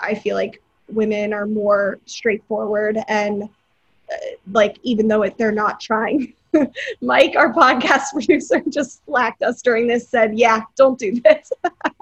I 0.00 0.14
feel 0.14 0.36
like 0.36 0.62
women 0.88 1.32
are 1.32 1.46
more 1.46 1.98
straightforward 2.06 2.98
and 3.08 3.42
uh, 3.42 4.16
like 4.52 4.78
even 4.82 5.08
though 5.08 5.22
it, 5.22 5.36
they're 5.36 5.52
not 5.52 5.80
trying. 5.80 6.32
Mike, 7.00 7.34
our 7.36 7.52
podcast 7.52 8.10
producer, 8.12 8.62
just 8.68 9.04
slacked 9.04 9.42
us 9.42 9.62
during 9.62 9.86
this. 9.86 10.08
Said, 10.08 10.38
"Yeah, 10.38 10.62
don't 10.76 10.98
do 10.98 11.20
this." 11.20 11.52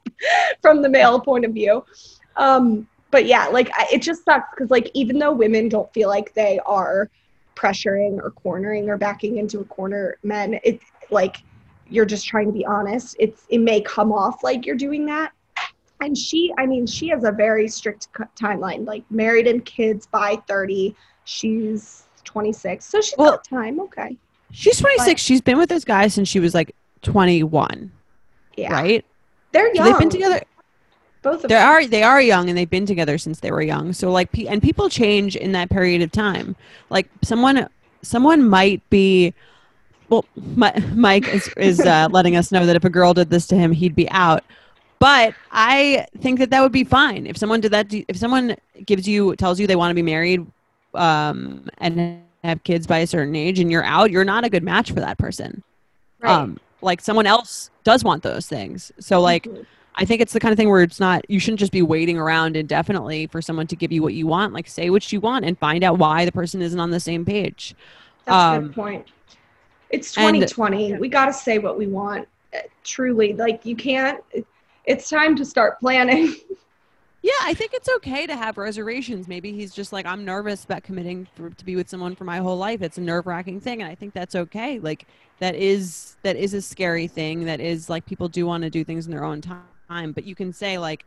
From 0.63 0.83
the 0.83 0.89
male 0.89 1.21
point 1.21 1.45
of 1.45 1.53
view, 1.53 1.85
um, 2.37 2.87
but 3.11 3.27
yeah, 3.27 3.47
like 3.49 3.71
I, 3.75 3.87
it 3.93 4.03
just 4.03 4.25
sucks 4.25 4.49
because 4.55 4.71
like 4.71 4.91
even 4.95 5.19
though 5.19 5.33
women 5.33 5.69
don't 5.69 5.93
feel 5.93 6.09
like 6.09 6.33
they 6.35 6.59
are 6.67 7.11
pressuring 7.57 8.19
or 8.23 8.31
cornering 8.31 8.89
or 8.89 8.97
backing 8.97 9.39
into 9.39 9.61
a 9.61 9.65
corner, 9.65 10.17
men, 10.23 10.59
it 10.65 10.81
like 11.11 11.43
you're 11.91 12.07
just 12.07 12.27
trying 12.27 12.47
to 12.47 12.53
be 12.53 12.65
honest. 12.65 13.17
It's 13.19 13.45
it 13.51 13.59
may 13.59 13.81
come 13.83 14.13
off 14.13 14.43
like 14.43 14.65
you're 14.67 14.77
doing 14.77 15.05
that. 15.07 15.33
And 16.01 16.19
she, 16.19 16.53
I 16.59 16.67
mean, 16.67 16.87
she 16.87 17.09
has 17.09 17.25
a 17.25 17.33
very 17.33 17.69
strict 17.69 18.09
timeline, 18.39 18.87
like 18.87 19.05
married 19.11 19.47
and 19.47 19.65
kids 19.65 20.07
by 20.07 20.37
30. 20.49 20.95
She's 21.25 22.05
26, 22.25 22.85
so 22.85 23.01
she's 23.01 23.15
Well- 23.17 23.33
got 23.33 23.45
time. 23.45 23.81
Okay, 23.81 24.17
She's 24.55 24.79
26. 24.79 25.21
She's 25.21 25.41
been 25.41 25.59
with 25.59 25.69
this 25.69 25.85
guy 25.85 26.09
since 26.09 26.29
she 26.29 26.41
was 26.41 26.55
like 26.55 26.75
21, 27.03 27.91
yeah, 28.57 28.73
right? 28.73 29.05
they're 29.53 29.75
So 29.75 29.75
young. 29.75 29.85
they've 29.85 29.99
been 29.99 30.11
together. 30.11 30.41
Both 31.23 31.45
of 31.45 31.49
They 31.49 31.55
them. 31.55 31.69
are 31.69 31.87
they 31.87 32.03
are 32.03 32.21
young 32.21 32.49
and 32.49 32.57
they've 32.57 32.69
been 32.69 32.87
together 32.87 33.19
since 33.19 33.41
they 33.41 33.51
were 33.51 33.63
young. 33.63 33.93
So 33.93 34.11
like 34.13 34.29
and 34.39 34.63
people 34.63 34.89
change 34.89 35.37
in 35.37 35.53
that 35.53 35.71
period 35.71 36.03
of 36.03 36.13
time. 36.13 36.55
Like 36.91 37.09
someone 37.23 37.67
someone 38.03 38.49
might 38.49 38.89
be 38.91 39.33
well 40.11 40.25
Mi- 40.37 40.79
Mike 40.95 41.27
is 41.29 41.49
is 41.57 41.81
uh, 41.81 42.09
letting 42.13 42.37
us 42.37 42.53
know 42.53 42.67
that 42.67 42.77
if 42.77 42.85
a 42.85 42.91
girl 42.91 43.15
did 43.15 43.31
this 43.31 43.47
to 43.49 43.57
him 43.57 43.73
he'd 43.73 43.95
be 43.97 44.09
out. 44.11 44.45
But 44.99 45.35
I 45.51 46.07
think 46.21 46.39
that 46.39 46.51
that 46.51 46.61
would 46.61 46.73
be 46.73 46.85
fine 46.85 47.27
if 47.27 47.37
someone 47.37 47.61
did 47.61 47.73
that. 47.73 47.87
If 47.93 48.17
someone 48.17 48.57
gives 48.87 49.09
you 49.09 49.35
tells 49.37 49.59
you 49.59 49.67
they 49.67 49.77
want 49.77 49.91
to 49.91 49.95
be 49.95 50.03
married 50.03 50.47
um, 50.95 51.69
and 51.79 52.23
have 52.45 52.63
kids 52.63 52.87
by 52.87 52.99
a 52.99 53.07
certain 53.07 53.35
age, 53.35 53.59
and 53.59 53.71
you're 53.71 53.85
out, 53.85 54.11
you're 54.11 54.25
not 54.25 54.45
a 54.45 54.51
good 54.51 54.63
match 54.63 54.89
for 54.93 55.01
that 55.01 55.19
person. 55.19 55.63
Right. 56.21 56.33
Um, 56.33 56.59
like 56.83 57.01
someone 57.01 57.27
else 57.27 57.71
does 57.83 58.05
want 58.05 58.23
those 58.23 58.47
things. 58.47 58.93
So 59.01 59.21
like 59.21 59.45
Mhm. 59.45 59.65
I 59.97 60.05
think 60.05 60.21
it's 60.21 60.33
the 60.33 60.41
kind 60.41 60.53
of 60.53 60.57
thing 60.59 60.69
where 60.69 60.83
it's 60.83 61.01
not 61.01 61.29
you 61.31 61.39
shouldn't 61.41 61.61
just 61.61 61.73
be 61.73 61.81
waiting 61.83 62.19
around 62.19 62.57
indefinitely 62.57 63.27
for 63.29 63.41
someone 63.41 63.67
to 63.69 63.77
give 63.77 63.91
you 63.93 64.03
what 64.03 64.13
you 64.15 64.27
want. 64.27 64.53
Like 64.53 64.67
say 64.69 64.91
what 64.91 65.11
you 65.13 65.21
want 65.21 65.45
and 65.45 65.59
find 65.59 65.83
out 65.85 65.99
why 65.99 66.25
the 66.25 66.33
person 66.33 66.61
isn't 66.61 66.79
on 66.79 66.91
the 66.91 67.01
same 67.01 67.25
page. 67.25 67.75
That's 68.27 68.35
a 68.35 68.39
Um, 68.59 68.63
good 68.67 68.75
point. 68.75 69.07
It's 69.91 70.17
and- 70.17 70.35
2020. 70.35 70.95
we 70.99 71.09
got 71.09 71.27
to 71.27 71.33
say 71.33 71.59
what 71.59 71.79
we 71.79 71.87
want. 71.87 72.29
uh, 72.55 72.59
Truly, 72.83 73.33
like 73.35 73.65
you 73.65 73.77
can't. 73.77 74.21
It's 74.85 75.09
time 75.09 75.35
to 75.37 75.45
start 75.45 75.81
planning. 75.81 76.35
Yeah, 77.25 77.33
I 77.43 77.55
think 77.55 77.73
it's 77.73 77.89
okay 77.97 78.27
to 78.27 78.37
have 78.37 78.59
reservations. 78.59 79.29
Maybe 79.29 79.51
he's 79.55 79.73
just 79.73 79.95
like 79.95 80.05
I'm 80.05 80.27
nervous 80.27 80.65
about 80.65 80.83
committing 80.83 81.27
for, 81.35 81.49
to 81.49 81.65
be 81.65 81.75
with 81.75 81.89
someone 81.89 82.15
for 82.15 82.25
my 82.25 82.37
whole 82.37 82.59
life. 82.59 82.83
It's 82.83 82.99
a 82.99 83.01
nerve-wracking 83.01 83.61
thing 83.61 83.81
and 83.81 83.91
I 83.91 83.95
think 83.95 84.13
that's 84.13 84.35
okay. 84.35 84.79
Like 84.79 85.07
that 85.41 85.55
is 85.55 86.19
that 86.23 86.37
is 86.37 86.53
a 86.53 86.61
scary 86.61 87.09
thing. 87.09 87.47
That 87.47 87.61
is 87.61 87.89
like 87.89 88.05
people 88.05 88.29
do 88.29 88.45
want 88.45 88.63
to 88.65 88.69
do 88.71 88.85
things 88.85 89.07
in 89.07 89.11
their 89.13 89.25
own 89.25 89.41
time, 89.41 90.13
but 90.13 90.25
you 90.25 90.35
can 90.35 90.53
say 90.53 90.77
like 90.77 91.07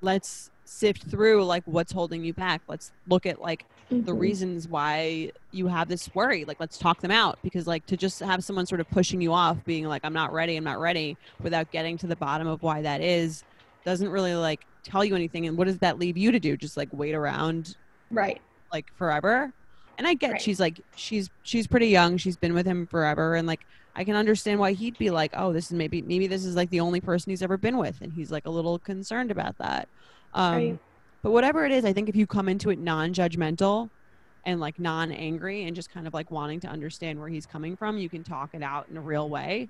let's 0.00 0.50
sift 0.64 1.04
through 1.04 1.44
like 1.44 1.62
what's 1.66 1.92
holding 1.92 2.24
you 2.24 2.34
back. 2.34 2.62
Let's 2.68 2.92
look 3.06 3.24
at 3.26 3.40
like 3.40 3.66
the 4.04 4.12
Mhm. 4.12 4.18
reasons 4.20 4.68
why 4.68 5.30
you 5.52 5.68
have 5.68 5.88
this 5.88 6.12
worry 6.14 6.44
like 6.44 6.58
let's 6.60 6.78
talk 6.78 7.00
them 7.02 7.12
out 7.12 7.38
because 7.42 7.68
like 7.68 7.86
to 7.86 7.96
just 7.96 8.20
have 8.20 8.42
someone 8.42 8.66
sort 8.66 8.80
of 8.80 8.90
pushing 8.90 9.20
you 9.20 9.32
off 9.32 9.64
being 9.64 9.84
like 9.86 10.00
i'm 10.04 10.12
not 10.14 10.32
ready 10.32 10.56
i'm 10.56 10.64
not 10.64 10.80
ready 10.80 11.16
without 11.42 11.70
getting 11.70 11.98
to 11.98 12.06
the 12.08 12.16
bottom 12.16 12.48
of 12.48 12.62
why 12.62 12.82
that 12.82 13.00
is 13.00 13.44
doesn't 13.84 14.08
really 14.10 14.34
like 14.34 14.66
tell 14.84 15.04
you 15.04 15.14
anything 15.14 15.46
and 15.46 15.56
what 15.56 15.66
does 15.66 15.78
that 15.78 15.98
leave 15.98 16.16
you 16.16 16.32
to 16.32 16.40
do 16.40 16.56
just 16.56 16.76
like 16.76 16.88
wait 16.92 17.14
around 17.14 17.76
Right. 18.10 18.40
like 18.72 18.86
forever 18.94 19.52
and 19.98 20.06
i 20.06 20.14
get 20.14 20.32
Right. 20.32 20.40
she's 20.40 20.58
like 20.60 20.80
she's 20.96 21.30
she's 21.42 21.66
pretty 21.66 21.88
young 21.88 22.16
she's 22.16 22.36
been 22.36 22.54
with 22.54 22.66
him 22.66 22.86
forever 22.86 23.34
and 23.34 23.46
like 23.46 23.60
i 23.94 24.04
can 24.04 24.16
understand 24.16 24.58
why 24.60 24.72
he'd 24.72 24.98
be 24.98 25.10
like 25.10 25.32
oh 25.34 25.52
this 25.52 25.66
is 25.66 25.72
maybe 25.72 26.02
maybe 26.02 26.26
this 26.26 26.44
is 26.44 26.56
like 26.56 26.70
the 26.70 26.80
only 26.80 27.00
person 27.00 27.30
he's 27.30 27.42
ever 27.42 27.56
been 27.56 27.76
with 27.78 28.00
and 28.00 28.12
he's 28.12 28.30
like 28.30 28.46
a 28.46 28.50
little 28.50 28.78
concerned 28.78 29.30
about 29.30 29.56
that 29.58 29.88
um 30.34 30.54
Right. 30.54 30.78
but 31.22 31.30
whatever 31.32 31.64
it 31.64 31.72
is 31.72 31.84
i 31.84 31.92
think 31.92 32.08
if 32.08 32.16
you 32.16 32.26
come 32.26 32.48
into 32.48 32.70
it 32.70 32.78
non-judgmental 32.78 33.88
and 34.44 34.58
like 34.58 34.78
non-angry 34.80 35.64
and 35.64 35.76
just 35.76 35.90
kind 35.90 36.06
of 36.08 36.14
like 36.14 36.30
wanting 36.30 36.58
to 36.60 36.66
understand 36.68 37.18
where 37.20 37.28
he's 37.28 37.46
coming 37.46 37.76
from 37.76 37.98
you 37.98 38.08
can 38.08 38.24
talk 38.24 38.50
it 38.54 38.62
out 38.62 38.88
in 38.88 38.96
a 38.96 39.00
real 39.00 39.28
way 39.30 39.68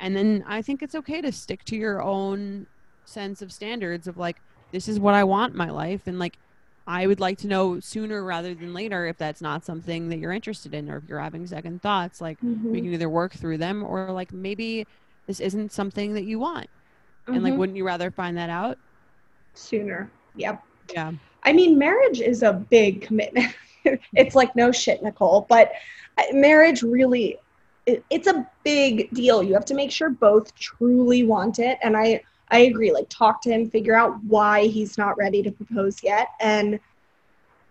and 0.00 0.16
then 0.16 0.42
i 0.48 0.60
think 0.62 0.82
it's 0.82 0.94
okay 0.94 1.20
to 1.20 1.30
stick 1.30 1.62
to 1.64 1.76
your 1.76 2.02
own 2.02 2.66
sense 3.08 3.42
of 3.42 3.50
standards 3.52 4.06
of 4.06 4.16
like 4.16 4.36
this 4.72 4.86
is 4.88 5.00
what 5.00 5.14
i 5.14 5.24
want 5.24 5.52
in 5.52 5.58
my 5.58 5.70
life 5.70 6.02
and 6.06 6.18
like 6.18 6.36
i 6.86 7.06
would 7.06 7.20
like 7.20 7.38
to 7.38 7.46
know 7.46 7.80
sooner 7.80 8.22
rather 8.22 8.54
than 8.54 8.74
later 8.74 9.06
if 9.06 9.16
that's 9.16 9.40
not 9.40 9.64
something 9.64 10.08
that 10.08 10.18
you're 10.18 10.32
interested 10.32 10.74
in 10.74 10.90
or 10.90 10.98
if 10.98 11.04
you're 11.08 11.18
having 11.20 11.46
second 11.46 11.80
thoughts 11.82 12.20
like 12.20 12.38
we 12.42 12.48
Mhm. 12.48 12.74
can 12.84 12.92
either 12.94 13.08
work 13.08 13.32
through 13.32 13.58
them 13.58 13.82
or 13.82 14.10
like 14.12 14.32
maybe 14.32 14.84
this 15.26 15.40
isn't 15.40 15.72
something 15.72 16.12
that 16.14 16.24
you 16.24 16.38
want 16.38 16.66
and 17.26 17.42
like 17.42 17.54
Mhm. 17.54 17.58
wouldn't 17.58 17.76
you 17.78 17.84
rather 17.86 18.10
find 18.10 18.36
that 18.36 18.50
out 18.50 18.78
sooner. 19.54 20.10
Yep. 20.36 20.62
yeah 20.94 21.12
I 21.44 21.52
mean, 21.52 21.78
marriage 21.78 22.20
is 22.20 22.42
a 22.42 22.52
big 22.52 23.00
commitment. 23.00 23.54
it's 24.14 24.34
like 24.34 24.54
no 24.54 24.70
shit, 24.70 25.02
Nicole, 25.02 25.46
but 25.48 25.72
uh, 26.18 26.22
marriage 26.32 26.82
really, 26.82 27.38
it's 27.86 28.26
a 28.26 28.46
big 28.64 29.10
deal. 29.12 29.42
You 29.42 29.54
have 29.54 29.64
to 29.66 29.74
make 29.74 29.90
sure 29.90 30.10
both 30.10 30.54
truly 30.56 31.22
want 31.22 31.58
it. 31.58 31.78
And 31.82 31.96
I, 31.96 32.22
I 32.50 32.60
agree. 32.60 32.92
Like, 32.92 33.08
talk 33.08 33.42
to 33.42 33.50
him, 33.50 33.68
figure 33.70 33.94
out 33.94 34.22
why 34.24 34.66
he's 34.66 34.96
not 34.98 35.16
ready 35.16 35.42
to 35.42 35.50
propose 35.50 36.02
yet, 36.02 36.28
and 36.40 36.80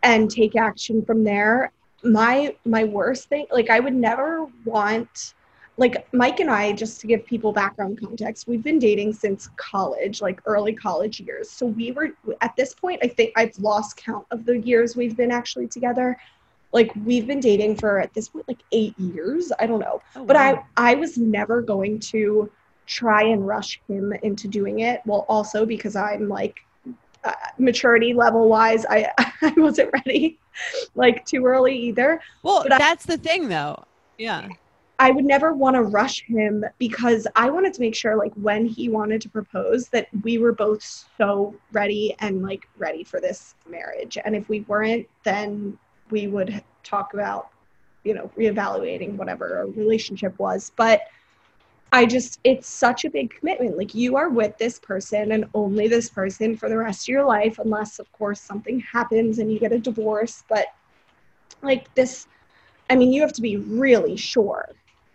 and 0.04 0.30
take 0.30 0.56
action 0.56 1.04
from 1.04 1.24
there. 1.24 1.72
My 2.04 2.56
my 2.66 2.84
worst 2.84 3.30
thing, 3.30 3.48
like, 3.52 3.70
I 3.70 3.80
would 3.80 3.96
never 3.96 4.48
want. 4.66 5.34
Like 5.80 6.12
Mike 6.12 6.40
and 6.40 6.50
I, 6.50 6.72
just 6.74 7.02
to 7.02 7.08
give 7.08 7.24
people 7.24 7.54
background 7.54 8.00
context, 8.00 8.48
we've 8.48 8.64
been 8.64 8.80
dating 8.80 9.14
since 9.14 9.48
college, 9.58 10.22
like 10.24 10.42
early 10.48 10.74
college 10.74 11.20
years. 11.20 11.52
So 11.52 11.68
we 11.68 11.92
were 11.92 12.10
at 12.42 12.56
this 12.56 12.74
point, 12.74 13.00
I 13.04 13.08
think 13.08 13.32
I've 13.36 13.56
lost 13.60 13.96
count 13.96 14.26
of 14.32 14.44
the 14.44 14.58
years 14.58 14.96
we've 14.96 15.16
been 15.16 15.30
actually 15.30 15.68
together. 15.68 16.18
Like 16.74 16.92
we've 17.06 17.28
been 17.28 17.40
dating 17.40 17.76
for 17.76 18.00
at 18.00 18.12
this 18.16 18.28
point 18.30 18.48
like 18.48 18.64
eight 18.72 18.98
years. 19.00 19.52
I 19.60 19.68
don't 19.68 19.80
know. 19.80 20.02
Oh, 20.16 20.26
But. 20.26 20.36
I 20.36 20.64
I 20.78 20.96
was 20.96 21.16
never 21.20 21.62
going 21.62 22.00
to 22.12 22.50
try 22.88 23.24
and 23.24 23.46
rush 23.46 23.80
him 23.88 24.14
into 24.24 24.48
doing 24.48 24.80
it. 24.80 25.02
Well, 25.06 25.26
also 25.30 25.66
because 25.66 25.96
I'm 25.96 26.28
like 26.28 26.60
uh, 27.24 27.34
maturity 27.60 28.14
level 28.14 28.48
wise, 28.48 28.86
I 28.90 29.12
I 29.42 29.54
wasn't 29.58 29.92
ready 29.94 30.40
like 30.96 31.26
too 31.26 31.46
early 31.46 31.78
either. 31.78 32.20
well 32.44 32.64
but 32.64 32.74
I- 32.74 32.78
that's 32.80 33.06
the 33.06 33.18
thing 33.18 33.48
though 33.50 33.84
yeah 34.18 34.48
I 35.00 35.12
would 35.12 35.26
never 35.26 35.54
want 35.54 35.76
to 35.76 35.84
rush 35.84 36.24
him 36.24 36.66
because 36.80 37.28
I 37.36 37.52
wanted 37.52 37.72
to 37.76 37.82
make 37.82 37.94
sure, 37.94 38.16
like, 38.16 38.34
when 38.34 38.66
he 38.66 38.90
wanted 38.90 39.22
to 39.22 39.30
propose, 39.30 39.90
that 39.90 40.08
we 40.24 40.40
were 40.40 40.54
both 40.54 40.82
so 41.20 41.54
ready 41.72 42.16
and 42.18 42.42
like 42.42 42.68
ready 42.80 43.04
for 43.04 43.22
this 43.22 43.54
marriage. 43.70 44.18
And 44.26 44.36
if 44.36 44.50
we 44.50 44.62
weren't, 44.62 45.08
then 45.24 45.78
we 46.10 46.26
would 46.26 46.64
talk 46.84 47.14
about, 47.14 47.50
you 48.04 48.16
know, 48.16 48.32
reevaluating 48.36 49.18
whatever 49.18 49.58
our 49.58 49.68
relationship 49.68 50.40
was. 50.40 50.72
But 50.76 51.02
I 51.92 52.06
just, 52.06 52.40
it's 52.44 52.68
such 52.68 53.06
a 53.06 53.10
big 53.10 53.34
commitment. 53.34 53.78
Like, 53.78 53.96
you 53.96 54.18
are 54.18 54.30
with 54.30 54.58
this 54.58 54.80
person 54.80 55.32
and 55.32 55.46
only 55.54 55.88
this 55.88 56.10
person 56.10 56.56
for 56.58 56.70
the 56.70 56.78
rest 56.78 57.06
of 57.06 57.08
your 57.10 57.26
life, 57.26 57.60
unless, 57.60 58.00
of 58.00 58.12
course, 58.12 58.42
something 58.42 58.80
happens 58.80 59.40
and 59.40 59.52
you 59.52 59.60
get 59.60 59.72
a 59.72 59.80
divorce. 59.80 60.44
But 60.50 60.68
like, 61.62 61.94
this, 61.96 62.28
I 62.90 62.96
mean, 62.96 63.12
you 63.12 63.22
have 63.22 63.34
to 63.34 63.42
be 63.42 63.58
really 63.58 64.18
sure. 64.18 64.70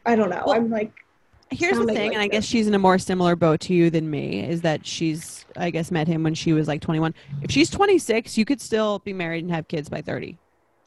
I 0.07 0.17
don't 0.17 0.31
know. 0.31 0.45
Well, 0.47 0.57
I'm 0.57 0.71
like, 0.71 0.93
here's 1.53 1.79
the 1.79 1.87
thing 1.87 2.07
like 2.07 2.15
and 2.15 2.23
i 2.23 2.29
guess 2.29 2.45
she's 2.45 2.67
in 2.67 2.75
a 2.75 2.79
more 2.79 2.99
similar 2.99 3.37
boat 3.37 3.61
to 3.61 3.75
you 3.75 3.91
than 3.91 4.09
me 4.09 4.43
is 4.43 4.63
that 4.63 4.87
she's 4.87 5.45
i 5.57 5.71
guess 5.71 5.91
met 5.91 6.09
him 6.09 6.23
when 6.23 6.35
she 6.35 6.53
was 6.53 6.67
like 6.67 6.81
21 6.81 7.15
if 7.43 7.51
she's 7.51 7.71
26 7.71 8.39
you 8.39 8.45
could 8.45 8.61
still 8.61 9.01
be 9.01 9.13
married 9.13 9.45
and 9.45 9.53
have 9.53 9.69
kids 9.69 9.89
by 9.89 10.01
30 10.01 10.39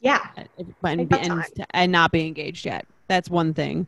yeah, 0.02 0.20
and, 0.36 0.50
and, 0.58 0.76
Like 0.84 1.10
be- 1.10 1.16
that 1.16 1.26
and, 1.26 1.66
and 1.72 1.92
not 1.92 2.12
be 2.12 2.26
engaged 2.28 2.66
yet 2.66 2.86
that's 3.08 3.30
one 3.30 3.54
thing 3.54 3.88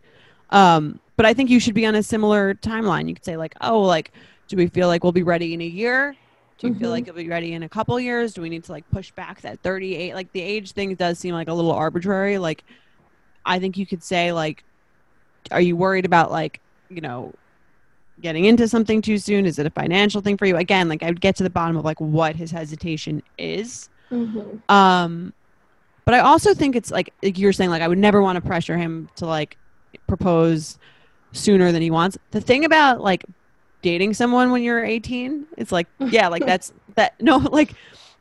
um 0.50 1.00
but 1.18 1.26
i 1.26 1.34
think 1.34 1.50
you 1.50 1.60
should 1.60 1.74
be 1.76 1.86
on 1.86 1.96
a 1.96 2.04
similar 2.04 2.54
timeline. 2.56 3.08
You 3.10 3.16
could 3.16 3.26
say 3.26 3.36
like 3.38 3.54
oh 3.62 3.82
like 3.82 4.12
do 4.48 4.56
we 4.56 4.68
feel 4.68 4.88
like 4.88 5.04
we'll 5.04 5.12
be 5.12 5.24
ready 5.24 5.54
in 5.54 5.62
a 5.62 5.66
year? 5.66 6.16
Do 6.60 6.68
you 6.68 6.74
feel 6.76 6.88
Mhm. 6.88 6.92
like 6.92 7.06
you'll 7.06 7.16
be 7.16 7.28
ready 7.28 7.54
in 7.54 7.64
a 7.64 7.70
couple 7.70 8.00
years? 8.00 8.34
Do 8.34 8.42
we 8.42 8.50
need 8.50 8.64
to 8.64 8.72
like 8.72 8.90
push 8.92 9.12
back 9.12 9.42
that 9.42 9.60
38 9.62 10.16
like 10.16 10.32
the 10.32 10.42
age 10.42 10.72
thing 10.72 10.96
does 10.96 11.20
seem 11.20 11.34
like 11.34 11.50
a 11.50 11.54
little 11.54 11.72
arbitrary. 11.74 12.38
Like 12.38 12.64
i 13.46 13.60
think 13.60 13.78
you 13.78 13.86
could 13.86 14.04
say 14.04 14.32
like 14.32 14.64
are 15.52 15.62
you 15.62 15.76
worried 15.76 16.06
about 16.06 16.32
like 16.32 16.60
you 16.90 17.02
know 17.02 17.34
getting 18.22 18.46
into 18.46 18.68
something 18.68 19.02
too 19.02 19.18
soon? 19.18 19.46
Is 19.46 19.60
it 19.60 19.66
a 19.68 19.70
financial 19.70 20.22
thing 20.22 20.38
for 20.38 20.46
you? 20.46 20.56
Again 20.56 20.88
like 20.90 21.04
i 21.04 21.08
would 21.08 21.22
get 21.22 21.36
to 21.38 21.44
the 21.44 21.50
bottom 21.50 21.76
of 21.78 21.86
like 21.86 22.00
what 22.00 22.36
his 22.36 22.52
hesitation 22.52 23.22
is. 23.38 23.90
Mhm. 24.12 24.62
um 24.70 25.34
but 26.06 26.14
i 26.14 26.20
also 26.20 26.54
think 26.54 26.78
it's 26.78 26.92
like, 26.92 27.12
like 27.22 27.38
you're 27.38 27.52
saying 27.52 27.70
like 27.70 27.82
i 27.82 27.88
would 27.90 27.98
never 27.98 28.22
want 28.22 28.38
to 28.38 28.42
pressure 28.42 28.78
him 28.78 29.10
to 29.18 29.26
like 29.26 29.58
propose 30.08 30.78
sooner 31.34 31.72
than 31.72 31.82
he 31.82 31.92
wants 31.92 32.18
the 32.32 32.42
thing 32.42 32.66
about 32.66 33.02
like 33.02 33.24
dating 33.82 34.14
someone 34.14 34.52
when 34.52 34.64
you're 34.64 34.84
18 34.84 35.46
it's 35.58 35.72
like 35.72 35.88
yeah 36.12 36.28
like 36.28 36.46
that's 36.46 36.72
that 36.96 37.14
no 37.22 37.38
like 37.52 37.74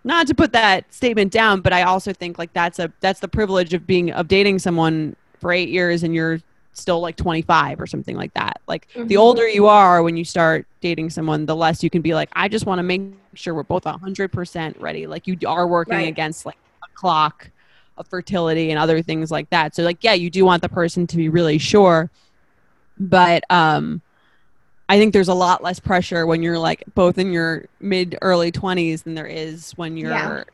not 0.05 0.29
to 0.29 0.35
put 0.37 0.53
that 0.53 0.95
statement 0.95 1.33
down, 1.33 1.61
but 1.63 1.73
I 1.73 1.83
also 1.83 2.13
think 2.13 2.39
like 2.39 2.53
that's 2.53 2.79
a 2.79 2.93
that's 3.01 3.19
the 3.19 3.27
privilege 3.27 3.75
of 3.75 3.89
being 3.89 4.13
of 4.13 4.29
dating 4.29 4.61
someone 4.61 5.17
for 5.41 5.51
eight 5.53 5.69
years 5.69 6.05
and 6.05 6.15
you're 6.15 6.39
still 6.75 7.01
like 7.01 7.17
25 7.17 7.81
or 7.81 7.89
something 7.89 8.15
like 8.17 8.33
that. 8.35 8.61
Like 8.69 8.87
the 8.95 9.17
Mhm. 9.17 9.19
older 9.19 9.49
you 9.49 9.67
are 9.67 10.05
when 10.05 10.17
you 10.17 10.25
start 10.25 10.65
dating 10.81 11.11
someone, 11.11 11.45
the 11.45 11.57
less 11.57 11.83
you 11.83 11.91
can 11.91 12.03
be 12.03 12.15
like, 12.15 12.29
I 12.37 12.47
just 12.47 12.67
want 12.67 12.79
to 12.79 12.85
make 12.85 13.03
sure 13.35 13.53
we're 13.53 13.65
both 13.65 13.85
100% 13.85 14.77
ready. 14.79 15.09
Like 15.09 15.27
you 15.27 15.37
are 15.45 15.67
working 15.67 15.95
Right. 15.97 16.07
against 16.09 16.47
like 16.47 16.55
a 16.85 16.87
clock 16.95 17.51
of 17.97 18.07
fertility 18.07 18.71
and 18.71 18.79
other 18.79 19.03
things 19.03 19.33
like 19.33 19.51
that. 19.51 19.75
So 19.75 19.83
like, 19.83 20.05
yeah, 20.05 20.13
you 20.13 20.31
do 20.31 20.45
want 20.45 20.63
the 20.63 20.69
person 20.69 21.07
to 21.09 21.17
be 21.17 21.29
really 21.29 21.59
sure, 21.59 22.13
but 22.99 23.45
um, 23.51 24.03
I 24.89 24.99
think 24.99 25.13
there's 25.13 25.29
a 25.29 25.35
lot 25.35 25.63
less 25.63 25.81
pressure 25.81 26.27
when 26.27 26.43
you're 26.43 26.59
like 26.59 26.85
both 26.95 27.19
in 27.19 27.33
your 27.33 27.67
mid 27.81 28.17
early 28.23 28.53
20s 28.53 29.03
than 29.05 29.15
there 29.15 29.27
is 29.27 29.73
when 29.77 29.97
you're, 29.97 30.11
Yeah. 30.11 30.45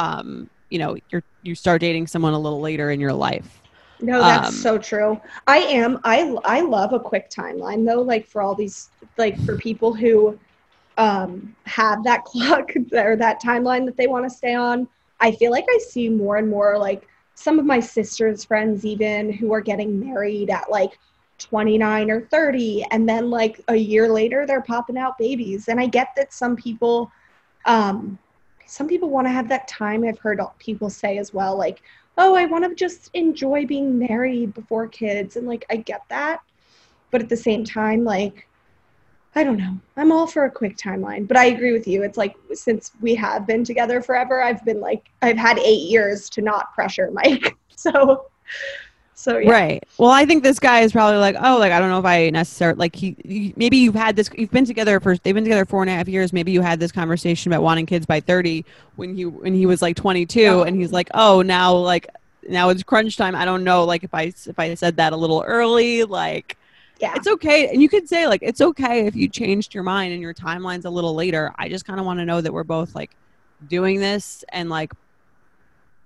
um, 0.00 0.50
you 0.70 0.78
know, 0.78 0.96
you're 1.10 1.24
you 1.42 1.54
start 1.54 1.80
dating 1.80 2.06
someone 2.08 2.34
a 2.34 2.38
little 2.38 2.60
later 2.60 2.90
in 2.90 3.00
your 3.00 3.12
life. 3.12 3.62
No, 4.00 4.24
that's 4.24 4.48
Um, 4.48 4.54
so 4.54 4.76
true. 4.78 5.20
I 5.46 5.58
am. 5.58 6.00
I 6.04 6.36
I 6.44 6.60
love 6.60 6.92
a 6.92 7.00
quick 7.00 7.30
timeline 7.30 7.86
though. 7.86 8.02
Like 8.02 8.26
for 8.28 8.42
all 8.42 8.54
these, 8.54 8.90
like 9.16 9.40
for 9.40 9.56
people 9.56 9.94
who 9.94 10.38
um, 10.98 11.56
have 11.66 12.04
that 12.04 12.24
clock 12.26 12.70
or 12.92 13.16
that 13.16 13.42
timeline 13.42 13.86
that 13.86 13.96
they 13.96 14.06
want 14.06 14.24
to 14.26 14.30
stay 14.30 14.54
on. 14.54 14.88
I 15.20 15.32
feel 15.32 15.50
like 15.50 15.66
I 15.70 15.78
see 15.78 16.08
more 16.10 16.36
and 16.36 16.48
more 16.50 16.78
like 16.78 17.08
some 17.34 17.58
of 17.58 17.64
my 17.66 17.80
sister's 17.80 18.44
friends 18.44 18.84
even 18.84 19.32
who 19.32 19.52
are 19.54 19.60
getting 19.62 19.98
married 20.00 20.50
at 20.50 20.70
like 20.70 20.98
29 21.38 22.10
or 22.10 22.22
30 22.22 22.84
and 22.90 23.08
then 23.08 23.30
like 23.30 23.60
a 23.68 23.76
year 23.76 24.08
later 24.08 24.46
they're 24.46 24.62
popping 24.62 24.98
out 24.98 25.18
babies. 25.18 25.68
And 25.68 25.78
i 25.78 25.86
get 25.86 26.08
that 26.16 26.32
some 26.32 26.56
people 26.56 27.10
um 27.64 28.18
some 28.68 28.88
people 28.88 29.10
want 29.10 29.28
to 29.28 29.30
have 29.30 29.48
that 29.48 29.68
time. 29.68 30.02
I've 30.04 30.18
heard 30.18 30.40
people 30.58 30.90
say 30.90 31.18
as 31.18 31.32
well 31.32 31.56
like 31.56 31.82
oh 32.18 32.34
i 32.34 32.46
want 32.46 32.64
to 32.64 32.74
just 32.74 33.10
enjoy 33.14 33.66
being 33.66 33.98
married 33.98 34.54
before 34.54 34.88
kids 34.88 35.36
and 35.36 35.46
like 35.46 35.64
i 35.70 35.76
get 35.76 36.02
that. 36.08 36.40
But 37.10 37.22
at 37.22 37.28
the 37.28 37.36
same 37.36 37.64
time 37.64 38.04
like 38.04 38.48
i 39.34 39.44
don't 39.44 39.58
know. 39.58 39.78
I'm 39.96 40.12
all 40.12 40.26
for 40.26 40.44
a 40.44 40.50
quick 40.50 40.76
timeline 40.76 41.28
but 41.28 41.36
i 41.36 41.46
agree 41.46 41.72
with 41.72 41.86
you. 41.86 42.02
It's 42.02 42.18
like 42.18 42.34
since 42.52 42.92
we 43.00 43.14
have 43.16 43.46
been 43.46 43.64
together 43.64 44.00
forever 44.00 44.42
i've 44.42 44.64
been 44.64 44.80
like 44.80 45.04
i've 45.22 45.36
had 45.36 45.58
eight 45.58 45.88
years 45.90 46.30
to 46.30 46.42
not 46.42 46.74
pressure 46.74 47.10
mike. 47.12 47.56
So 47.78 48.30
so 49.18 49.38
yeah 49.38 49.50
Right. 49.50 49.84
Well, 49.98 50.10
I 50.10 50.26
think 50.26 50.42
this 50.42 50.58
guy 50.58 50.80
is 50.80 50.92
probably 50.92 51.18
like, 51.18 51.36
oh, 51.40 51.58
like 51.58 51.72
I 51.72 51.78
don't 51.80 51.88
know 51.88 51.98
if 51.98 52.04
I 52.04 52.28
necessarily 52.30 52.76
like 52.78 52.94
he, 52.94 53.16
he. 53.24 53.54
Maybe 53.56 53.78
you've 53.78 53.94
had 53.94 54.14
this. 54.14 54.28
You've 54.36 54.50
been 54.50 54.66
together 54.66 55.00
for. 55.00 55.16
They've 55.16 55.34
been 55.34 55.42
together 55.44 55.64
four 55.64 55.82
and 55.82 55.90
a 55.90 55.94
half 55.94 56.06
years. 56.06 56.32
Maybe 56.34 56.52
you 56.52 56.60
had 56.60 56.78
this 56.78 56.92
conversation 56.92 57.50
about 57.50 57.62
wanting 57.62 57.86
kids 57.86 58.04
by 58.06 58.20
thirty 58.20 58.64
when 58.96 59.16
he 59.16 59.24
when 59.24 59.54
he 59.54 59.64
was 59.66 59.80
like 59.82 59.96
twenty 59.96 60.26
two, 60.26 60.40
Yeah. 60.40 60.62
and 60.64 60.76
he's 60.78 60.92
like, 60.92 61.08
oh, 61.14 61.40
now 61.42 61.74
like 61.74 62.06
now 62.48 62.68
it's 62.68 62.82
crunch 62.82 63.16
time. 63.16 63.34
I 63.34 63.44
don't 63.46 63.64
know, 63.64 63.84
like 63.84 64.04
if 64.04 64.12
I 64.14 64.24
if 64.46 64.58
I 64.58 64.74
said 64.74 64.96
that 64.98 65.12
a 65.12 65.16
little 65.16 65.42
early, 65.46 66.04
like 66.04 66.56
yeah 67.00 67.14
it's 67.16 67.26
okay. 67.26 67.68
And 67.70 67.80
you 67.82 67.88
could 67.88 68.08
say 68.08 68.26
like 68.26 68.40
it's 68.42 68.60
okay 68.60 69.06
if 69.06 69.16
you 69.16 69.28
changed 69.28 69.74
your 69.74 69.82
mind 69.82 70.12
and 70.12 70.20
your 70.22 70.34
timeline's 70.34 70.84
a 70.84 70.90
little 70.90 71.14
later. 71.14 71.52
I 71.58 71.68
just 71.70 71.86
kind 71.86 71.98
of 71.98 72.04
want 72.06 72.18
to 72.20 72.26
know 72.26 72.40
that 72.42 72.52
we're 72.52 72.64
both 72.64 72.94
like 72.94 73.10
doing 73.68 73.98
this 73.98 74.44
and 74.50 74.68
like 74.68 74.92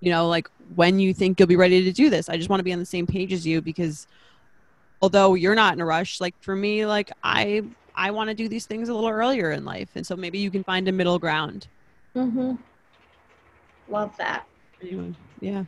you 0.01 0.11
know 0.11 0.29
like 0.29 0.49
when 0.75 0.99
you 0.99 1.13
think 1.13 1.39
you'll 1.39 1.47
be 1.47 1.57
ready 1.57 1.85
to 1.85 1.93
do 1.93 2.11
this. 2.11 2.29
I 2.29 2.37
just 2.37 2.49
want 2.49 2.61
to 2.61 2.65
be 2.65 2.73
on 2.73 2.79
the 2.79 2.87
same 2.87 3.07
page 3.07 3.33
as 3.33 3.47
you 3.47 3.61
because 3.61 4.07
although 5.03 5.35
you're 5.35 5.55
not 5.55 5.75
in 5.75 5.81
a 5.81 5.87
rush, 5.87 6.21
like 6.21 6.35
for 6.41 6.55
me, 6.55 6.87
like 6.87 7.11
I 7.23 7.63
I 7.95 8.11
want 8.11 8.29
to 8.31 8.35
do 8.35 8.49
these 8.49 8.67
things 8.67 8.89
a 8.89 8.95
little 8.95 9.11
earlier 9.11 9.51
in 9.53 9.65
life, 9.65 9.91
and 9.95 10.07
so 10.07 10.17
maybe 10.17 10.39
you 10.39 10.51
can 10.51 10.65
find 10.65 10.89
a 10.89 10.93
middle 10.93 11.19
ground. 11.19 11.67
mm-hmm. 12.15 12.55
love 13.89 14.17
that 14.17 14.47
Anyway, 14.83 15.15
yeah. 15.41 15.65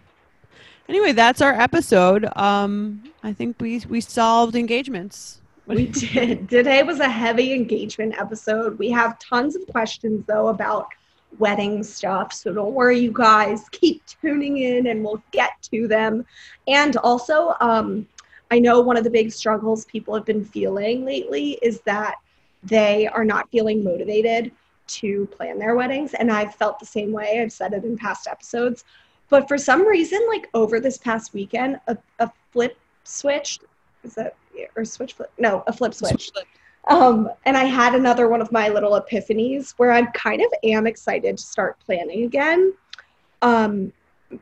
Anyway, 0.89 1.12
that's 1.12 1.41
our 1.41 1.53
episode. 1.53 2.26
Um, 2.37 3.05
I 3.22 3.33
think 3.33 3.57
we 3.61 3.80
we 3.89 4.01
solved 4.01 4.57
engagements. 4.57 5.41
What 5.64 5.76
We 5.76 5.87
did. 5.87 6.49
Today 6.49 6.83
was 6.83 7.01
a 7.01 7.09
heavy 7.09 7.53
engagement 7.53 8.14
episode. 8.18 8.78
We 8.78 8.91
have 8.91 9.18
tons 9.18 9.55
of 9.55 9.66
questions 9.68 10.24
though 10.26 10.49
about 10.49 10.89
wedding 11.39 11.83
stuff. 11.83 12.33
So 12.33 12.53
don't 12.53 12.72
worry, 12.72 12.99
you 12.99 13.12
guys. 13.12 13.68
Keep 13.70 14.03
tuning 14.07 14.59
in 14.59 14.89
and 14.89 15.05
we'll 15.05 15.22
get 15.30 15.51
to 15.70 15.89
them. 15.89 16.24
And 16.68 16.97
also, 16.99 17.55
um, 17.61 18.07
I 18.51 18.59
know 18.59 18.80
one 18.80 18.97
of 18.97 19.05
the 19.05 19.11
big 19.11 19.33
struggles 19.33 19.85
people 19.87 20.14
have 20.14 20.24
been 20.24 20.45
feeling 20.45 21.05
lately 21.05 21.59
is 21.62 21.80
that 21.83 22.16
they 22.62 23.07
are 23.09 23.24
not 23.24 23.51
feeling 23.51 23.83
motivated 23.83 24.53
to 24.87 25.26
plan 25.26 25.59
their 25.59 25.74
weddings. 25.74 26.14
And 26.14 26.30
I've 26.30 26.55
felt 26.55 26.78
the 26.78 26.87
same 26.87 27.12
way. 27.12 27.41
I've 27.41 27.53
said 27.53 27.72
it 27.72 27.85
in 27.85 27.97
past 27.97 28.26
episodes. 28.26 28.85
But 29.30 29.49
for 29.49 29.57
some 29.57 29.87
reason, 29.87 30.20
like 30.28 30.49
over 30.53 30.78
this 30.78 30.99
past 30.99 31.33
weekend, 31.33 31.80
a, 31.87 31.97
a 32.18 32.30
flip 32.53 32.76
switch 33.05 33.59
is 34.05 34.14
that 34.14 34.37
or 34.76 34.85
switch 34.85 35.14
flip? 35.14 35.33
No, 35.39 35.64
a 35.66 35.72
flip 35.72 35.95
switch. 35.95 36.30
Um, 36.89 37.30
and 37.45 37.57
I 37.57 37.64
had 37.64 37.95
another 37.95 38.28
one 38.28 38.41
of 38.41 38.51
my 38.51 38.68
little 38.68 39.01
epiphanies 39.01 39.72
where 39.76 39.93
I 39.93 40.03
kind 40.07 40.41
of 40.43 40.49
am 40.64 40.87
excited 40.87 41.39
to 41.39 41.43
start 41.43 41.78
planning 41.85 42.24
again 42.24 42.74
um, 43.41 43.93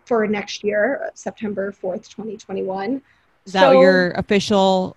for 0.06 0.26
next 0.26 0.64
year, 0.64 1.10
September 1.14 1.72
4th, 1.72 2.08
2021. 2.08 3.02
Is 3.46 3.52
that 3.52 3.60
So- 3.60 3.80
your 3.80 4.10
official 4.12 4.96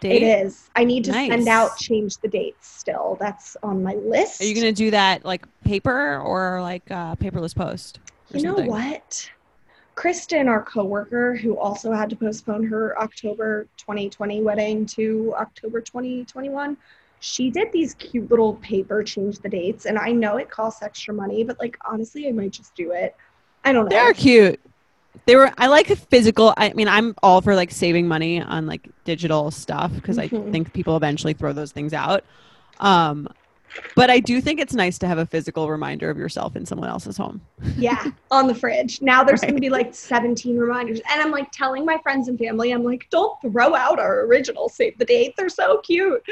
date? 0.00 0.22
It 0.22 0.44
is. 0.46 0.70
I 0.74 0.82
need 0.84 1.04
to 1.04 1.12
Nice. 1.12 1.30
send 1.30 1.48
out 1.48 1.76
change 1.76 2.16
the 2.18 2.28
dates 2.28 2.66
still. 2.68 3.16
That's 3.20 3.56
on 3.62 3.82
my 3.84 3.94
list. 3.94 4.40
Are 4.40 4.44
you 4.44 4.54
gonna 4.54 4.72
do 4.72 4.90
that 4.90 5.24
like 5.24 5.46
paper 5.64 6.18
or 6.18 6.60
like 6.60 6.82
uh, 6.90 7.14
paperless 7.16 7.54
post? 7.54 8.00
You 8.34 8.42
know 8.42 8.56
something? 8.56 8.66
what? 8.70 9.30
Kristen, 9.94 10.48
our 10.48 10.62
coworker, 10.62 11.36
who 11.36 11.58
also 11.58 11.92
had 11.92 12.08
to 12.10 12.16
postpone 12.16 12.64
her 12.64 12.98
October 12.98 13.66
2020 13.76 14.42
wedding 14.42 14.86
to 14.86 15.34
October 15.38 15.80
2021, 15.80 16.76
she 17.20 17.50
did 17.50 17.70
these 17.72 17.94
cute 17.94 18.30
little 18.30 18.54
paper 18.56 19.02
change 19.02 19.38
the 19.38 19.48
dates. 19.48 19.86
And 19.86 19.98
I 19.98 20.10
know 20.10 20.38
it 20.38 20.50
costs 20.50 20.82
extra 20.82 21.14
money, 21.14 21.44
but 21.44 21.58
like 21.60 21.78
honestly, 21.88 22.26
I 22.26 22.32
might 22.32 22.52
just 22.52 22.74
do 22.74 22.92
it. 22.92 23.14
I 23.64 23.72
don't 23.72 23.84
know. 23.84 23.90
They're 23.90 24.14
cute. 24.14 24.60
They 25.26 25.36
were. 25.36 25.52
I 25.58 25.66
like 25.66 25.86
physical. 25.86 26.54
I 26.56 26.72
mean, 26.72 26.88
I'm 26.88 27.14
all 27.22 27.42
for 27.42 27.54
like 27.54 27.70
saving 27.70 28.08
money 28.08 28.40
on 28.40 28.66
like 28.66 28.88
digital 29.04 29.50
stuff 29.50 29.92
because 29.92 30.18
I 30.18 30.28
Mhm. 30.28 30.50
think 30.50 30.72
people 30.72 30.96
eventually 30.96 31.34
throw 31.34 31.52
those 31.52 31.70
things 31.70 31.92
out. 31.92 32.24
Um, 32.80 33.28
but 33.96 34.10
I 34.10 34.20
do 34.20 34.40
think 34.40 34.60
it's 34.60 34.74
nice 34.74 34.98
to 34.98 35.06
have 35.06 35.18
a 35.18 35.26
physical 35.26 35.68
reminder 35.70 36.10
of 36.10 36.16
yourself 36.18 36.56
in 36.56 36.64
someone 36.66 36.88
else's 36.88 37.16
home. 37.16 37.40
yeah, 37.76 38.10
on 38.30 38.46
the 38.46 38.54
fridge. 38.54 39.00
Now 39.02 39.22
there's 39.24 39.40
going 39.40 39.54
to 39.54 39.60
be 39.60 39.70
like 39.70 39.94
17 39.94 40.56
reminders. 40.56 41.00
And 41.10 41.20
I'm 41.20 41.30
like 41.30 41.50
telling 41.52 41.84
my 41.84 41.98
friends 41.98 42.28
and 42.28 42.38
family, 42.38 42.72
I'm 42.72 42.84
like, 42.84 43.06
don't 43.10 43.40
throw 43.42 43.74
out 43.74 43.98
our 43.98 44.22
original 44.26 44.68
save 44.68 44.98
the 44.98 45.04
date. 45.04 45.34
They're 45.36 45.48
so 45.48 45.78
cute. 45.78 46.22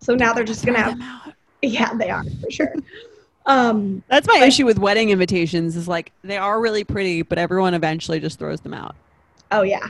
So 0.00 0.14
now 0.14 0.32
they're 0.32 0.44
just 0.44 0.64
going 0.66 0.76
to 0.76 0.82
have, 0.82 1.34
yeah, 1.62 1.94
they 1.94 2.10
are 2.10 2.24
for 2.42 2.50
sure. 2.50 2.74
Um, 3.46 4.02
That's 4.08 4.26
my 4.26 4.38
But- 4.40 4.48
issue 4.48 4.64
with 4.64 4.78
wedding 4.78 5.10
invitations. 5.10 5.76
Is 5.76 5.86
like 5.88 6.12
they 6.22 6.36
are 6.38 6.60
really 6.60 6.84
pretty, 6.84 7.22
but 7.22 7.38
everyone 7.38 7.74
eventually 7.74 8.18
just 8.20 8.38
throws 8.38 8.60
them 8.60 8.74
out 8.74 8.96
oh 9.52 9.62
yeah. 9.62 9.86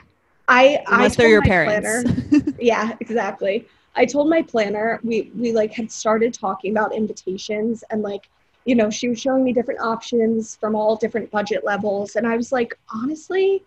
I, 0.49 0.82
I 0.88 0.97
unless 0.97 1.16
they're 1.16 1.28
your 1.28 1.40
parents. 1.42 2.12
planner- 2.28 2.53
yeah 2.61 2.95
exactly 3.01 3.66
i 3.97 4.05
told 4.05 4.28
my 4.28 4.42
planner 4.42 5.01
we 5.03 5.30
we 5.36 5.53
like 5.53 5.72
had 5.72 5.90
started 5.90 6.32
talking 6.32 6.70
about 6.70 6.95
invitations 6.95 7.84
and 7.90 8.03
like 8.03 8.28
you 8.64 8.74
know 8.74 8.90
she 8.90 9.09
was 9.09 9.20
showing 9.20 9.45
me 9.45 9.53
different 9.53 9.80
options 9.80 10.57
from 10.57 10.74
all 10.74 10.97
different 10.97 11.30
budget 11.30 11.64
levels. 11.64 12.16
And 12.16 12.26
i 12.26 12.36
was 12.36 12.53
like 12.53 12.78
honestly 12.92 13.62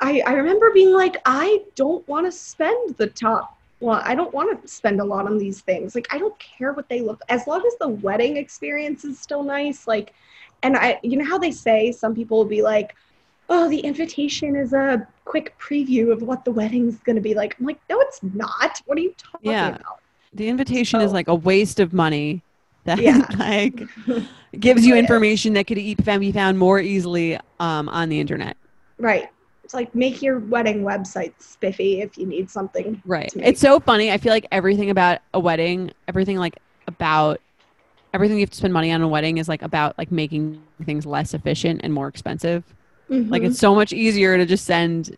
i 0.00 0.22
i 0.26 0.32
remember 0.32 0.70
being 0.72 0.92
like 0.92 1.16
i 1.24 1.62
don't 1.74 2.06
want 2.08 2.26
to 2.26 2.32
spend 2.32 2.96
the 2.96 3.06
top 3.06 3.58
well 3.80 4.00
i 4.04 4.14
don't 4.14 4.32
want 4.32 4.62
to 4.62 4.68
spend 4.68 5.00
a 5.00 5.04
lot 5.04 5.26
on 5.26 5.38
these 5.38 5.60
things. 5.60 5.94
Like 5.94 6.06
i 6.10 6.18
don't 6.18 6.38
care 6.38 6.72
what 6.72 6.88
they 6.88 7.00
look 7.00 7.20
as 7.28 7.46
long 7.46 7.62
as 7.66 7.74
the 7.80 7.88
wedding 7.88 8.36
experience 8.36 9.04
is 9.04 9.18
still 9.18 9.42
nice 9.42 9.86
like 9.86 10.14
and 10.62 10.76
i 10.76 10.98
you 11.02 11.16
know 11.16 11.24
how 11.24 11.38
they 11.38 11.50
say 11.50 11.92
some 11.92 12.14
people 12.14 12.38
will 12.38 12.44
be 12.44 12.62
like 12.62 12.94
oh, 13.48 13.68
the 13.68 13.80
invitation 13.80 14.56
is 14.56 14.72
a 14.72 15.06
quick 15.24 15.54
preview 15.58 16.10
of 16.12 16.22
what 16.22 16.44
the 16.44 16.50
wedding's 16.50 16.98
going 17.00 17.16
to 17.16 17.22
be 17.22 17.34
like. 17.34 17.56
I'm 17.58 17.66
like, 17.66 17.80
no, 17.90 18.00
it's 18.00 18.20
not. 18.22 18.80
What 18.86 18.98
are 18.98 19.02
you 19.02 19.14
talking 19.18 19.50
Yeah. 19.50 19.76
about? 19.76 19.98
the 20.34 20.48
invitation 20.48 21.02
is 21.02 21.12
like 21.12 21.28
a 21.28 21.34
waste 21.34 21.78
of 21.78 21.92
money. 21.92 22.42
That 22.84 22.98
Yeah. 22.98 23.26
like 23.38 23.82
gives 24.58 24.84
you 24.86 24.96
information 24.96 25.52
that 25.54 25.66
could 25.66 25.76
be 25.76 26.32
found 26.32 26.58
more 26.58 26.80
easily 26.80 27.38
um, 27.60 27.88
on 27.90 28.08
the 28.08 28.18
internet. 28.18 28.56
Right. 28.98 29.28
It's 29.62 29.74
like 29.74 29.94
make 29.94 30.22
your 30.22 30.38
wedding 30.38 30.82
website 30.82 31.34
spiffy 31.38 32.00
if 32.00 32.16
you 32.18 32.26
need 32.26 32.50
something. 32.50 33.00
Right. 33.04 33.32
It's 33.36 33.60
so 33.60 33.78
funny. 33.78 34.10
I 34.10 34.18
feel 34.18 34.32
like 34.32 34.46
everything 34.50 34.90
about 34.90 35.20
a 35.34 35.40
wedding, 35.40 35.92
everything 36.08 36.38
like 36.38 36.58
about 36.86 37.40
everything 38.14 38.38
you 38.38 38.42
have 38.42 38.50
to 38.50 38.56
spend 38.56 38.72
money 38.72 38.90
on 38.90 39.00
a 39.00 39.08
wedding 39.08 39.38
is 39.38 39.48
like 39.48 39.62
about 39.62 39.96
like 39.98 40.10
making 40.10 40.62
things 40.84 41.06
less 41.06 41.34
efficient 41.34 41.80
and 41.84 41.92
more 41.92 42.08
expensive. 42.08 42.64
Like 43.30 43.42
Mhm. 43.42 43.44
it's 43.44 43.58
so 43.58 43.74
much 43.74 43.92
easier 43.92 44.36
to 44.36 44.46
just 44.46 44.64
send 44.66 45.16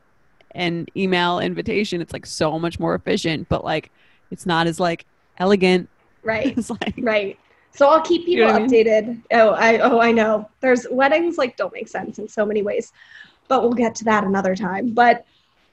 an 0.55 0.87
email 0.97 1.41
invitation. 1.41 2.01
It's 2.03 2.13
like 2.13 2.27
so 2.27 2.59
much 2.59 2.79
more 2.81 2.95
efficient, 2.95 3.49
but 3.49 3.65
like 3.65 3.93
it's 4.31 4.47
not 4.47 4.67
as 4.69 4.81
like 4.81 5.07
elegant. 5.39 5.91
right. 6.23 6.55
It's 6.59 6.71
like 6.71 6.97
Right. 6.99 7.39
So 7.73 7.89
I'll 7.89 8.03
keep 8.03 8.25
You 8.31 8.39
people 8.39 8.47
know 8.47 8.53
what 8.53 8.57
I 8.57 8.67
mean? 8.67 8.71
updated. 8.71 9.23
Oh, 9.33 9.51
I 9.51 9.79
oh 9.79 10.01
I 10.01 10.13
know. 10.13 10.49
There's 10.61 10.87
weddings 10.91 11.39
like 11.39 11.57
don't 11.57 11.73
make 11.73 11.89
sense 11.89 12.19
in 12.19 12.29
so 12.29 12.47
many 12.47 12.63
ways, 12.63 12.93
but 13.49 13.63
we'll 13.63 13.73
get 13.73 13.97
to 13.97 14.05
that 14.05 14.25
another 14.25 14.55
time. 14.55 14.95
But 14.95 15.25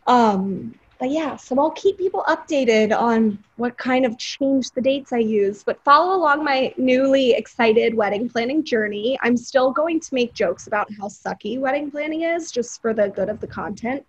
um, 0.07 0.75
but 1.01 1.09
yeah, 1.09 1.35
so 1.35 1.59
I'll 1.59 1.71
keep 1.71 1.97
people 1.97 2.23
updated 2.27 2.95
on 2.95 3.39
what 3.55 3.75
kind 3.75 4.05
of 4.05 4.19
change 4.19 4.69
the 4.69 4.81
dates 4.81 5.11
I 5.11 5.17
use. 5.17 5.63
But 5.63 5.83
follow 5.83 6.15
along 6.15 6.43
my 6.43 6.75
newly 6.77 7.31
excited 7.31 7.95
wedding 7.95 8.29
planning 8.29 8.63
journey. 8.63 9.17
I'm 9.23 9.35
still 9.35 9.71
going 9.71 9.99
to 9.99 10.13
make 10.13 10.35
jokes 10.35 10.67
about 10.67 10.87
how 10.99 11.07
sucky 11.07 11.59
wedding 11.59 11.89
planning 11.89 12.21
is, 12.21 12.51
just 12.51 12.83
for 12.83 12.93
the 12.93 13.09
good 13.09 13.29
of 13.29 13.39
the 13.39 13.47
content. 13.47 14.05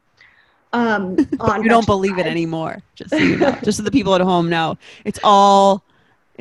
Um, 0.75 1.17
on 1.41 1.63
You 1.63 1.71
don't 1.71 1.87
believe 1.87 2.19
it 2.19 2.27
anymore. 2.27 2.83
Just 2.95 3.09
so 3.09 3.17
you 3.17 3.39
know. 3.39 3.59
just 3.65 3.79
so 3.79 3.85
the 3.85 3.91
people 3.91 4.15
at 4.15 4.21
home 4.21 4.51
know. 4.51 4.77
It's 5.07 5.19
all 5.25 5.83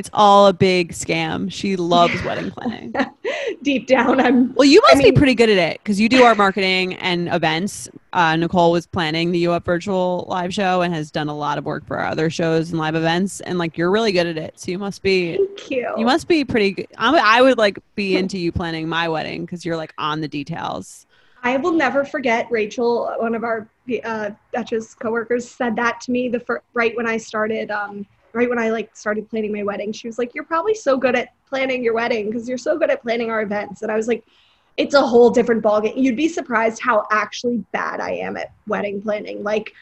it's 0.01 0.09
all 0.13 0.47
a 0.47 0.53
big 0.53 0.93
scam. 0.93 1.51
She 1.51 1.75
loves 1.75 2.23
wedding 2.23 2.49
planning. 2.49 2.91
Deep 3.61 3.85
down, 3.85 4.19
I'm 4.19 4.51
Well, 4.55 4.67
you 4.67 4.81
must 4.89 4.97
mean- 4.97 5.13
be 5.13 5.15
pretty 5.15 5.35
good 5.35 5.47
at 5.51 5.59
it 5.59 5.79
because 5.83 5.99
you 5.99 6.09
do 6.09 6.23
our 6.23 6.33
marketing 6.33 6.95
and 6.95 7.27
events. 7.27 7.87
Uh, 8.13 8.35
Nicole 8.35 8.71
was 8.71 8.87
planning 8.87 9.31
the 9.31 9.37
U 9.39 9.51
Up 9.51 9.63
virtual 9.63 10.25
live 10.27 10.51
show 10.51 10.81
and 10.81 10.91
has 10.91 11.11
done 11.11 11.29
a 11.29 11.37
lot 11.37 11.59
of 11.59 11.65
work 11.65 11.85
for 11.85 11.99
our 11.99 12.07
other 12.07 12.31
shows 12.31 12.71
and 12.71 12.79
live 12.79 12.95
events. 12.95 13.41
And 13.41 13.59
like, 13.59 13.77
you're 13.77 13.91
really 13.91 14.11
good 14.11 14.25
at 14.25 14.37
it. 14.39 14.59
So 14.59 14.71
you 14.71 14.79
must 14.79 15.03
be, 15.03 15.37
thank 15.37 15.69
you. 15.69 15.93
you 15.95 16.05
must 16.05 16.27
be 16.27 16.43
pretty 16.43 16.71
good. 16.71 16.87
I 16.97 17.11
would, 17.11 17.21
I 17.21 17.41
would 17.43 17.57
like 17.59 17.77
be 17.93 18.17
into 18.17 18.39
you 18.39 18.51
planning 18.51 18.89
my 18.89 19.07
wedding 19.07 19.45
because 19.45 19.63
you're 19.63 19.77
like 19.77 19.93
on 19.99 20.19
the 20.21 20.27
details. 20.27 21.05
I 21.43 21.57
will 21.57 21.73
never 21.73 22.03
forget 22.03 22.47
Rachel, 22.49 23.13
one 23.19 23.35
of 23.35 23.43
our 23.43 23.69
uh, 24.03 24.31
Betches 24.55 24.97
coworkers, 24.97 25.47
said 25.47 25.75
that 25.75 26.01
to 26.01 26.11
me 26.11 26.27
the 26.29 26.39
fir- 26.39 26.63
right 26.73 26.95
when 26.97 27.05
I 27.05 27.17
started, 27.17 27.69
um, 27.69 28.07
right 28.33 28.49
when 28.49 28.59
I 28.59 28.69
like 28.69 28.95
started 28.95 29.29
planning 29.29 29.53
my 29.53 29.63
wedding. 29.63 29.91
She 29.91 30.07
was 30.07 30.17
like, 30.17 30.33
"You're 30.33 30.43
probably 30.43 30.73
so 30.73 30.97
good 30.97 31.15
at 31.15 31.29
planning 31.47 31.83
your 31.83 31.93
wedding 31.93 32.27
because 32.27 32.47
you're 32.47 32.57
so 32.57 32.77
good 32.77 32.89
at 32.89 33.01
planning 33.01 33.29
our 33.29 33.41
events." 33.41 33.81
And 33.81 33.91
I 33.91 33.95
was 33.95 34.07
like, 34.07 34.23
"It's 34.77 34.95
a 34.95 35.01
whole 35.01 35.29
different 35.29 35.63
ballgame. 35.63 35.95
You'd 35.95 36.15
be 36.15 36.27
surprised 36.27 36.81
how 36.81 37.05
actually 37.11 37.63
bad 37.71 37.99
I 37.99 38.11
am 38.11 38.37
at 38.37 38.51
wedding 38.67 39.01
planning. 39.01 39.43
Like, 39.43 39.73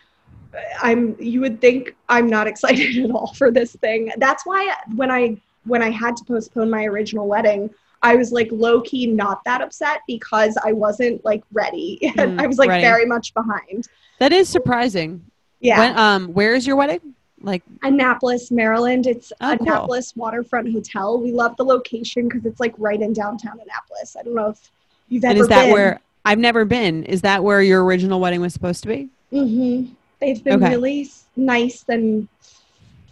I'm. 0.82 1.16
You 1.20 1.42
would 1.42 1.62
think 1.62 1.96
I'm 2.08 2.28
not 2.30 2.48
excited 2.52 3.04
at 3.04 3.12
all 3.12 3.34
for 3.34 3.52
this 3.52 3.76
thing. 3.76 4.12
That's 4.18 4.46
why 4.46 4.76
when 4.96 5.12
I 5.12 5.38
when 5.66 5.82
I 5.82 5.90
had 5.90 6.16
to 6.18 6.24
postpone 6.26 6.70
my 6.70 6.86
original 6.86 7.28
wedding." 7.28 7.70
I 8.02 8.16
was 8.16 8.32
like 8.32 8.48
low 8.50 8.80
key 8.80 9.08
not 9.08 9.44
that 9.44 9.62
upset 9.62 10.00
because 10.08 10.58
I 10.64 10.72
wasn't 10.72 11.24
like 11.26 11.44
ready. 11.52 12.00
Mm, 12.20 12.42
I 12.42 12.48
was 12.48 12.58
like 12.58 12.70
very 12.70 13.06
much 13.06 13.34
behind. 13.34 13.88
That 14.20 14.34
is 14.34 14.50
surprising. 14.50 15.24
Yeah. 15.60 15.80
When, 15.80 15.98
um, 15.98 16.34
where 16.34 16.56
is 16.56 16.66
your 16.66 16.76
wedding? 16.76 17.16
Like, 17.42 17.64
Annapolis, 17.84 18.52
Maryland. 18.52 19.08
It's 19.08 19.32
Oh, 19.42 19.56
cool. 19.58 19.68
Annapolis 19.68 20.16
Waterfront 20.16 20.72
Hotel. 20.72 21.20
We 21.20 21.32
love 21.32 21.56
the 21.58 21.64
location 21.64 22.28
because 22.28 22.46
it's 22.46 22.60
like 22.60 22.74
right 22.78 23.02
in 23.02 23.14
downtown 23.14 23.60
Annapolis. 23.62 24.16
I 24.20 24.24
don't 24.24 24.36
know 24.36 24.50
if 24.50 24.72
you've 25.08 25.24
ever 25.24 25.32
and 25.32 25.40
is 25.40 25.48
that 25.48 25.64
been. 25.64 25.72
where 25.72 26.00
I've 26.26 26.40
never 26.40 26.66
been? 26.66 27.04
Is 27.06 27.22
that 27.22 27.44
where 27.44 27.62
your 27.62 27.84
original 27.86 28.20
wedding 28.20 28.42
was 28.42 28.54
supposed 28.54 28.84
to 28.84 28.90
be? 28.90 29.10
hmm 29.32 29.86
They've 30.20 30.44
been 30.44 30.62
Okay. 30.62 30.72
really 30.72 31.10
nice 31.38 31.86
and 31.88 32.28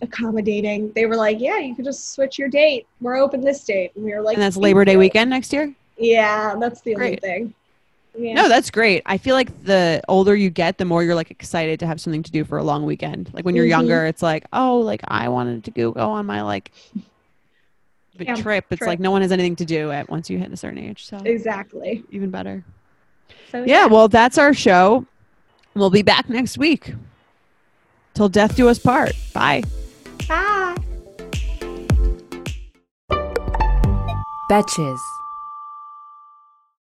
accommodating. 0.02 0.92
They 0.94 1.06
were 1.06 1.16
like, 1.16 1.40
"Yeah, 1.40 1.58
you 1.60 1.74
could 1.74 1.86
just 1.86 2.14
switch 2.14 2.38
your 2.38 2.50
date. 2.50 2.86
We're 3.00 3.16
open 3.16 3.40
this 3.42 3.64
date," 3.64 3.92
and 3.96 4.04
we 4.04 4.14
were 4.14 4.22
like, 4.22 4.36
and 4.36 4.44
that's 4.44 4.58
Labor 4.58 4.84
Day 4.84 4.98
weekend 4.98 5.30
next 5.30 5.54
year? 5.54 5.74
Yeah, 5.98 6.56
that's 6.60 6.82
the 6.82 6.96
only 6.96 7.16
thing. 7.16 7.54
Yeah. 8.20 8.34
No, 8.34 8.50
that's 8.50 8.72
great. 8.72 9.04
I 9.06 9.18
feel 9.20 9.36
like 9.36 9.64
the 9.64 10.02
older 10.08 10.36
you 10.36 10.50
get, 10.50 10.78
the 10.80 10.86
more 10.86 11.04
you're 11.04 11.14
like 11.16 11.30
excited 11.30 11.80
to 11.82 11.88
have 11.88 12.02
something 12.02 12.24
to 12.24 12.32
do 12.32 12.44
for 12.44 12.58
a 12.58 12.64
long 12.64 12.84
weekend. 12.86 13.30
Like 13.34 13.46
when 13.46 13.56
you're 13.56 13.66
Mhm. 13.66 13.70
younger, 13.70 14.06
it's 14.08 14.24
like, 14.24 14.46
oh, 14.54 14.80
like 14.80 15.02
I 15.08 15.30
wanted 15.30 15.64
to 15.66 15.72
go 15.72 15.92
go 15.92 16.10
on 16.10 16.26
my 16.26 16.42
like 16.42 16.72
big 18.18 18.28
Yeah, 18.28 18.36
trip. 18.36 18.66
It's 18.72 18.80
trip. 18.80 18.88
like 18.88 19.00
no 19.00 19.12
one 19.12 19.22
has 19.22 19.32
anything 19.32 19.56
to 19.58 19.66
do 19.66 19.92
at 19.92 20.10
once 20.10 20.30
you 20.32 20.40
hit 20.40 20.52
a 20.52 20.58
certain 20.58 20.80
age. 20.80 21.06
So 21.06 21.18
exactly. 21.18 22.04
even 22.10 22.32
better. 22.32 22.64
So 23.52 23.64
Yeah, 23.66 23.86
well, 23.86 24.08
that's 24.08 24.40
our 24.40 24.54
show. 24.54 25.06
We'll 25.76 25.92
be 25.92 26.02
back 26.02 26.28
next 26.28 26.58
week. 26.58 26.96
Till 28.16 28.30
death 28.30 28.56
do 28.56 28.68
us 28.68 28.80
part. 28.80 29.12
Bye. 29.32 29.62
Bye. 30.28 30.76
Betches. 34.50 34.98